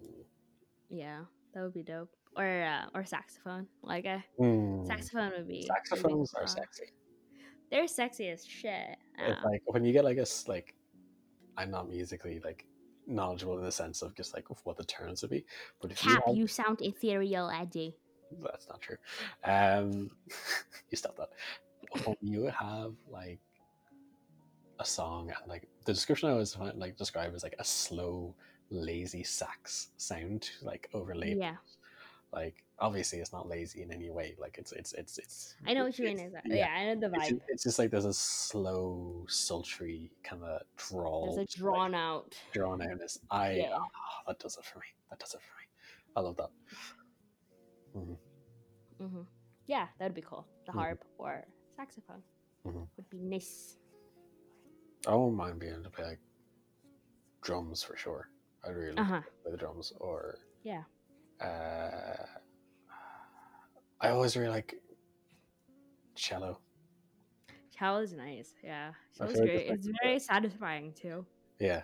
[0.89, 1.21] Yeah,
[1.53, 2.11] that would be dope.
[2.37, 3.67] Or uh, or saxophone.
[3.81, 4.85] Like a Hmm.
[4.85, 5.53] saxophone would be.
[5.53, 6.85] would be Saxophones are sexy.
[7.71, 8.97] They're sexy as shit.
[9.19, 10.75] It's like when you get like a like,
[11.57, 12.65] I'm not musically like
[13.07, 15.45] knowledgeable in the sense of just like what the terms would be,
[15.81, 17.95] but if Cap, you, had, you sound ethereal, Eddie.
[18.43, 18.97] that's not true.
[19.43, 20.11] Um,
[20.89, 21.29] you stop that.
[22.05, 23.39] When you have like
[24.79, 28.35] a song and like the description I always find like describe as like a slow,
[28.69, 31.37] lazy sax sound like overlaid.
[31.37, 31.55] Yeah,
[32.35, 34.35] Like obviously it's not lazy in any way.
[34.37, 35.55] Like it's it's it's it's.
[35.65, 36.19] I know what you mean.
[36.19, 36.67] Is that, yeah.
[36.67, 37.29] I know the It's vibe.
[37.29, 41.23] just, it's just like there's a slow, sultry kind of drawl.
[41.23, 42.35] There's a like, drawn out.
[42.53, 43.17] drawn outness.
[43.31, 43.69] I Yeah.
[43.73, 43.87] ah,
[44.27, 44.85] that does it for me.
[45.09, 45.65] That does it for me.
[46.17, 46.49] I love that.
[47.95, 48.17] Mhm.
[48.99, 49.21] hmm
[49.67, 50.45] Yeah, that would be cool.
[50.65, 50.79] The Mhm.
[50.79, 51.45] harp or
[51.77, 52.21] saxophone
[52.65, 52.87] Mhm.
[52.97, 53.77] would be nice.
[55.07, 56.19] I won't mind being able to play like
[57.41, 58.29] drums for sure.
[58.65, 59.21] I'd really Uh like huh.
[59.21, 60.83] to play the drums or Yeah.
[61.41, 62.25] Uh,
[64.01, 64.75] I always really like
[66.15, 66.59] cello.
[67.77, 68.53] Cello is nice.
[68.63, 69.67] Yeah, cello's great.
[69.67, 71.25] it's very satisfying too.
[71.59, 71.81] Yeah,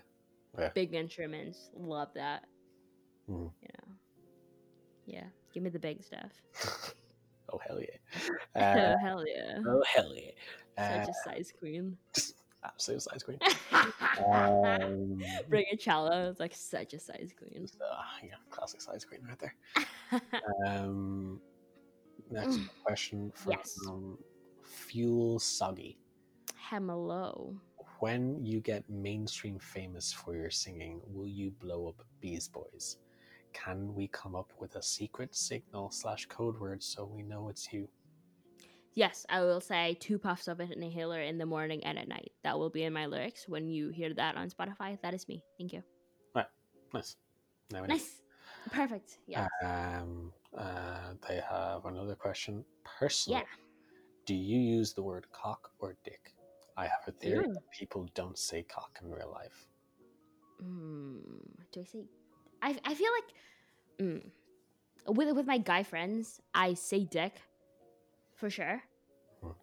[0.73, 2.45] Big instruments, love that.
[3.27, 3.93] You know.
[5.05, 6.31] Yeah, give me the big stuff.
[7.53, 9.57] oh hell yeah, oh uh, hell yeah!
[9.65, 10.31] oh hell yeah,
[10.83, 11.97] uh, Such a size queen.
[12.63, 13.39] absolute size queen.
[14.33, 16.29] Um, Bring a cello.
[16.29, 17.67] It's like such a size queen.
[17.81, 19.55] uh, yeah, classic size queen right there.
[20.67, 21.39] Um,
[22.29, 23.77] next question from Yes.
[24.61, 25.97] Fuel Soggy.
[26.57, 27.55] Hello.
[27.99, 32.97] When you get mainstream famous for your singing, will you blow up Bees Boys?
[33.53, 37.71] Can we come up with a secret signal slash code word so we know it's
[37.71, 37.87] you?
[38.93, 42.31] Yes, I will say two puffs of an inhaler in the morning and at night.
[42.43, 43.47] That will be in my lyrics.
[43.47, 45.43] When you hear that on Spotify, that is me.
[45.57, 45.83] Thank you.
[46.93, 47.15] Nice.
[47.71, 47.93] Now we know.
[47.93, 48.21] Nice.
[48.69, 49.19] Perfect.
[49.25, 49.47] Yeah.
[49.63, 52.65] Um, uh, they have another question.
[52.83, 53.45] Personally, Yeah.
[54.25, 56.33] do you use the word cock or dick?
[56.75, 59.67] I have a theory that people don't say cock in real life.
[60.61, 61.21] Mm,
[61.71, 62.03] do I say?
[62.61, 63.29] I I feel like
[63.99, 64.31] mm,
[65.07, 67.41] with with my guy friends, I say dick
[68.41, 68.81] for sure.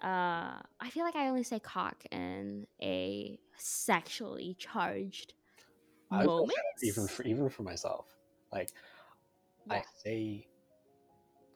[0.03, 5.35] Uh, I feel like I only say cock in a sexually charged
[6.13, 6.53] I moment.
[6.85, 8.07] even for even for myself,
[8.53, 8.71] like
[9.69, 10.47] I say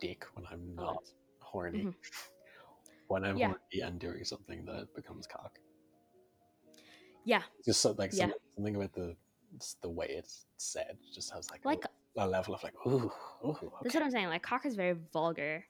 [0.01, 1.05] dick when I'm Oh, not
[1.41, 1.85] horny.
[1.85, 1.95] Mhm.
[3.09, 3.49] When I'm Yeah.
[3.49, 5.59] horny and doing something that becomes cock.
[7.27, 8.27] Yeah, Just so, like Yeah.
[8.27, 9.17] something, something about the
[9.83, 11.85] the way it's said just has like, like
[12.17, 13.13] a, a level of like ooh
[13.45, 14.29] ooh that's what I'm saying.
[14.29, 15.65] Like cock is very vulgar,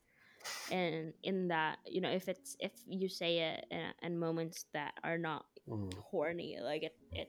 [0.71, 4.95] and in that you know if it's if you say it in, in moments that
[5.05, 5.95] are not Mm.
[6.11, 7.29] horny, like it it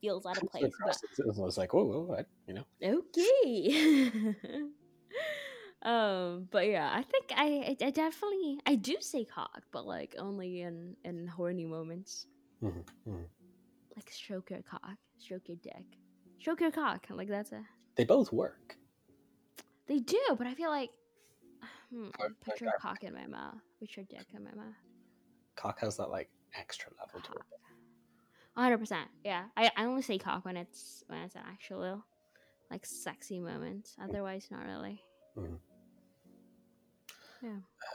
[0.00, 0.74] feels out of place.
[0.84, 0.96] But
[1.28, 4.34] as- as like oh, oh I, you know okay.
[5.82, 10.60] um, but yeah, I think I, I definitely I do say cock, but like only
[10.60, 12.26] in in horny moments.
[12.62, 13.26] Mhm, mhm.
[13.96, 15.84] Like stroke your cock, stroke your dick,
[16.40, 17.06] stroke your cock.
[17.10, 17.62] Like that's a
[17.96, 18.76] they both work.
[19.86, 20.90] they do, but I feel like
[21.92, 22.08] hmm,
[22.44, 24.74] put your cock in my mouth, put your dick in my mouth.
[25.56, 27.42] Cock has that like extra level to it.
[28.56, 29.08] hundred percent.
[29.24, 32.04] Yeah, I, I only say cock when it's when it's an actual
[32.70, 33.90] like sexy moment.
[34.02, 35.02] Otherwise, not really.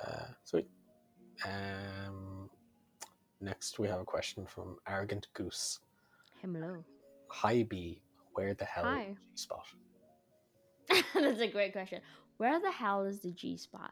[0.06, 0.68] Uh, sweet.
[1.46, 2.50] Um,
[3.42, 5.80] next, we have a question from Arrogant Goose.
[6.42, 6.84] Hello.
[7.30, 8.02] Hi B,
[8.34, 9.02] where the hell Hi.
[9.12, 9.66] is G spot?
[11.14, 12.02] That's a great question.
[12.38, 13.92] Where the hell is the G spot?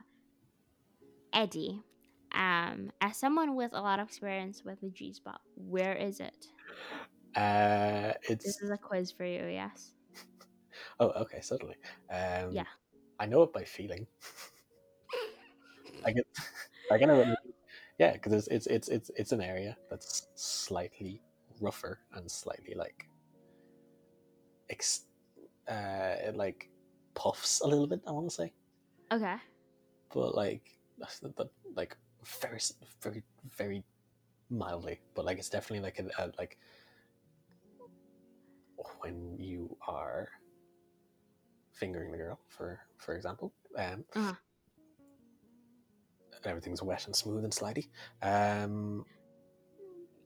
[1.34, 1.82] Eddie,
[2.34, 6.48] um, as someone with a lot of experience with the G spot, where is it?
[7.36, 8.46] Uh, it's.
[8.46, 9.46] This is a quiz for you.
[9.46, 9.94] Yes.
[11.00, 11.76] oh okay, certainly.
[12.12, 12.66] Um, Yeah.
[13.20, 14.08] I know it by feeling.
[16.06, 16.26] I get,
[16.92, 17.28] I kind of,
[17.98, 21.22] yeah, because it's it's it's it's it's an area that's slightly
[21.60, 23.08] rougher and slightly like,
[24.70, 25.06] ex,
[25.68, 26.70] uh, like
[27.16, 28.02] puffs a little bit.
[28.08, 28.54] I want to say.
[29.12, 29.36] Okay.
[30.14, 30.64] but like
[30.98, 31.32] that's the,
[31.76, 31.96] like
[32.42, 32.60] very
[33.02, 33.24] very
[33.58, 33.84] very
[34.50, 36.58] mildly but like it's definitely like a, a like
[39.02, 40.30] when you are
[41.74, 44.34] fingering the girl for for example um Uh-huh.
[46.46, 47.88] everything's wet and smooth and slidey.
[48.22, 49.04] Um,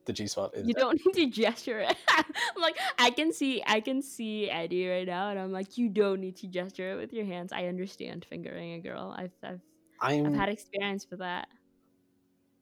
[0.09, 1.95] the G spot is You don't need to gesture it.
[2.09, 2.25] I'm
[2.61, 6.19] like, I can see, I can see Eddie right now, and I'm like, you don't
[6.21, 7.51] need to gesture it with your hands.
[7.53, 9.13] I understand fingering a girl.
[9.17, 9.61] I've, I've,
[10.01, 11.47] I'm I've had experience with that.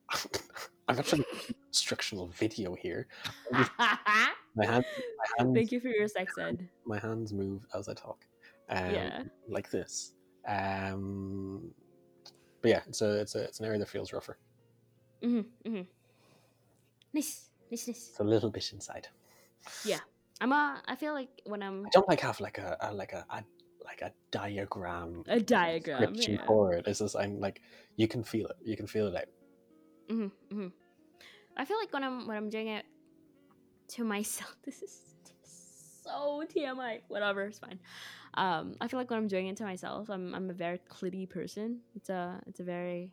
[0.88, 1.28] I'm not trying to
[1.70, 3.08] instructional video here.
[4.56, 4.86] My hands,
[5.18, 6.70] my hands, Thank you for your sex ed.
[6.86, 8.26] my hands move as I talk,
[8.70, 9.24] um, Yeah.
[9.48, 10.14] like this.
[10.48, 11.74] Um,
[12.62, 14.38] but yeah, it's a it's a it's an area that feels rougher.
[15.22, 15.88] hmm hmm
[17.18, 18.10] Nice, nice, nice.
[18.12, 19.08] It's a little bit inside.
[19.84, 20.02] Yeah,
[20.40, 20.84] I'm a.
[20.88, 23.44] I feel like when I'm I don't like have like a, a like a, a
[23.84, 26.14] like a diagram a diagram.
[26.14, 26.46] Yeah.
[26.46, 26.86] for it.
[26.86, 27.64] It's just I'm like
[27.96, 28.58] you can feel it.
[28.64, 29.30] You can feel it out.
[30.08, 30.68] hmm hmm
[31.58, 32.86] I feel like when I'm when I'm doing it
[33.96, 35.02] to myself, this is
[36.04, 37.02] so TMI.
[37.08, 37.80] Whatever, it's fine.
[38.36, 41.28] Um, I feel like when I'm doing it to myself, I'm I'm a very clitty
[41.28, 41.80] person.
[41.96, 43.12] It's a it's a very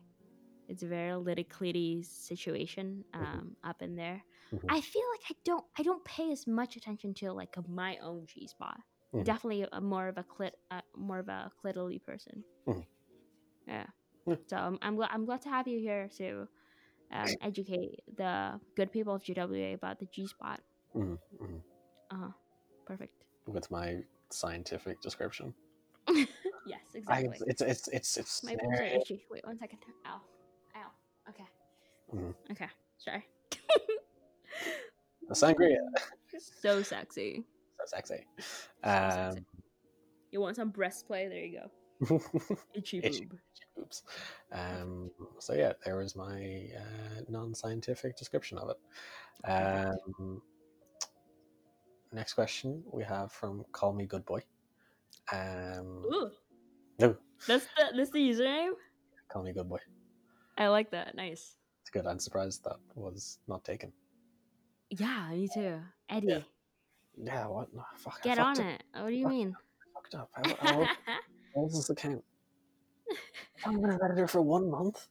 [0.67, 4.23] it's a very clitty situation um, up in there.
[4.53, 4.65] Mhm.
[4.69, 8.25] I feel like I don't I don't pay as much attention to like my own
[8.25, 8.79] G spot.
[9.13, 9.23] Mhm.
[9.23, 12.43] Definitely a, more of a clit uh, more of a clitily person.
[12.67, 12.85] Mhm.
[13.67, 13.85] Yeah.
[14.25, 14.35] Yeah.
[14.47, 16.47] So I'm I'm, glad I'm glad to have you here to
[17.11, 20.61] um, educate the good people of GWA about the G spot.
[20.95, 21.61] Mhm, mhm.
[22.11, 22.31] Uh huh.
[22.85, 23.25] Perfect.
[23.47, 25.53] With my scientific description,
[26.65, 27.37] yes, I, exactly.
[27.47, 29.25] it's it's it's it's My an boobs are itchy.
[29.29, 29.79] Wait one second.
[30.07, 30.21] Ow.
[32.13, 32.21] Okay.
[32.23, 32.33] Mhm.
[32.51, 32.69] Okay.
[32.97, 33.25] Sorry.
[35.27, 35.77] the sangria.
[36.61, 37.43] so sexy.
[37.79, 38.25] So sexy.
[38.39, 38.45] So
[38.83, 39.39] sexy.
[39.39, 39.45] Um,
[40.31, 41.27] You want some breast play?
[41.27, 42.21] There you go.
[42.73, 43.25] Itchy Itchy.
[43.25, 43.39] boob.
[43.79, 44.03] Oops.
[44.51, 48.77] Um, so yeah, there was my uh, non-scientific description of it.
[49.49, 50.41] Um,
[52.11, 54.41] next question we have from Call Me Good Boy.
[55.31, 56.31] Um, Ooh.
[56.99, 57.15] no,
[57.47, 58.71] That's the that's the username.
[59.29, 59.79] Call Me Good Boy.
[60.57, 61.15] I like that.
[61.15, 61.55] Nice.
[61.95, 62.07] Good.
[62.07, 63.93] I'm surprised that was not taken.
[64.89, 65.79] Yeah, me too.
[66.09, 66.43] Eddie,
[67.17, 67.73] Yeah, what?
[67.73, 68.65] No, fuck, get on up.
[68.65, 68.83] it.
[68.99, 69.55] What do you mean?
[69.93, 70.29] Fucked up.
[70.33, 70.89] How, how, how
[71.55, 72.21] old is this account?
[73.65, 75.07] I've been an editor for one month.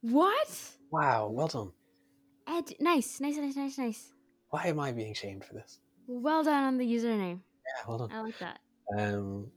[0.00, 0.48] what?
[0.90, 1.72] Wow, well done.
[2.48, 4.12] Ed, nice, nice, nice, nice, nice.
[4.48, 5.80] Why am I being shamed for this?
[6.06, 7.40] Well done on the username.
[7.66, 8.12] Yeah, well done.
[8.12, 8.60] I like that.
[8.96, 9.48] Um,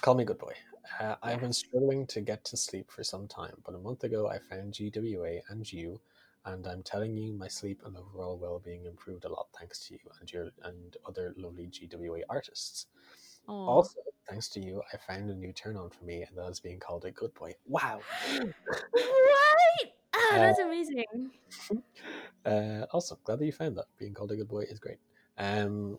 [0.00, 0.54] call me good boy.
[1.00, 4.28] Uh, I've been struggling to get to sleep for some time, but a month ago
[4.28, 6.00] I found GWA and you,
[6.44, 10.00] and I'm telling you, my sleep and overall well-being improved a lot thanks to you
[10.20, 12.86] and your and other lovely GWA artists.
[13.48, 16.48] Oh, Also, thanks to you, I found a new turn on for me, and that
[16.50, 17.54] is being called a good boy.
[17.66, 18.00] Wow.
[18.90, 19.58] what?
[20.14, 21.04] Ah, that's amazing.
[22.44, 23.84] Uh, also, glad that you found that.
[23.98, 24.98] Being called a good boy is great.
[25.38, 25.96] Um,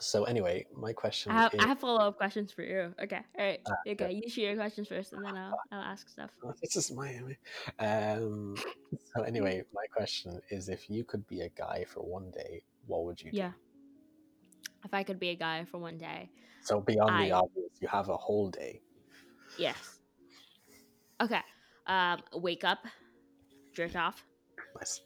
[0.00, 1.60] so anyway, my question I have, is.
[1.60, 2.94] I have follow up questions for you.
[3.02, 3.60] Okay, all right.
[3.68, 6.30] Ah, okay, you share your questions first, and then I'll I'll ask stuff.
[6.44, 7.36] Oh, this is Miami.
[7.78, 8.56] Um,
[9.14, 13.04] so anyway, my question is: If you could be a guy for one day, what
[13.04, 13.36] would you do?
[13.36, 13.52] Yeah.
[14.84, 16.30] If I could be a guy for one day,
[16.62, 18.80] So beyond the obvious, you have a whole day.
[19.58, 20.00] yes.
[21.20, 21.40] Okay.
[21.86, 22.78] Um, wake up,
[23.74, 24.24] jerk off.
[24.76, 25.00] Nice.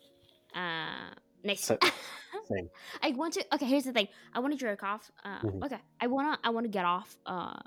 [0.54, 1.10] Uh,
[1.44, 1.64] nice.
[1.64, 1.78] So-
[2.48, 2.68] Same.
[3.02, 3.54] I want to.
[3.54, 4.08] Okay, here's the thing.
[4.34, 5.10] I want to jerk off.
[5.24, 5.64] Uh, Mhm.
[5.64, 6.38] Okay, I wanna.
[6.44, 7.16] I want to get off.
[7.24, 7.58] Uh,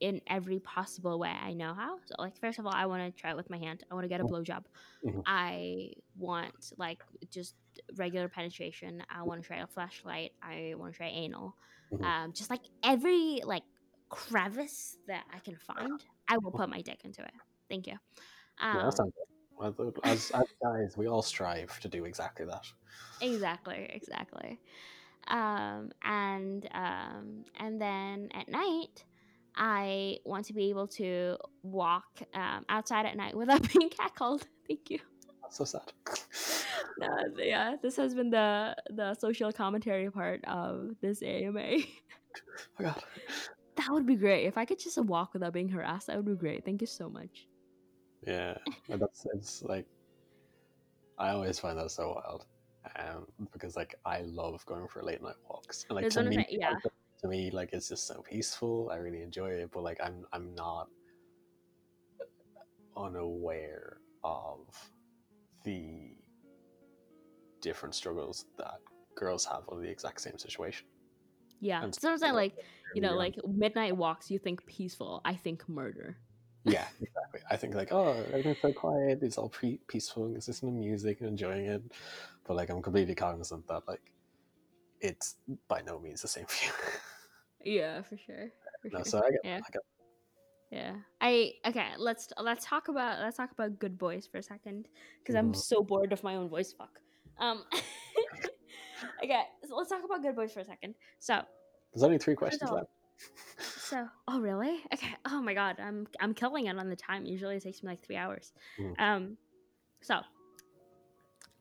[0.00, 1.98] in every possible way I know how.
[2.06, 3.82] So, like, first of all, I want to try it with my hand.
[3.90, 4.62] I want to get a blowjob.
[5.04, 5.22] Mhm.
[5.26, 7.56] I want like just
[7.96, 9.02] regular penetration.
[9.10, 10.34] I want to try a flashlight.
[10.40, 11.56] I want to try anal.
[11.92, 12.04] Mhm.
[12.04, 13.64] Um, just like every like
[14.08, 17.32] crevice that I can find, I will put my dick into it.
[17.68, 17.94] Thank you.
[18.60, 18.90] Um, yeah,
[19.60, 19.98] that sounds good.
[20.04, 22.64] Well, As, as guys, we all strive to do exactly that.
[23.20, 24.60] exactly exactly
[25.26, 29.04] um and um and then at night
[29.56, 32.04] i want to be able to walk
[32.34, 34.98] um, outside at night without being cackled thank you
[35.42, 35.92] That's so sad.
[37.00, 41.60] no, yeah this has been the the social commentary part of this ama
[42.80, 43.02] oh God.
[43.76, 46.34] that would be great if i could just walk without being harassed that would be
[46.36, 47.47] great thank you so much
[48.26, 48.58] Yeah,
[48.88, 49.86] that's it's like
[51.18, 52.46] I always find that so wild,
[52.96, 56.46] um, because like I love going for late night walks, and like There's to me,
[56.50, 56.70] yeah.
[56.70, 56.92] like,
[57.22, 58.90] to me, like it's just so peaceful.
[58.92, 60.88] I really enjoy it, but like I'm I'm not
[62.96, 64.66] unaware of
[65.64, 66.16] the
[67.60, 68.80] different struggles that
[69.16, 70.86] girls have on the exact same situation.
[71.60, 72.54] yeah And sometimes i like
[72.94, 76.16] you know like midnight walks you think peaceful i think murder
[76.70, 77.40] Yeah, exactly.
[77.50, 79.22] I think like, oh, everything's so quiet.
[79.22, 80.26] It's all pre- peaceful.
[80.26, 81.82] and It's listening to music and enjoying it.
[82.46, 84.12] But like, I'm completely cognizant that like,
[85.00, 85.36] it's
[85.68, 86.72] by no means the same for you.
[87.64, 88.50] yeah for sure
[88.82, 89.04] for no, sure.
[89.04, 89.56] so I get, Yeah.
[89.66, 89.82] I get.
[90.70, 90.94] Yeah.
[91.20, 94.86] I okay, let's let's talk about let's talk about good boys for a second
[95.20, 95.56] because I'm Mhm.
[95.56, 97.00] so bored of my own voice fuck.
[97.38, 97.64] Um
[99.24, 100.94] Okay, so let's talk about good boys for a second.
[101.20, 101.40] So,
[101.94, 102.88] There's only three questions left.
[103.88, 104.80] so oh really?
[104.92, 105.14] Okay.
[105.26, 107.24] Oh my god, I'm I'm killing it on the time.
[107.24, 108.52] Usually it takes me like 3 hours.
[108.78, 109.00] Mhm.
[109.00, 109.36] Um
[110.00, 110.20] so,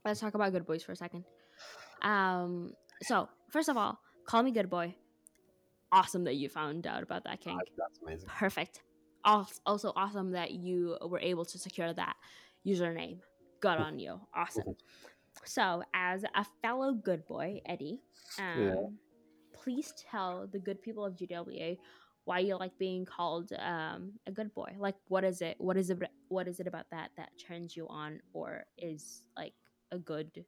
[0.06, 1.24] let's talk about good boys for a second.
[2.02, 2.74] Um
[3.04, 4.96] so, first of all, call me good boy.
[5.92, 7.60] Awesome that you found out about that kink.
[7.78, 8.30] That's amazing.
[8.30, 8.82] perfect
[9.26, 12.16] also awesome that you were able to secure that
[12.66, 13.20] username
[13.60, 14.76] good on you awesome
[15.44, 18.00] so as a fellow good boy eddie
[18.40, 18.76] um, Yeah.
[19.54, 21.78] please tell the good people of gwa
[22.28, 25.90] why you like being called um, a good boy like what is it what is
[25.90, 25.98] it
[26.28, 29.54] what is it about that that turns you on or is like
[29.94, 30.44] a good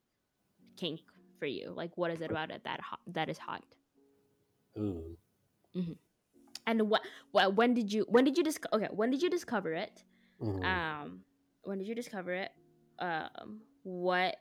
[0.75, 0.99] kink
[1.39, 3.63] for you like what is it about it that hot, that is hot
[4.77, 5.17] Ooh.
[6.67, 7.01] and what,
[7.31, 10.03] what when did you when did you discover okay when did you discover it
[10.41, 10.65] Mhm.
[10.65, 11.21] um
[11.63, 12.51] when did you discover it
[12.99, 14.35] um what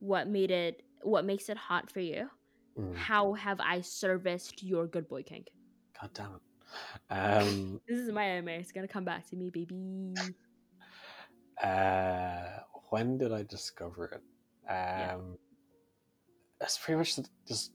[0.00, 2.28] what made it what makes it hot for you
[2.76, 2.96] Mhm.
[2.96, 5.50] how have i serviced your good boy kink
[6.00, 6.42] God damn it.
[7.10, 10.14] Um, this is my anime it's gonna come back to me baby
[11.62, 12.60] uh,
[12.90, 14.22] when did I discover it?
[14.66, 15.14] Yeah.
[15.14, 15.38] Um,
[16.60, 17.72] it's pretty much just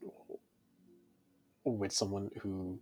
[1.63, 2.79] with someone who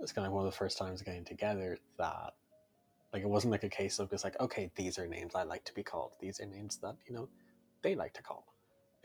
[0.00, 2.34] it's kind of one of the first times getting together that
[3.12, 5.64] like it wasn't like a case of just like okay these are names I like
[5.64, 7.28] to be called these are names that you know
[7.82, 8.46] they like to call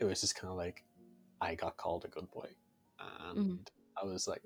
[0.00, 0.84] it was just kind of like
[1.40, 2.48] I got called a good boy
[2.98, 3.70] and
[4.02, 4.42] I was like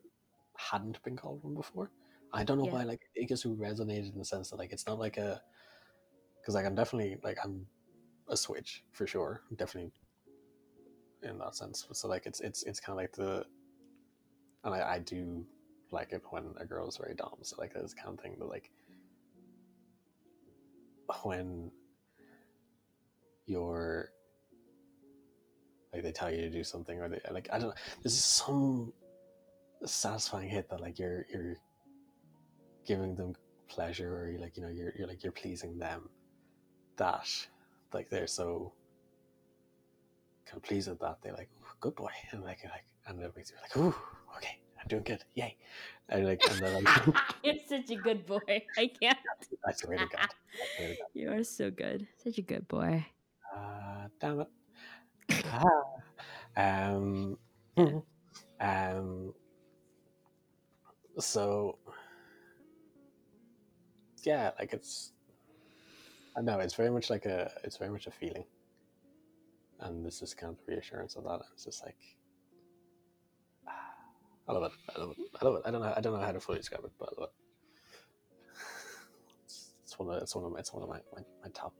[0.57, 1.91] hadn't been called one before.
[2.33, 2.73] I don't know Yeah.
[2.73, 5.41] why like it just resonated in the sense that like it's not like a
[6.41, 7.67] because like I'm definitely like I'm
[8.29, 9.93] a switch for sure definitely
[11.23, 11.87] in that sense.
[11.93, 13.45] So like it's it's it's kind of like the
[14.65, 15.45] and I, I do
[15.91, 17.37] like it when a girl is very dumb.
[17.43, 18.71] So like this kind of thing but like
[21.23, 21.71] when
[23.47, 24.09] you're
[25.93, 27.75] like they tell you to do something or they like I don't know.
[28.03, 28.93] There's some
[29.87, 31.57] satisfying hit that like you're you're
[32.87, 33.35] giving them
[33.69, 36.09] pleasure or you like you know you're you're like you're pleasing them
[36.97, 37.29] that
[37.93, 38.73] like they're so
[40.47, 41.49] kind of pleased with that they're like
[41.81, 42.11] good boy.
[42.31, 43.95] And like you're like and it makes you like ooh
[44.37, 45.57] okay I'm doing good yay.
[46.09, 47.07] And like and then like
[47.45, 48.41] you're such a good boy.
[48.77, 49.19] I can't
[49.67, 52.07] I swear to God I swear to God you are so good.
[52.23, 53.07] Such a good boy.
[53.55, 54.49] Uh, damn it.
[56.57, 56.95] Ah.
[56.95, 57.39] um
[58.61, 59.35] um
[61.19, 61.79] so
[64.25, 65.13] yeah like it's
[66.37, 68.45] I know it's very much like a it's very much a feeling.
[69.81, 71.99] And this is kind of the reassurance of that it's just like
[73.67, 73.73] ah,
[74.49, 75.63] I love it I love it I love it.
[75.67, 77.35] I don't know I don't know how to fully describe it but I love it.
[79.45, 81.75] It's, it's one of it's one of my, it's one of my, my, my top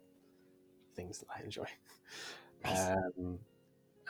[0.95, 1.67] things that I enjoy.
[2.65, 2.91] Nice.
[2.91, 3.39] um,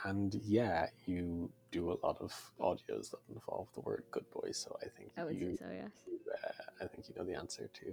[0.05, 2.31] and yeah you do a lot of
[2.67, 5.69] audios that involve the word good boy so I think i would you say so
[5.81, 5.93] yes.
[6.37, 7.85] uh, I think you know the answer to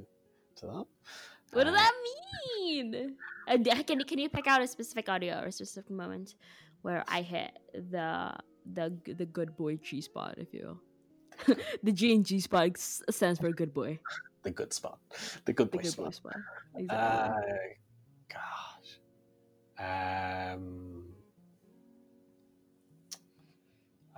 [0.58, 0.86] to that.
[1.54, 2.88] what does Uh, that mean?
[3.48, 3.58] Uh,
[3.88, 6.28] can, can you pick out a specific audio or a specific moment
[6.84, 7.50] where i hit
[7.94, 8.08] the
[8.76, 8.86] the
[9.20, 10.80] the good boy g spot if you will?
[11.86, 12.76] The g and g spot
[13.18, 13.92] stands for good boy.
[14.42, 14.98] The good spot,
[15.44, 16.04] the good the boy good spot.
[16.06, 16.36] boy spot.
[16.76, 17.70] Uh, exactly.
[18.36, 18.90] Gosh,
[19.88, 20.99] um,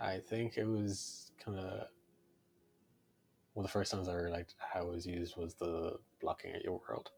[0.03, 1.87] I think it was kind of
[3.55, 6.65] one of the first times I realized how it was used was the blocking at
[6.65, 7.11] your world.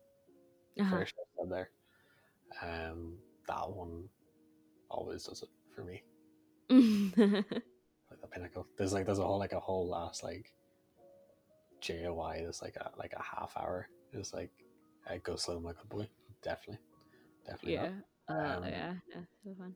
[0.78, 0.96] uh-huh.
[0.98, 1.70] First said there,
[2.62, 3.14] um,
[3.48, 4.04] that one
[4.90, 6.02] always does it for me.
[8.10, 8.66] like the pinnacle.
[8.76, 10.52] There's like there's a whole like a whole last like
[11.80, 12.40] JOI.
[12.42, 13.88] There's like a like a half hour.
[14.12, 14.50] It's like
[15.08, 16.08] I go slow, my good boy.
[16.42, 16.82] Definitely,
[17.46, 17.74] definitely.
[17.74, 17.88] yeah
[18.28, 19.74] uh, Um, yeah yeah so fun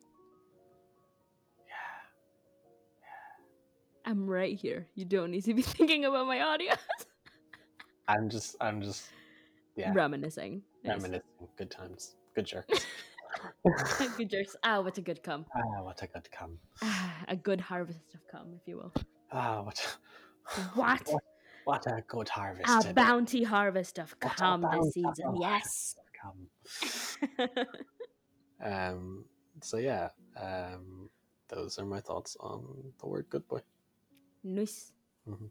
[4.09, 6.72] i'm right here you don't need to be thinking about my audio
[8.09, 9.05] I'm just I'm just
[9.76, 9.93] yeah.
[9.93, 10.62] reminiscing.
[10.82, 11.20] Reminiscing.
[11.59, 12.16] Good times.
[12.35, 12.86] Good jerks.
[14.16, 16.59] good jerks ah what's a good cum ah, what a good come.
[16.82, 18.93] Ah, a good harvest of cum if you will
[19.30, 19.78] Ah, what.
[20.74, 21.06] What?
[21.06, 21.22] What,
[21.66, 22.70] what a good harvest.
[22.70, 22.93] a today.
[22.94, 26.48] bounty harvest of What cum this season yes Come.
[28.64, 29.24] Um.
[29.60, 30.09] So yeah.
[30.40, 31.10] Um.
[31.48, 32.64] Those are my thoughts on
[33.01, 33.60] the word good boy.
[34.44, 34.93] Nice
[35.28, 35.51] Mhm.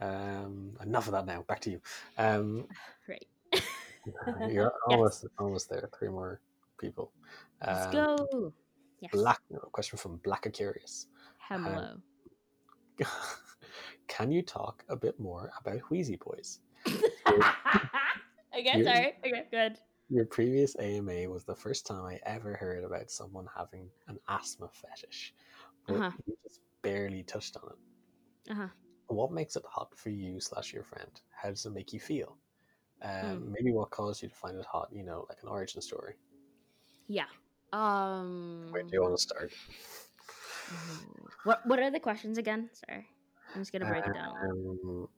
[0.00, 1.42] Um, enough of that now.
[1.42, 1.80] Back to you.
[2.18, 2.68] Um,
[3.08, 3.26] right
[4.50, 5.88] you're almost almost there.
[5.98, 6.40] Three more
[6.78, 7.12] people.
[7.66, 8.52] let's Um, go
[9.00, 9.40] yes Black.
[9.54, 11.06] A question from Black Curious.
[11.48, 11.96] hello
[14.08, 16.60] Can you talk a bit more about Wheezy Boys?
[16.86, 19.14] okay, you- sorry.
[19.24, 19.78] Okay, good.
[20.08, 24.68] Your previous AMA was the first time I ever heard about someone having an asthma
[24.72, 25.34] fetish,
[25.86, 26.10] but Uh-huh.
[26.26, 28.52] you just barely touched on it.
[28.52, 28.68] Uh-huh.
[29.08, 31.10] What makes it hot for you slash your friend?
[31.30, 32.36] How does it make you feel?
[33.02, 33.52] Um, Mm.
[33.56, 34.88] Maybe what caused you to find it hot?
[34.92, 36.14] You know, like an origin story.
[37.08, 37.30] Yeah.
[37.72, 39.52] Um Where do you want to start?
[41.44, 42.70] What what are the questions again?
[42.72, 43.06] Sorry.
[43.54, 44.34] I'm just gonna break it down.
[44.42, 45.08] Um,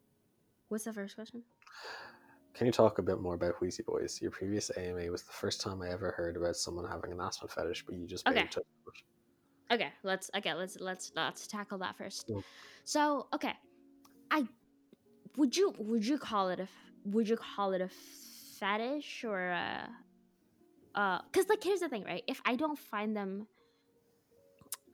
[0.69, 1.43] What's the first question?
[2.53, 4.21] can you talk a bit more about Wheezy Boys?
[4.21, 7.49] Your previous AMA was the first time I ever heard about someone having an asthma
[7.49, 8.51] fetish, but you just barely Okay.
[9.69, 9.91] Touched on it.
[9.91, 12.31] Okay, let's okay, let's let's let's tackle that first.
[12.31, 12.43] Mm.
[12.85, 13.53] So, okay.
[14.31, 14.45] I
[15.37, 16.69] would you would you call it a
[17.05, 17.89] would you call it a
[18.59, 19.89] fetish or a
[20.95, 22.23] uh cuz like here's the thing, right?
[22.27, 23.49] If I don't find them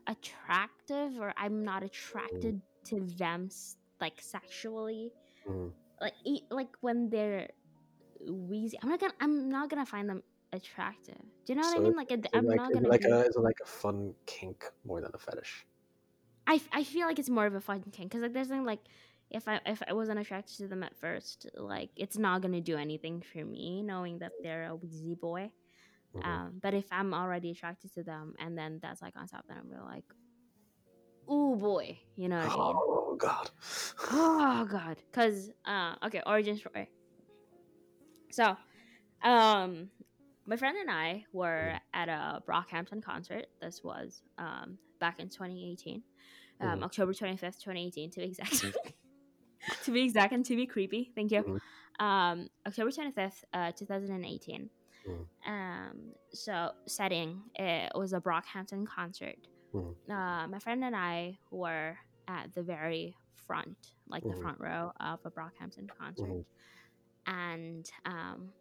[0.07, 3.49] attractive or I'm not attracted to them
[4.01, 5.13] like sexually,
[5.47, 5.73] Mhm.
[6.01, 6.15] like
[6.51, 7.49] like when they're
[8.29, 10.23] wheezy, I'm not gonna I'm not gonna find them
[10.55, 11.21] attractive.
[11.47, 11.97] Do you know what So I mean?
[11.97, 15.01] Like, it I'm like, not gonna like a is it like a fun kink more
[15.01, 15.67] than a fetish?
[16.47, 18.81] I, I feel like it's more of a fun kink because like there's something like
[19.31, 22.77] if I if I wasn't attracted to them at first, like it's not gonna do
[22.77, 25.51] anything for me knowing that they're a wheezy boy.
[26.15, 26.25] Mhm.
[26.25, 29.59] Um, but if I'm already attracted to them and then that's like on top, then
[29.59, 30.05] I'm really like,
[31.29, 32.77] oh boy, you know what I mean?
[32.77, 33.51] Oh god.
[34.11, 36.91] oh god because uh okay origin story
[38.31, 38.57] so
[39.23, 39.89] um
[40.47, 46.03] my friend and i were at a brockhampton concert this was um back in 2018
[46.61, 46.83] um Mhm.
[46.85, 48.65] october 25th 2018 to be exact
[49.85, 52.05] to be exact and to be creepy thank you Mhm.
[52.05, 54.71] um october 25th uh 2018
[55.07, 55.27] Mhm.
[55.47, 59.37] um so setting it was a brockhampton concert
[59.73, 59.95] Mhm.
[60.11, 61.99] uh my friend and i were
[62.29, 63.15] at the very
[63.47, 63.77] front,
[64.09, 66.47] like the front row of a Brockhampton concert.
[67.27, 68.55] And um,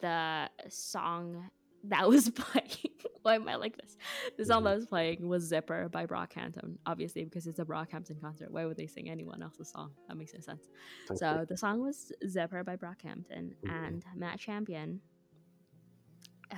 [0.00, 1.50] the song
[1.84, 2.90] that was playing,
[3.22, 3.96] why am I like this?
[4.38, 8.50] The song that was playing was Zipper by Brockhampton, obviously, because it's a Brockhampton concert.
[8.50, 9.92] Why would they sing anyone else's song?
[10.08, 10.64] That makes no sense.
[11.08, 11.46] Thank So you.
[11.46, 13.70] the song was Zipper by Brockhampton, Mhm.
[13.70, 15.00] and Matt Champion,
[16.52, 16.56] uh,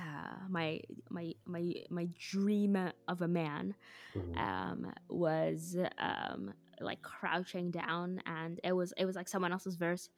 [0.49, 0.79] my
[1.09, 2.75] my my my dream
[3.07, 3.73] of a man,
[4.15, 4.37] Mhm.
[4.37, 10.09] um, was um, like crouching down, and it was it was like someone else's verse,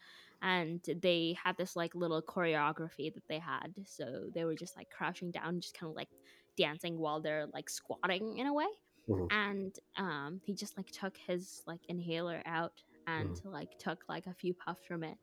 [0.42, 4.90] and they had this like little choreography that they had, so they were just like
[4.90, 6.10] crouching down, just kind of like
[6.58, 8.68] dancing while they're like squatting in a way,
[9.10, 9.28] Mhm.
[9.32, 12.74] and um, he just like took his like inhaler out
[13.08, 15.18] and like took like a few puffs from it,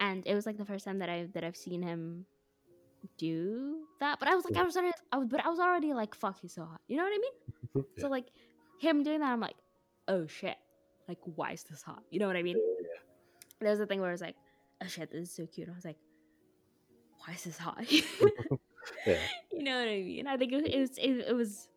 [0.00, 2.26] and it was like the first time that I that I've seen him
[3.18, 5.92] do that but i was like i was already I was, but i was already
[5.92, 6.80] like fuck he's so hot.
[6.88, 7.84] You know what i mean?
[7.96, 8.02] Yeah.
[8.02, 8.28] so like
[8.80, 9.56] him doing that, I'm like,
[10.08, 10.56] oh shit,
[11.06, 12.02] like why is this hot?
[12.10, 12.56] You know what I mean?
[13.64, 14.36] There's a thing where it's like,
[14.82, 15.68] oh shit, this is so cute.
[15.68, 15.96] I was like,
[17.24, 17.84] why is this hot?
[19.06, 19.16] Yeah.
[19.52, 20.26] You know what I mean?
[20.26, 21.68] I think it, it was it, it was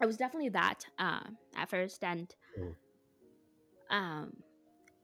[0.00, 2.28] it was definitely that um, at first, and
[2.58, 2.74] Mm.
[3.90, 4.36] um,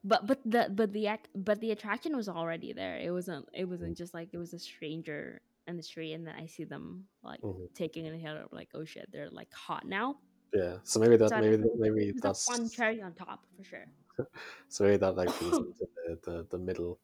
[0.05, 2.99] but but the but the act but the attraction was already there.
[2.99, 6.35] It wasn't it wasn't just like it was a stranger in the street, and then
[6.35, 7.69] I see them like Mhm.
[7.75, 8.11] taking a.
[8.11, 10.17] I'm like, oh shit, they're like hot now.
[10.53, 10.79] Yeah.
[10.83, 13.87] So maybe that So maybe maybe that's one cherry on top for sure.
[14.69, 16.99] so that like feeds into the, the, the middle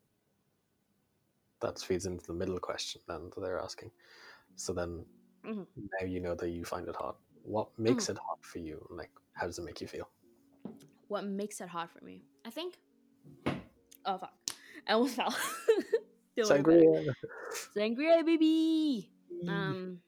[1.60, 3.90] that feeds into the middle question then that they're asking.
[4.56, 5.04] So then
[5.44, 5.66] Mhm.
[5.76, 7.16] now you know that you find it hot.
[7.44, 8.86] What makes it hot for you?
[8.90, 10.08] Like how does it make you feel?
[11.08, 12.24] What makes it hot for me?
[12.44, 12.78] I think.
[14.04, 14.32] Oh fuck!
[14.86, 15.34] I almost fell.
[16.36, 17.16] Don't worry about it.
[17.76, 18.22] Sangria.
[18.22, 19.10] Sangria, baby.
[19.48, 20.00] Um.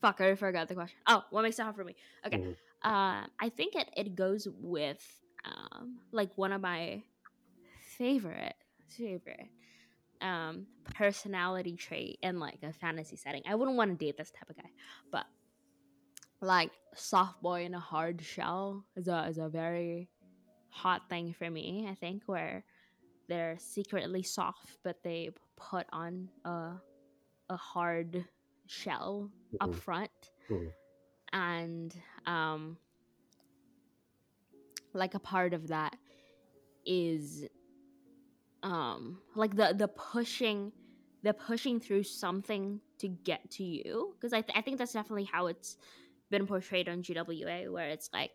[0.00, 0.20] Fuck!
[0.20, 0.96] I already forgot the question.
[1.06, 1.94] Oh, what makes it hot for me?
[2.26, 2.38] Okay.
[2.38, 2.56] Mhm.
[2.82, 5.04] Uh, I think it it goes with
[5.44, 7.02] um like one of my
[7.96, 8.54] favorite
[8.96, 9.48] favorite
[10.20, 13.42] um personality trait in like a fantasy setting.
[13.46, 14.70] I wouldn't want to date this type of guy,
[15.10, 15.26] but
[16.40, 20.08] like soft boy in a hard shell is a is a very
[20.70, 21.86] hot thing for me.
[21.90, 22.64] I think where
[23.28, 26.72] they're secretly soft, but they put on a
[27.48, 28.24] a hard
[28.66, 29.30] shell
[29.60, 29.74] up Mhm.
[29.74, 30.72] front, Mhm.
[31.32, 31.94] and
[32.26, 32.78] um,
[34.92, 35.96] like a part of that
[36.84, 37.44] is
[38.62, 40.72] um like the the pushing
[41.22, 44.14] the pushing through something to get to you.
[44.14, 45.76] Because I, th- I think that's definitely how it's
[46.30, 48.30] been portrayed on GWA where it's like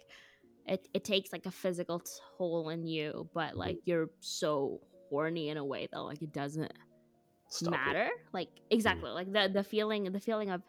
[0.68, 2.02] it, it takes like a physical
[2.38, 6.72] toll on you but like you're so horny in a way that like it doesn't
[7.50, 7.78] Stop it.
[7.78, 8.10] matter.
[8.34, 9.10] Like exactly.
[9.12, 10.62] Like the the feeling the feeling of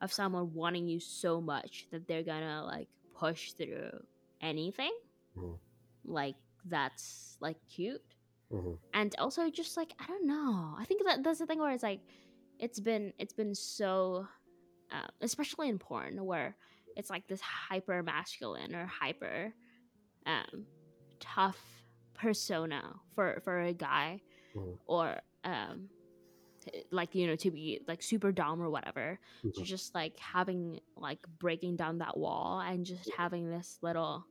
[0.00, 3.90] of someone wanting you so much that they're gonna like push through
[4.40, 4.92] anything
[5.36, 5.58] Mhm.
[6.04, 6.36] like
[6.66, 8.02] that's like cute
[8.50, 8.78] Mhm.
[8.94, 11.82] and also just like i don't know i think that that's the thing where it's
[11.82, 12.00] like
[12.58, 14.26] it's been it's been so
[14.92, 16.56] uh, especially in porn where
[16.96, 19.54] it's like this hyper masculine or hyper
[20.26, 20.66] um
[21.20, 21.84] tough
[22.14, 24.20] persona for for a guy
[24.54, 24.78] Mhm.
[24.86, 25.90] or um
[26.90, 29.18] like you know to be like super dumb or whatever
[29.54, 29.64] to Mhm.
[29.64, 34.26] just like having like breaking down that wall and just having this little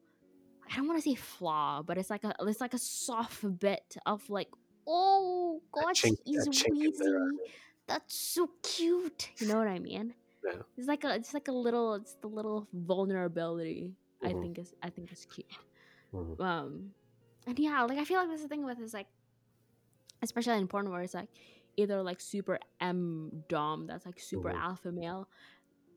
[0.71, 3.97] I don't want to say flaw, but it's like a it's like a soft bit
[4.05, 4.49] of like
[4.87, 7.03] oh gosh chink- he's wheezy.
[7.87, 9.29] That's so cute.
[9.39, 10.13] You know what I mean?
[10.45, 10.61] Yeah.
[10.77, 14.41] It's like a it's like a little it's the little vulnerability I Mhm.
[14.41, 15.47] think is I think is cute.
[16.13, 16.39] Mhm.
[16.39, 16.93] Um
[17.45, 19.07] and yeah, like I feel like that's the thing with is like
[20.21, 21.29] especially in porn where it's like
[21.75, 24.59] either like super M dom that's like super Mhm.
[24.61, 25.27] alpha male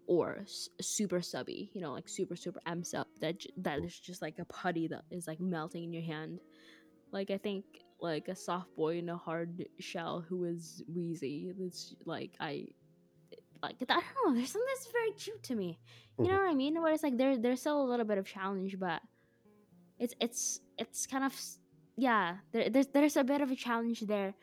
[0.06, 3.98] or s- super subby, you know, like super super M sub that j- that is
[3.98, 6.40] just like a putty that is like melting in your hand.
[7.12, 7.64] Like I think
[8.00, 11.52] like a soft boy in a hard shell who is wheezy.
[11.58, 12.66] It's like I
[13.62, 14.34] like I don't know.
[14.34, 15.78] There's something that's very cute to me.
[16.20, 16.42] You know Mhm.
[16.44, 16.82] what I mean?
[16.82, 19.02] Where it's like there there's still a little bit of challenge, but
[19.98, 21.34] it's it's it's kind of
[21.96, 22.38] yeah.
[22.52, 24.34] There, there's there's a bit of a challenge there,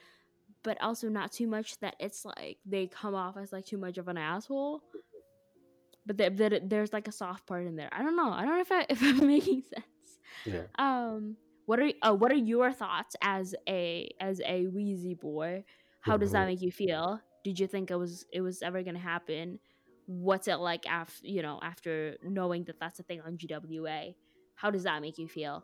[0.64, 3.98] but also not too much that it's like they come off as like too much
[3.98, 4.81] of an asshole.
[6.05, 7.89] But there, there, there's like a soft part in there.
[7.91, 8.31] I don't know.
[8.31, 9.85] I don't know if I, if I'm making sense.
[10.45, 10.63] Yeah.
[10.77, 15.63] Um, what are uh, what are your thoughts as a as a wheezy boy?
[16.01, 16.47] How does that Mhm.
[16.47, 17.21] make you feel?
[17.43, 19.59] Did you think it was it was ever gonna happen?
[20.05, 24.13] What's it like after you know after knowing that that's a thing on GWA?
[24.55, 25.63] How does that make you feel?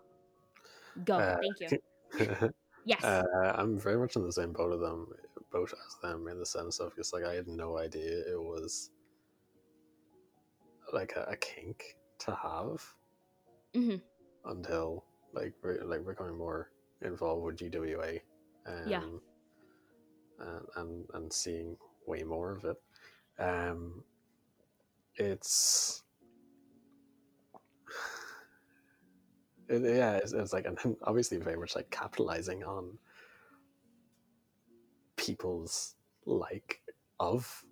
[1.03, 1.17] Go.
[1.17, 2.49] Uh, Thank you.
[2.85, 3.03] Yes.
[3.03, 3.23] uh,
[3.55, 5.07] I'm very much in the same boat of them,
[5.51, 8.89] boat as them in the sense of just like I had no idea it was
[10.93, 12.83] like a, a kink to have
[13.75, 14.01] Mhm.
[14.45, 16.71] until like we're, like becoming more
[17.01, 18.19] involved with GWA.
[18.65, 19.03] Um, Yeah.
[20.39, 21.75] And, and and seeing
[22.07, 22.81] way more of it.
[23.39, 24.03] Um,
[25.15, 26.03] it's
[29.67, 32.97] it, yeah, it's, it's like and obviously very much like capitalizing on
[35.17, 35.95] people's
[36.25, 36.81] like
[37.19, 37.65] of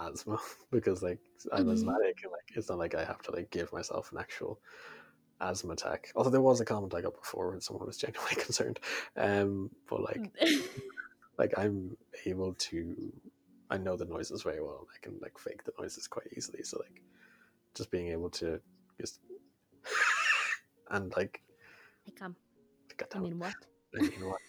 [0.00, 0.38] asthma
[0.70, 1.18] because like
[1.52, 1.72] I'm Mhm.
[1.72, 4.60] asthmatic and like it's not like I have to like give myself an actual
[5.40, 6.12] asthma attack.
[6.14, 8.80] Although there was a comment I got before when someone was genuinely concerned.
[9.16, 10.30] Um, but like
[11.38, 11.96] like I'm
[12.26, 13.12] able to
[13.70, 14.86] I know the noises very well.
[14.94, 16.62] I can like fake the noises quite easily.
[16.62, 17.02] So like
[17.74, 18.60] just being able to
[19.00, 19.20] just
[20.90, 21.40] and like
[22.06, 22.36] I come.
[23.14, 23.54] I mean what?
[23.96, 24.40] I mean what?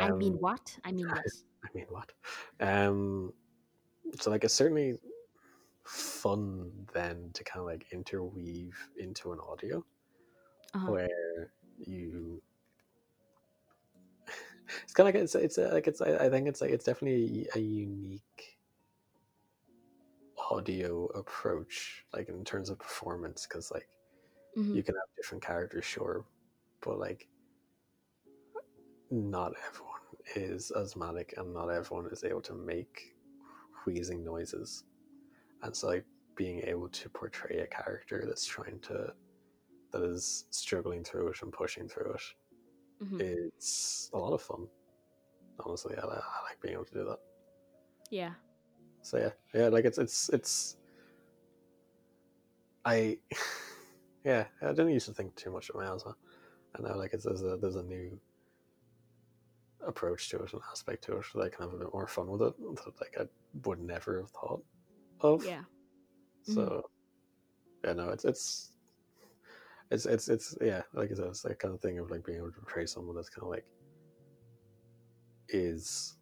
[0.00, 0.78] I mean Um, what?
[0.84, 1.44] I mean this.
[1.64, 2.12] I mean what?
[2.60, 3.32] Um
[4.20, 4.98] so like it's certainly
[5.84, 9.84] fun then to kind of like interweave into an audio
[10.74, 10.94] Uh-huh.
[10.94, 12.42] where you
[14.82, 17.48] it's kind of like it's it's uh, like it's I think it's like it's definitely
[17.54, 18.58] a unique
[20.50, 23.88] audio approach like in terms of performance because like
[24.56, 24.78] Mhm.
[24.78, 26.26] you can have different characters sure
[26.82, 27.28] but like
[29.10, 30.00] not everyone
[30.36, 33.13] is asthmatic and not everyone is able to make
[33.86, 34.84] wheezing noises
[35.62, 36.04] and so like
[36.36, 39.12] being able to portray a character that's trying to
[39.92, 42.22] that is struggling through it and pushing through it.
[43.04, 43.20] Mhm.
[43.20, 44.66] it's a lot of fun
[45.64, 45.94] honestly.
[45.96, 47.18] I, I like being able to do that.
[48.10, 48.34] Yeah.
[49.02, 49.30] so yeah.
[49.54, 50.76] Yeah like it's it's it's
[52.84, 53.16] i
[54.24, 56.14] yeah i didn't used to think too much of my asthma.
[56.74, 58.18] And now like it's there's a there's a new
[59.86, 62.28] approach to it an aspect to it that i can have a bit more fun
[62.28, 63.24] with it that like i
[63.66, 64.62] would never have thought
[65.20, 65.62] of Yeah.
[66.42, 66.80] so mm-hmm.
[67.84, 68.70] yeah no it's it's
[69.90, 72.38] it's it's it's yeah like I said, it's that kind of thing of like being
[72.38, 73.66] able to portray someone that's kind of like
[75.50, 76.16] is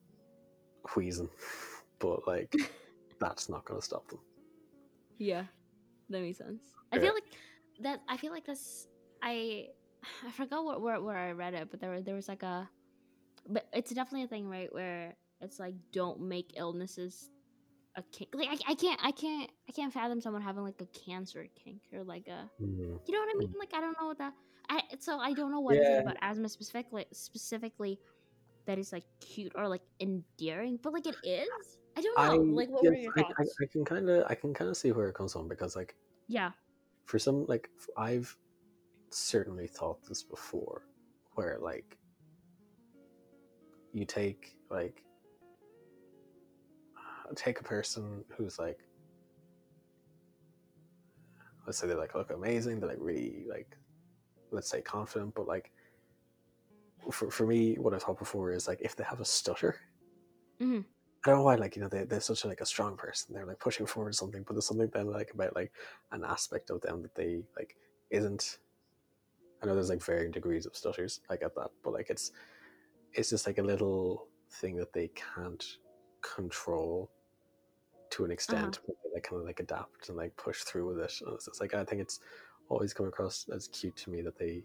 [0.97, 1.29] wheezing
[2.01, 2.55] but like
[3.21, 4.19] that's not going to stop them
[5.19, 5.45] Yeah,
[6.11, 6.63] that makes sense.
[6.91, 7.03] I Yeah.
[7.03, 7.25] feel like
[7.81, 8.01] that.
[8.09, 8.89] I feel like this.
[9.23, 9.69] I
[10.27, 12.69] I forgot where, where where I read it, but there there was like a,
[13.49, 14.73] but it's definitely a thing, right?
[14.73, 17.31] Where it's like don't make illnesses
[17.97, 18.31] a kink.
[18.35, 21.83] Like I, I can't I can't I can't fathom someone having like a cancer kink
[21.93, 23.01] or like a Mm.
[23.07, 23.55] you know what I mean?
[23.59, 24.33] Like I don't know what that.
[24.71, 25.99] I so I don't know what is Yeah.
[25.99, 27.99] it about asthma specifically specifically
[28.67, 31.49] that is like cute or like endearing, but like it is.
[31.97, 32.55] I don't know.
[32.55, 33.57] like what were yes, your I, thoughts?
[33.61, 35.77] I, I can kind of I can kind of see where it comes from because
[35.77, 35.95] like
[36.29, 36.53] yeah.
[37.05, 38.35] for some like I've
[39.11, 40.83] certainly thought this before
[41.35, 41.99] where like
[43.93, 45.03] you take like
[47.35, 48.79] take a person who's like
[51.67, 53.77] let's say they like look amazing they're like really like
[54.53, 55.73] let's say confident, but like
[57.11, 59.77] for for me, what I've thought before is like if they have a stutter,
[60.61, 60.85] Mhm.
[61.25, 63.35] I don't know why, like you know, they they're such a, like a strong person.
[63.35, 65.73] They're like pushing forward something, but there's something then like about like
[66.13, 67.77] an aspect of them that they like
[68.11, 68.59] isn't.
[69.63, 71.21] I know there's like varying degrees of stutters.
[71.31, 72.33] I get that, but like it's
[73.15, 75.65] it's just like a little thing that they can't
[76.23, 77.11] control
[78.11, 78.35] to an uh-huh.
[78.35, 81.13] extent, but they kind of like adapt and like push through with it.
[81.25, 82.21] And it's just like I think it's
[82.69, 84.65] always come across as cute to me that they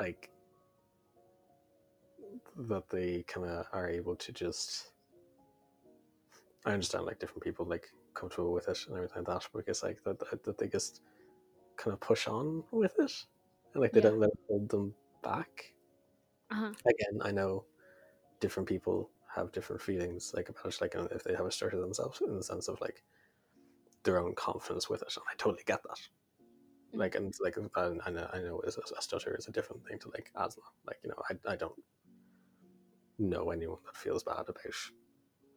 [0.00, 0.30] like
[2.56, 4.92] that they kind of are able to just.
[6.66, 9.82] I understand like different people like comfortable with it and everything like that, but it's
[9.82, 11.02] like that that, that they just
[11.76, 13.12] kind of push on with it,
[13.74, 14.10] and like they Yeah.
[14.10, 15.72] don't let it hold them back.
[16.50, 16.72] Uh-huh.
[16.86, 17.64] Again, I know
[18.40, 22.20] different people have different feelings like about it, like if they have a stutter themselves,
[22.22, 23.04] in the sense of like
[24.04, 25.98] their own confidence with it, and I totally get that.
[26.94, 26.98] Mhm.
[26.98, 28.68] Like and like I, I know I know a,
[28.98, 30.64] a stutter is a different thing to like asthma.
[30.86, 31.78] Like you know I I don't
[33.18, 34.56] know anyone that feels bad about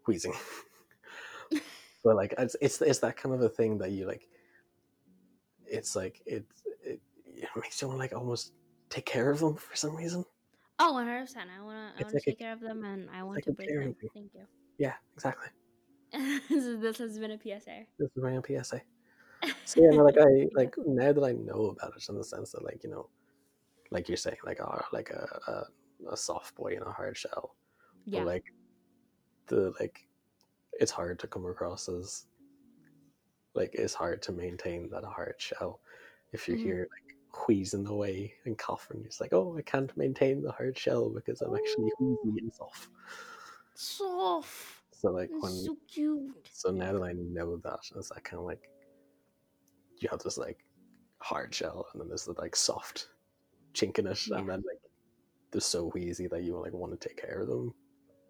[0.08, 0.34] wheezing.
[2.04, 4.28] but like it's, it's it's that kind of a thing that you like.
[5.66, 6.46] It's like it
[6.84, 8.52] it, it makes you want to like almost
[8.90, 10.26] take care of them for some reason.
[10.84, 11.50] Oh, 100 percent.
[11.56, 13.46] I wanna I It's wanna like a- take care of them and I want like
[13.46, 13.96] to bring them.
[14.14, 14.46] Thank you.
[14.80, 15.48] Yeah, exactly.
[16.50, 17.86] so this has been a PSA.
[18.00, 18.82] This is my own PSA.
[19.66, 22.52] So yeah, no, like I like now that I know about it in the sense
[22.54, 23.10] that like you know,
[23.92, 27.56] like you're saying, like a like a a, a soft boy in a hard shell.
[28.06, 28.20] yeah.
[28.22, 28.46] But like
[29.48, 30.08] the like
[30.74, 32.26] it's hard to come across as
[33.54, 35.82] like it's hard to maintain that hard shell
[36.34, 36.62] if you're Mhm.
[36.64, 37.11] here like
[37.48, 39.02] wheezing away and coughing.
[39.04, 42.38] He's like, oh, I can't maintain the hard shell because I'm actually wheezy oh.
[42.38, 42.88] and soft.
[43.76, 44.78] Soft.
[44.94, 46.48] So like It's when so cute.
[46.52, 48.70] so now that I know that, it's that kind of like
[49.98, 50.64] you have this like
[51.20, 53.08] hard shell and then there's the like soft
[53.74, 54.38] chink in it, Yeah.
[54.40, 54.82] and then like
[55.52, 57.74] they're so wheezy that you like want to take care of them.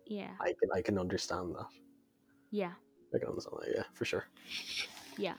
[0.05, 0.31] Yeah.
[0.39, 1.67] I can I can understand that.
[2.51, 2.73] Yeah.
[3.13, 4.25] I can understand that, yeah, for sure.
[5.17, 5.35] Yeah.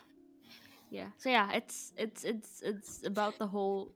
[0.93, 1.09] Yeah.
[1.17, 3.93] So yeah, it's it's it's it's about the whole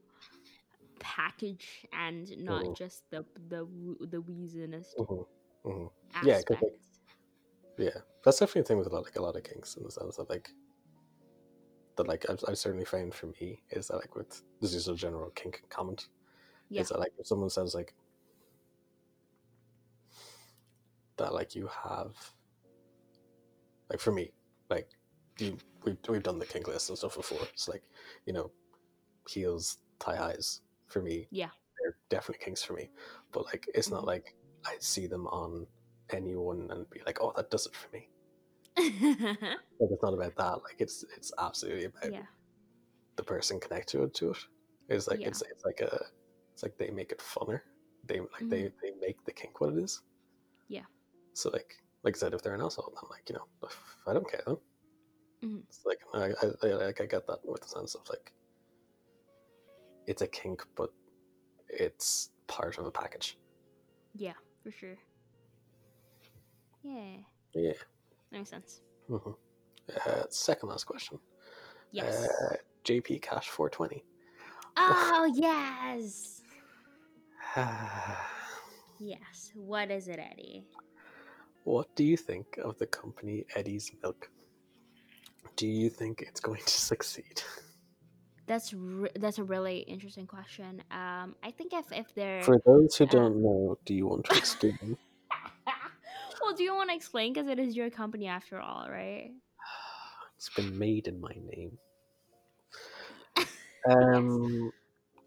[0.99, 2.75] package and not Mhm.
[2.75, 3.67] just the the
[4.09, 5.21] the wheeziness hmm
[5.63, 6.27] hmm aspect.
[6.27, 6.73] Yeah, like,
[7.77, 9.91] Yeah, that's definitely a thing with a lot, like a lot of kinks in the
[9.91, 10.49] sense that like
[11.97, 14.95] that like I've, I've certainly found for me is that like with this is a
[14.95, 16.07] general kink comment
[16.69, 16.81] Yeah.
[16.81, 17.93] is that like if someone says like
[21.17, 22.15] that like you have
[23.89, 24.31] like for me
[24.69, 24.96] like
[25.39, 27.83] you we've, we've done the kink list and stuff before it's like
[28.25, 28.51] you know
[29.29, 31.49] heels thigh highs for me Yeah.
[31.81, 32.89] they're definitely kinks for me
[33.31, 34.07] but like it's not Mhm.
[34.07, 34.35] like
[34.65, 35.67] I see them on
[36.11, 38.09] anyone and be like oh that does it for me
[38.77, 42.25] like it's not about that like it's it's absolutely about yeah.
[43.15, 44.37] the person connected to it
[44.89, 45.27] it's like Yeah.
[45.29, 46.05] it's it's like a
[46.53, 47.61] it's like they make it funner
[48.05, 50.01] they like they they make the kink what it is
[50.69, 50.73] Mm-hmm.
[50.75, 50.83] Yeah.
[51.33, 53.69] so like like i said if they're an asshole i'm like you know
[54.07, 54.57] i don't care then
[55.43, 55.63] Mhm.
[55.67, 58.33] it's like I, I, I like i get that with the sense of like
[60.07, 60.89] it's a kink but
[61.69, 63.37] it's part of a package
[64.15, 64.33] Yeah,
[64.63, 64.97] for sure.
[66.81, 67.17] Yeah.
[67.53, 67.73] yeah
[68.31, 68.81] That makes sense.
[69.07, 69.31] hmm
[70.05, 71.19] uh, second last question
[71.91, 72.27] Yes.
[72.27, 74.03] uh, jp cash 420
[74.77, 76.41] oh yes.
[78.99, 79.51] Yes.
[79.53, 80.65] What is it, Eddie?
[81.65, 84.29] What do you think of the company Eddie's Milk?
[85.57, 87.41] Do you think it's going to succeed?
[88.47, 90.81] That's re- that's a really interesting question.
[90.89, 94.25] Um, I think if if they're For those who Uh, don't know, do you want
[94.29, 94.97] to explain?
[96.41, 97.33] well, do you want to explain?
[97.33, 99.31] Because it is your company after all, right?
[100.37, 101.77] it's been made in my name.
[103.89, 104.69] Um,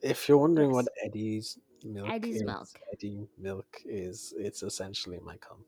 [0.03, 2.69] if you're wondering what Eddie's Milk Eddie's is, Milk.
[2.93, 5.65] Eddie Milk is, it's essentially my cum.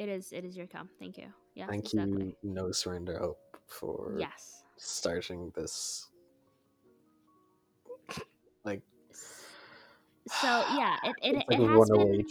[0.00, 0.32] It is.
[0.32, 0.88] It is your cum.
[0.98, 1.26] Thank you.
[1.54, 1.68] Yes.
[1.68, 2.26] Thank exactly.
[2.28, 4.64] you, No Surrender Hope, for Yes.
[4.76, 6.08] starting this.
[8.64, 8.82] Like,
[10.26, 12.24] So yeah, it it, it's like it has been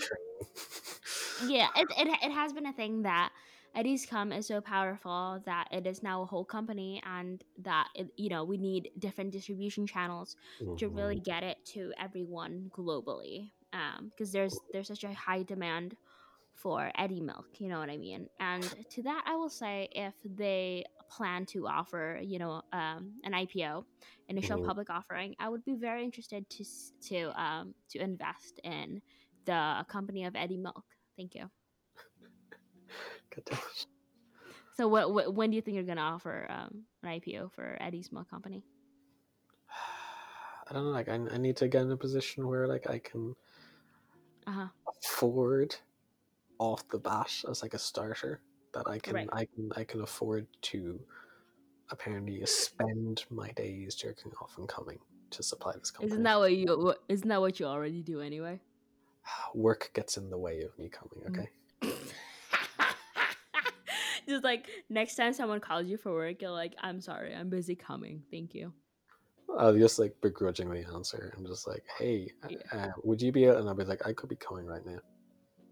[1.39, 3.31] yeah it, it it has been a thing that
[3.75, 8.07] Eddie's Cum is so powerful that it is now a whole company and that it,
[8.17, 10.35] you know we need different distribution channels
[10.77, 11.21] to really Mhm.
[11.21, 15.95] get it to everyone globally um because there's there's such a high demand
[16.55, 20.13] for Eddie milk you know what I mean and to that I will say if
[20.23, 23.85] they plan to offer you know um an IPO
[24.29, 24.65] initial Mhm.
[24.65, 26.65] public offering I would be very interested to
[27.09, 29.01] to um to invest in
[29.45, 30.85] the company of Eddie milk
[31.17, 31.49] thank you
[33.35, 33.85] God damn it.
[34.77, 38.11] so what, what when do you think you're gonna offer um an IPO for Eddie's
[38.11, 38.63] milk company
[40.69, 40.91] I don't know.
[40.91, 43.35] Like I, I need to get in a position where like I can
[44.47, 44.67] Uh huh.
[45.03, 45.75] afford
[46.59, 48.41] off the bat as like a starter
[48.73, 49.29] that I can Right.
[49.31, 50.99] I can I can afford to
[51.89, 54.99] apparently spend my days jerking off and coming
[55.31, 56.11] to supply this company.
[56.11, 56.93] Isn't that what you?
[57.09, 58.59] Isn't that what you already do anyway?
[59.55, 61.23] work gets in the way of me coming?
[61.25, 61.29] Mm.
[61.29, 61.49] Okay.
[64.27, 67.75] Just like next time someone calls you for work, you're like, "I'm sorry, I'm busy
[67.75, 68.23] coming.
[68.31, 68.71] Thank you."
[69.57, 72.57] I'll just like begrudgingly answer I'm just like, hey, Yeah.
[72.71, 73.45] uh, would you be?
[73.45, 74.99] And I'll be like, I could be coming right now.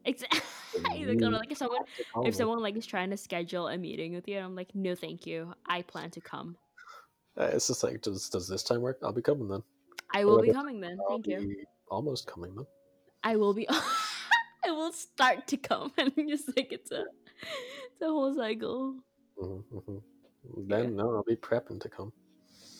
[0.06, 0.40] Exactly.
[1.06, 2.30] like, like if someone have to call me.
[2.30, 4.96] if someone like is trying to schedule a meeting with you, and I'm like, "No,
[4.96, 5.54] thank you.
[5.66, 6.58] I plan to come.
[7.38, 9.00] Uh, it's just like, does does this time work?
[9.04, 9.64] I'll be coming then.
[10.14, 10.98] I will be coming then.
[11.00, 11.56] I'll Thank you.
[11.90, 12.66] almost coming then.
[13.24, 13.68] I will be.
[14.66, 18.96] I will start to come, and just like it's a it's a whole cycle.
[19.40, 19.98] hmm hmm
[20.68, 22.12] Then no, I'll be prepping to come.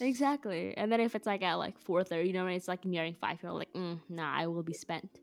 [0.02, 0.76] Exactly.
[0.78, 3.16] And then if it's like at like four thirty, you know, when it's like nearing
[3.20, 5.20] five, you're like, mm, nah, I will be spent.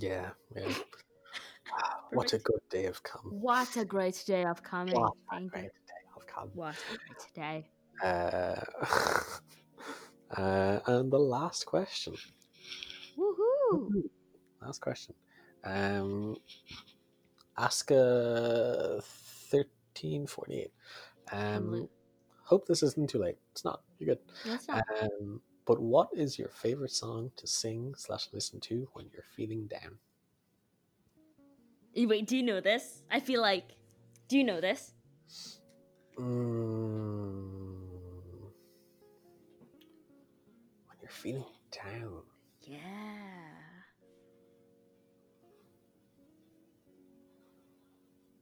[0.00, 0.72] Yeah, yeah.
[2.12, 3.26] what a good day of come.
[3.30, 4.94] What a great day of coming.
[4.94, 5.68] What a Thank great you.
[5.68, 6.50] day of come.
[6.54, 7.70] What a great day.
[8.02, 8.60] Uh,
[10.40, 12.14] uh, and the last question.
[13.18, 14.04] Woohoo!
[14.62, 15.14] Last question.
[15.64, 16.36] Um,
[17.58, 20.72] Aska thirteen forty eight.
[21.30, 21.90] Um,
[22.44, 23.36] hope this isn't too late.
[23.52, 23.82] It's not.
[23.98, 24.24] You're good.
[24.66, 24.82] Not.
[25.02, 29.68] Um, but what is your favorite song to sing slash listen to when you're feeling
[29.68, 29.98] down?
[31.94, 33.04] Wait, do you know this?
[33.08, 33.76] I feel like.
[34.26, 34.94] Do you know this?
[36.18, 36.24] Mm,
[40.88, 42.22] when you're feeling down.
[42.62, 42.80] Yeah.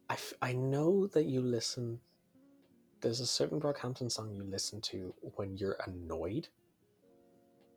[0.09, 2.01] I, f- I know that you listen.
[3.03, 6.49] There's a certain Brockhampton song you listen to when you're annoyed,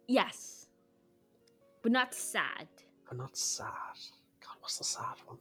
[0.07, 0.67] Yes.
[1.81, 2.67] But not sad.
[3.07, 3.67] but not sad.
[4.41, 5.37] God, what's the sad one?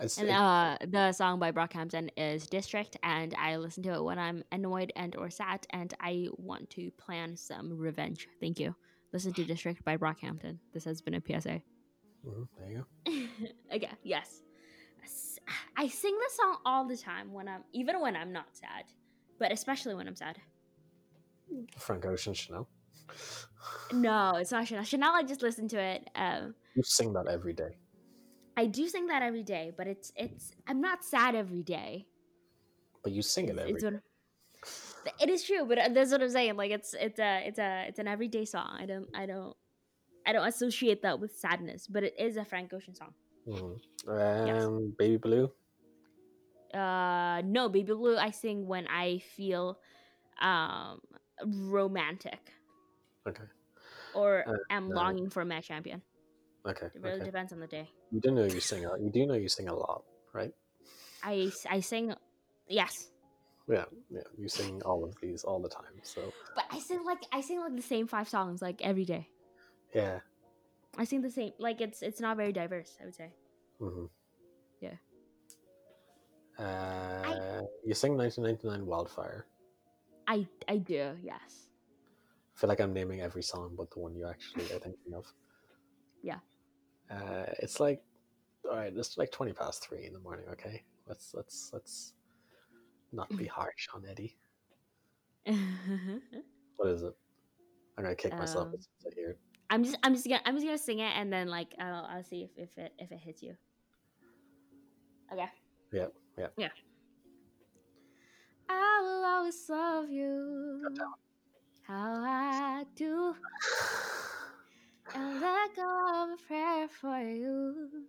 [0.00, 4.18] It's, And uh, the song by Brockhampton is District, and I listen to it when
[4.18, 8.26] I'm annoyed and or sad, and I want to plan some revenge.
[8.40, 8.74] Thank you.
[9.12, 10.58] Listen to District by Brockhampton.
[10.72, 11.60] This has been a PSA.
[12.26, 13.12] Mhm, there you go.
[13.76, 14.42] okay, yes.
[15.76, 18.84] I sing this song all the time when I'm, even when I'm not sad,
[19.38, 20.38] but especially when I'm sad.
[21.78, 22.68] Frank Ocean Chanel.
[23.92, 24.84] No, it's not Chanel.
[24.84, 26.08] Chanel, I just listen to it.
[26.14, 27.76] Um, You sing that every day.
[28.56, 30.52] I do sing that every day, but it's it's.
[30.66, 32.06] I'm not sad every day.
[33.02, 33.90] But you sing it It's- every it's day.
[33.90, 34.02] what-
[35.20, 36.56] it is true, but that's what I'm saying.
[36.56, 38.76] Like it's it's a it's a it's an everyday song.
[38.80, 39.54] I don't I don't
[40.26, 43.12] I don't associate that with sadness, but it is a Frank Ocean song.
[43.46, 43.80] Mhm.
[44.08, 45.52] Um, Baby Blue.
[46.72, 48.16] Uh, no, Baby Blue.
[48.16, 49.78] I sing when I feel
[50.40, 51.00] um
[51.44, 52.52] romantic
[53.26, 53.44] Okay.
[54.14, 56.02] or Uh, am uh, longing for my champion.
[56.66, 56.86] Okay.
[56.94, 57.24] It really okay.
[57.24, 57.88] depends on the day.
[58.10, 58.84] You do know you sing.
[58.84, 60.52] a- You do know you sing a lot, right?
[61.22, 62.14] I I sing
[62.68, 63.10] yes,
[63.68, 64.20] Yeah, yeah.
[64.38, 66.00] You sing all of these all the time.
[66.02, 69.28] So but I sing like I sing like the same five songs like every day.
[69.94, 70.20] yeah.
[70.96, 72.96] I sing the same like it's it's not very diverse.
[73.00, 73.32] I would say.
[73.78, 74.06] hmm
[74.80, 74.96] Yeah.
[76.58, 79.46] Uh, you sing 1999 Wildfire.
[80.26, 81.68] I I do yes.
[82.56, 85.26] I feel like I'm naming every song but the one you actually are thinking of.
[86.22, 86.38] Yeah.
[87.10, 88.02] Uh, it's like,
[88.64, 90.46] all right, it's like 20 past three in the morning.
[90.52, 92.14] Okay, let's let's let's
[93.12, 94.38] not be harsh on Eddie.
[96.76, 97.14] What is it?
[97.98, 99.38] I'm gonna kick myself Um, as soon as I hear it.
[99.70, 102.24] I'm just I'm just gonna I'm just gonna sing it and then like I'll I'll
[102.24, 103.54] see if, if it if it hits you.
[105.32, 105.48] Okay.
[105.92, 106.06] Yeah,
[106.38, 106.48] yeah.
[106.56, 106.68] Yeah.
[108.68, 110.94] I will always love you.
[111.86, 113.34] How I do.
[115.14, 118.06] And let go of a prayer for you.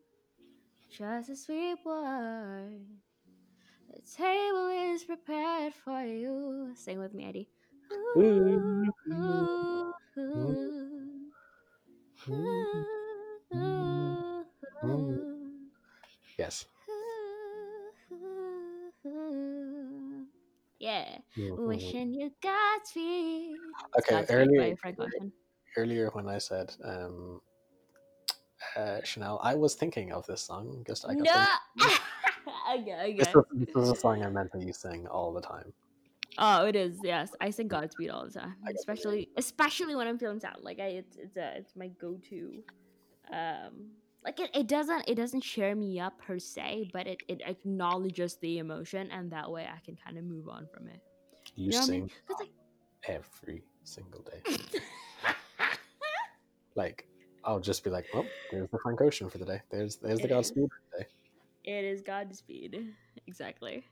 [0.90, 2.82] Just a sweet word.
[3.94, 6.72] The table is prepared for you.
[6.76, 7.50] Sing with me, Eddie.
[16.38, 16.66] Yes.
[20.80, 21.66] Yeah, Mhm.
[21.68, 23.58] wishing you Godspeed.
[24.00, 25.32] Okay, Godspeed earlier, by Frank Ocean.
[25.78, 27.42] earlier when I said um,
[28.76, 30.84] uh, Chanel, I was thinking of this song.
[30.86, 31.24] Just I No.
[31.76, 32.00] the-
[32.80, 33.34] okay, This okay.
[33.34, 35.74] was, this was a song I meant that you sing all the time.
[36.38, 37.00] Oh, it is.
[37.02, 40.40] Yes, I sing Godspeed all the time, I got the especially especially when I'm feeling
[40.42, 40.58] sad.
[40.60, 42.62] Like I, it's it's a it's my go-to.
[43.32, 43.92] Um,
[44.26, 48.36] like it, it doesn't it doesn't cheer me up per se, but it it acknowledges
[48.38, 51.00] the emotion, and that way I can kind of move on from it.
[51.56, 52.10] You You know what I sing mean?
[52.40, 52.50] like,
[53.08, 54.42] every single day.
[56.76, 57.08] like
[57.44, 59.62] I'll just be like, well, there's the Frank Ocean for the day.
[59.70, 60.30] There's there's the It.
[60.30, 61.10] Godspeed for the day.
[61.64, 62.94] It is Godspeed.
[63.28, 63.84] Exactly.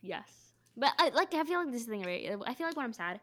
[0.00, 0.52] Yes.
[0.76, 2.30] But I like I feel like this thing, right?
[2.46, 3.20] I feel like when I'm sad,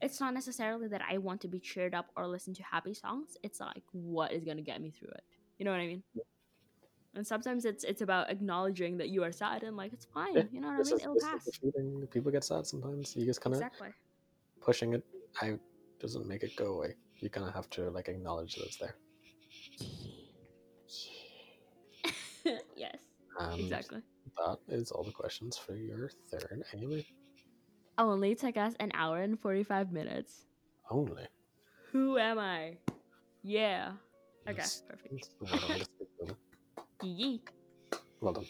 [0.00, 3.36] it's not necessarily that I want to be cheered up or listen to happy songs.
[3.42, 5.24] It's like what is gonna get me through it.
[5.58, 6.02] You know what I mean?
[7.14, 10.34] And sometimes it's it's about acknowledging that you are sad and like it's fine.
[10.34, 10.96] Yeah, You know what This I mean?
[10.96, 11.48] is, It'll pass.
[11.60, 12.06] feeling.
[12.10, 13.14] People get sad sometimes.
[13.16, 13.88] You just kind of Exactly.
[14.60, 15.04] pushing it
[15.42, 15.60] out
[16.00, 16.96] doesn't make it go away.
[17.20, 18.96] You kind of have to like acknowledge that it's there.
[22.76, 22.98] yes.
[23.38, 24.00] And Exactly.
[24.38, 27.06] that is all the questions for your third Amy.
[27.96, 30.46] Only took us an hour and forty five minutes.
[30.90, 31.26] Only.
[31.92, 32.78] Who am I?
[33.42, 33.92] Yeah.
[34.48, 35.30] Okay, perfect.
[35.40, 36.36] Well done, just keep going.
[37.02, 37.42] Yee.
[38.20, 38.46] Well done.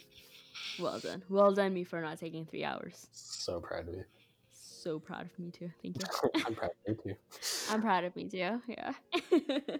[0.78, 1.22] Well done.
[1.28, 3.06] Well done me for not taking three hours.
[3.12, 4.04] So proud of you.
[4.52, 5.70] So proud of me too.
[5.82, 6.42] Thank you.
[6.46, 7.16] I'm proud of you too.
[7.70, 8.60] I'm proud of me too.
[8.66, 8.92] Yeah.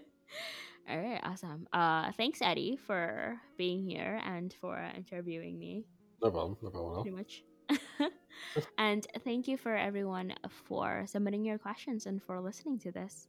[0.89, 1.67] All right, awesome.
[1.73, 5.85] Uh, thanks Eddie for being here and for interviewing me.
[6.21, 6.57] No problem.
[6.61, 7.03] No problem at all.
[7.03, 7.43] Pretty much.
[8.77, 13.27] and thank you for everyone for submitting your questions and for listening to this.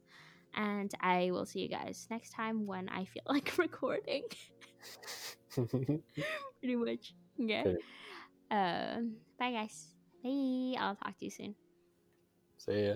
[0.55, 4.23] And I will see you guys next time when I feel like recording.
[5.55, 7.13] Pretty much.
[7.37, 7.63] Yeah.
[7.67, 7.77] Okay.
[8.49, 9.87] Um, bye guys.
[10.23, 10.75] Bye.
[10.79, 11.55] I'll talk to you soon.
[12.57, 12.95] See ya.